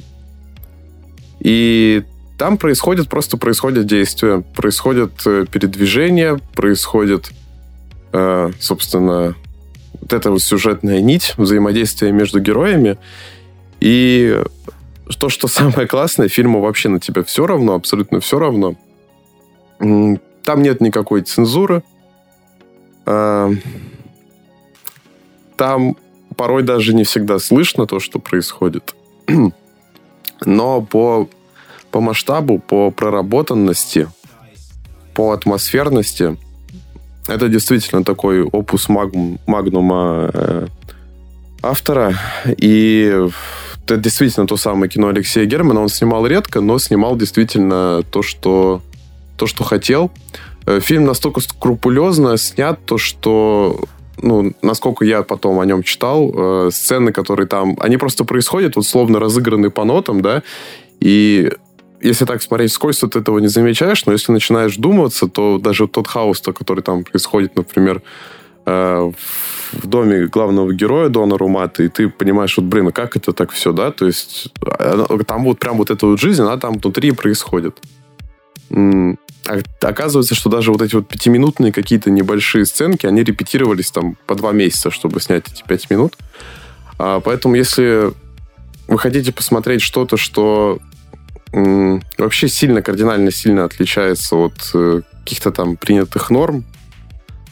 [1.40, 2.04] И
[2.38, 7.32] там происходит, просто происходят действия, происходят э, передвижения, происходит,
[8.14, 9.36] э, собственно,
[10.02, 12.98] вот эта вот сюжетная нить взаимодействия между героями.
[13.80, 14.42] И
[15.18, 18.76] то, что самое классное, фильму вообще на тебя все равно, абсолютно все равно.
[19.80, 21.84] Там нет никакой цензуры.
[23.06, 23.52] А,
[25.58, 25.98] там
[26.36, 28.96] порой даже не всегда слышно то, что происходит.
[30.46, 31.28] Но по,
[31.92, 34.10] по масштабу, по проработанности,
[35.14, 36.38] по атмосферности,
[37.28, 40.68] это действительно такой опус магнум, магнума э,
[41.62, 42.16] автора.
[42.58, 43.28] И
[43.86, 45.82] это действительно то самое кино Алексея Германа.
[45.82, 48.82] Он снимал редко, но снимал действительно то, что,
[49.38, 50.12] то, что хотел.
[50.66, 53.80] Э, фильм настолько скрупулезно снят, то, что
[54.22, 58.86] ну, насколько я потом о нем читал, э, сцены, которые там, они просто происходят, вот
[58.86, 60.44] словно разыграны по нотам, да,
[61.00, 61.52] и
[62.02, 65.88] если так смотреть сквозь, то ты этого не замечаешь, но если начинаешь думаться, то даже
[65.88, 68.02] тот хаос, который там происходит, например,
[68.66, 69.12] э,
[69.74, 73.52] в доме главного героя Дона Румата, и ты понимаешь, вот, блин, а как это так
[73.52, 73.92] все, да?
[73.92, 74.52] То есть
[75.28, 77.78] там вот прям вот эта вот жизнь, она там внутри происходит.
[78.72, 84.36] А оказывается, что даже вот эти вот пятиминутные какие-то небольшие сценки, они репетировались там по
[84.36, 86.16] два месяца, чтобы снять эти пять минут.
[87.00, 88.12] А, поэтому если
[88.88, 90.80] вы хотите посмотреть что-то, что
[91.52, 96.64] вообще сильно, кардинально сильно отличается от э, каких-то там принятых норм,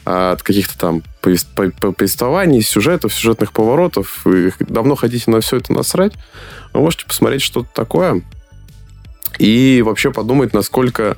[0.08, 6.12] от каких-то там повествований, сюжетов, сюжетных поворотов, и давно хотите на все это насрать,
[6.72, 8.22] вы можете посмотреть что-то такое
[9.38, 11.16] и вообще подумать, насколько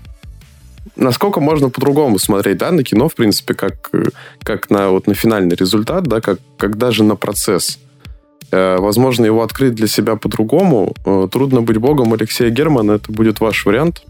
[0.96, 3.90] насколько можно по-другому смотреть, да, на кино, в принципе, как,
[4.42, 7.78] как на, вот, на финальный результат, да, как, как даже на процесс.
[8.50, 10.94] Э, возможно, его открыть для себя по-другому.
[11.04, 14.02] Э, «Трудно быть богом» Алексея Германа, это будет ваш вариант.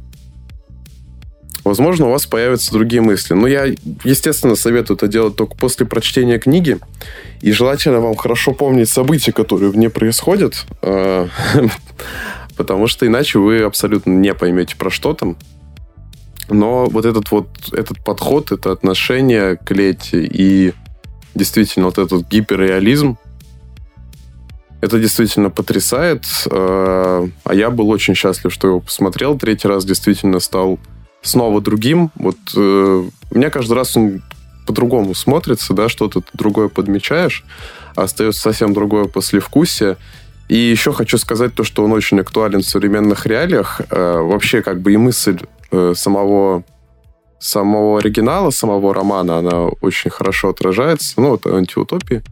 [1.65, 3.35] Возможно, у вас появятся другие мысли.
[3.35, 3.67] Но я,
[4.05, 6.79] естественно, советую это делать только после прочтения книги.
[7.41, 11.29] И желательно вам хорошо помнить события, которые в ней происходят, э,
[12.57, 15.37] потому что иначе вы абсолютно не поймете, про что там.
[16.49, 20.73] Но вот этот вот этот подход, это отношение к Лете и
[21.35, 23.17] действительно вот этот гиперреализм,
[24.81, 26.25] это действительно потрясает.
[26.51, 29.39] Э, а я был очень счастлив, что его посмотрел.
[29.39, 30.79] Третий раз действительно стал
[31.23, 32.11] снова другим.
[32.15, 34.23] Вот э, меня каждый раз он
[34.67, 37.45] по-другому смотрится, да, что-то другое подмечаешь,
[37.97, 39.97] а остается совсем другое послевкусие.
[40.49, 43.81] И еще хочу сказать то, что он очень актуален в современных реалиях.
[43.91, 45.39] Э, вообще, как бы и мысль
[45.71, 46.65] э, самого
[47.41, 52.23] самого оригинала, самого романа, она очень хорошо отражается, ну, вот антиутопии,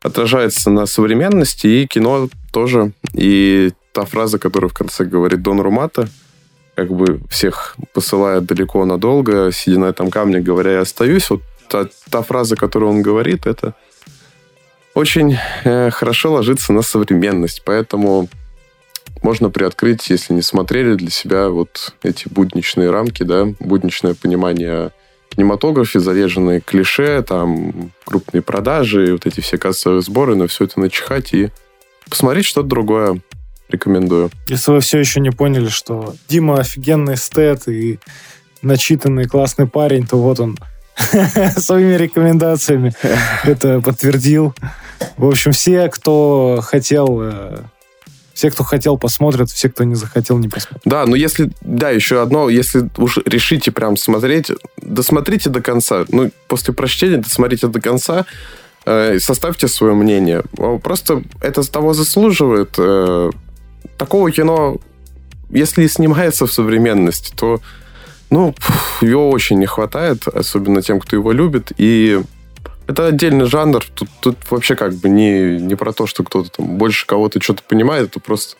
[0.00, 2.92] отражается на современности, и кино тоже.
[3.12, 6.08] И та фраза, которую в конце говорит Дон Румата,
[6.76, 11.88] как бы всех посылает далеко надолго, сидя на этом камне, говоря, я остаюсь, вот та,
[12.10, 13.74] та фраза, которую он говорит, это
[14.94, 18.28] очень э, хорошо ложится на современность, поэтому
[19.22, 24.92] можно приоткрыть, если не смотрели для себя вот эти будничные рамки, да, будничное понимание
[25.30, 31.32] кинематографе, заряженные клише, там, крупные продажи, вот эти все кассовые сборы, на все это начихать
[31.32, 31.48] и
[32.08, 33.20] посмотреть что-то другое.
[33.68, 34.30] Рекомендую.
[34.48, 37.98] Если вы все еще не поняли, что Дима офигенный эстет и
[38.62, 40.56] начитанный классный парень, то вот он
[41.56, 42.92] своими рекомендациями
[43.44, 44.54] это подтвердил.
[45.16, 47.58] В общем, все, кто хотел э,
[48.36, 50.82] все, кто хотел, посмотрят, все, кто не захотел, не посмотрят.
[50.84, 56.04] Да, но если, да, еще одно, если уж решите прям смотреть, досмотрите до конца.
[56.08, 58.26] Ну, после прочтения досмотрите до конца,
[58.84, 60.42] э, составьте свое мнение.
[60.82, 62.74] Просто это того заслуживает.
[62.76, 63.30] Э,
[63.98, 64.78] такого кино,
[65.50, 67.60] если снимается в современности, то
[68.30, 68.54] ну,
[69.00, 71.72] его очень не хватает, особенно тем, кто его любит.
[71.78, 72.20] И
[72.86, 73.84] это отдельный жанр.
[73.94, 77.62] Тут, тут вообще как бы не, не про то, что кто-то там больше кого-то что-то
[77.62, 78.10] понимает.
[78.10, 78.56] Это просто,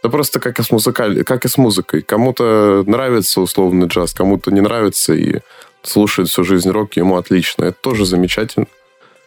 [0.00, 1.24] это просто как и с, музыкаль...
[1.24, 2.02] как и с музыкой.
[2.02, 5.40] Кому-то нравится условный джаз, кому-то не нравится и
[5.82, 7.64] слушает всю жизнь рок, ему отлично.
[7.64, 8.66] Это тоже замечательно.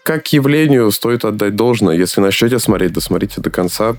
[0.03, 1.95] Как явлению стоит отдать должное.
[1.95, 3.95] Если начнете смотреть, досмотрите до конца.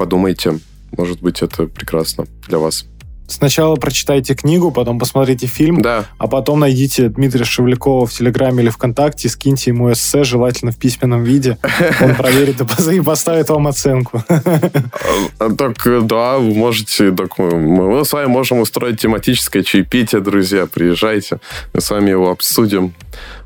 [0.00, 0.58] Подумайте.
[0.96, 2.86] Может быть, это прекрасно для вас.
[3.28, 6.06] Сначала прочитайте книгу, потом посмотрите фильм, да.
[6.16, 11.22] а потом найдите Дмитрия Шевлякова в Телеграме или ВКонтакте, скиньте ему эссе, желательно в письменном
[11.22, 11.58] виде.
[12.00, 14.24] Он проверит и поставит вам оценку.
[15.38, 21.40] А, так, да, вы можете, так, мы с вами можем устроить тематическое чаепитие, друзья, приезжайте,
[21.74, 22.94] мы с вами его обсудим.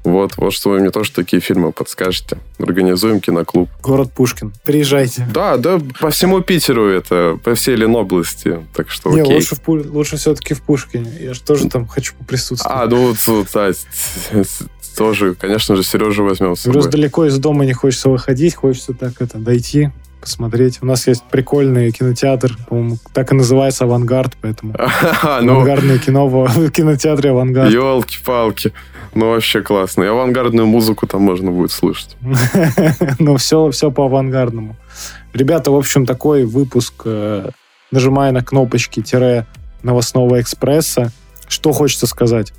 [0.04, 2.38] Вот, вот что вы мне тоже такие фильмы подскажете.
[2.58, 3.70] Организуем киноклуб.
[3.82, 4.52] Город Пушкин.
[4.64, 5.26] Приезжайте.
[5.32, 8.60] Да, да, по всему Питеру это, по всей Ленобласти.
[8.74, 9.36] Так что Не, окей.
[9.36, 11.10] лучше, в, лучше все-таки в Пушкине.
[11.20, 12.82] Я же тоже там хочу поприсутствовать.
[12.82, 13.70] А, ну вот, да,
[14.96, 16.74] тоже, конечно же, Сережу возьмем с собой.
[16.74, 19.90] Просто далеко из дома не хочется выходить, хочется так это дойти,
[20.20, 20.78] посмотреть.
[20.80, 24.74] У нас есть прикольный кинотеатр, по-моему, так и называется «Авангард», поэтому
[25.42, 27.70] ну, авангардное кино в кинотеатре «Авангард».
[27.70, 28.72] Елки-палки.
[29.14, 30.02] Ну, вообще классно.
[30.02, 32.16] И авангардную музыку там можно будет слышать.
[33.18, 34.76] ну, все, все по авангардному.
[35.32, 37.50] Ребята, в общем, такой выпуск, э,
[37.90, 39.46] нажимая на кнопочки тире
[39.82, 41.12] новостного экспресса.
[41.48, 42.52] Что хочется сказать?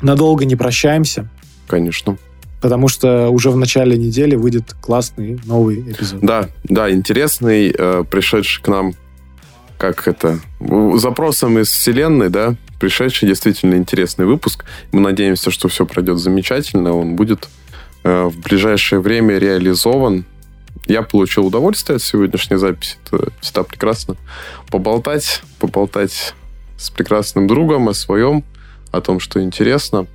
[0.00, 1.28] Надолго не прощаемся.
[1.66, 2.16] Конечно.
[2.60, 6.20] Потому что уже в начале недели выйдет классный новый эпизод.
[6.20, 8.92] Да, да, интересный, э, пришедший к нам,
[9.78, 10.38] как это,
[10.94, 14.64] запросом из вселенной, да, пришедший действительно интересный выпуск.
[14.90, 17.48] Мы надеемся, что все пройдет замечательно, он будет
[18.02, 20.24] э, в ближайшее время реализован.
[20.88, 24.16] Я получил удовольствие от сегодняшней записи, это всегда прекрасно.
[24.68, 26.34] Поболтать, поболтать
[26.76, 28.42] с прекрасным другом о своем,
[28.90, 30.08] о том, что интересно.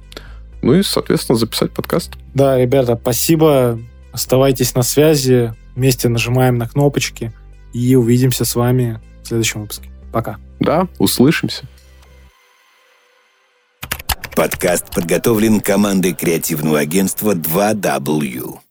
[0.62, 2.18] Ну и, соответственно, записать подкаст.
[2.34, 3.80] Да, ребята, спасибо.
[4.12, 5.54] Оставайтесь на связи.
[5.74, 7.32] Вместе нажимаем на кнопочки.
[7.72, 9.90] И увидимся с вами в следующем выпуске.
[10.12, 10.36] Пока.
[10.60, 11.64] Да, услышимся.
[14.38, 18.67] Подкаст подготовлен командой креативного агентства 2W.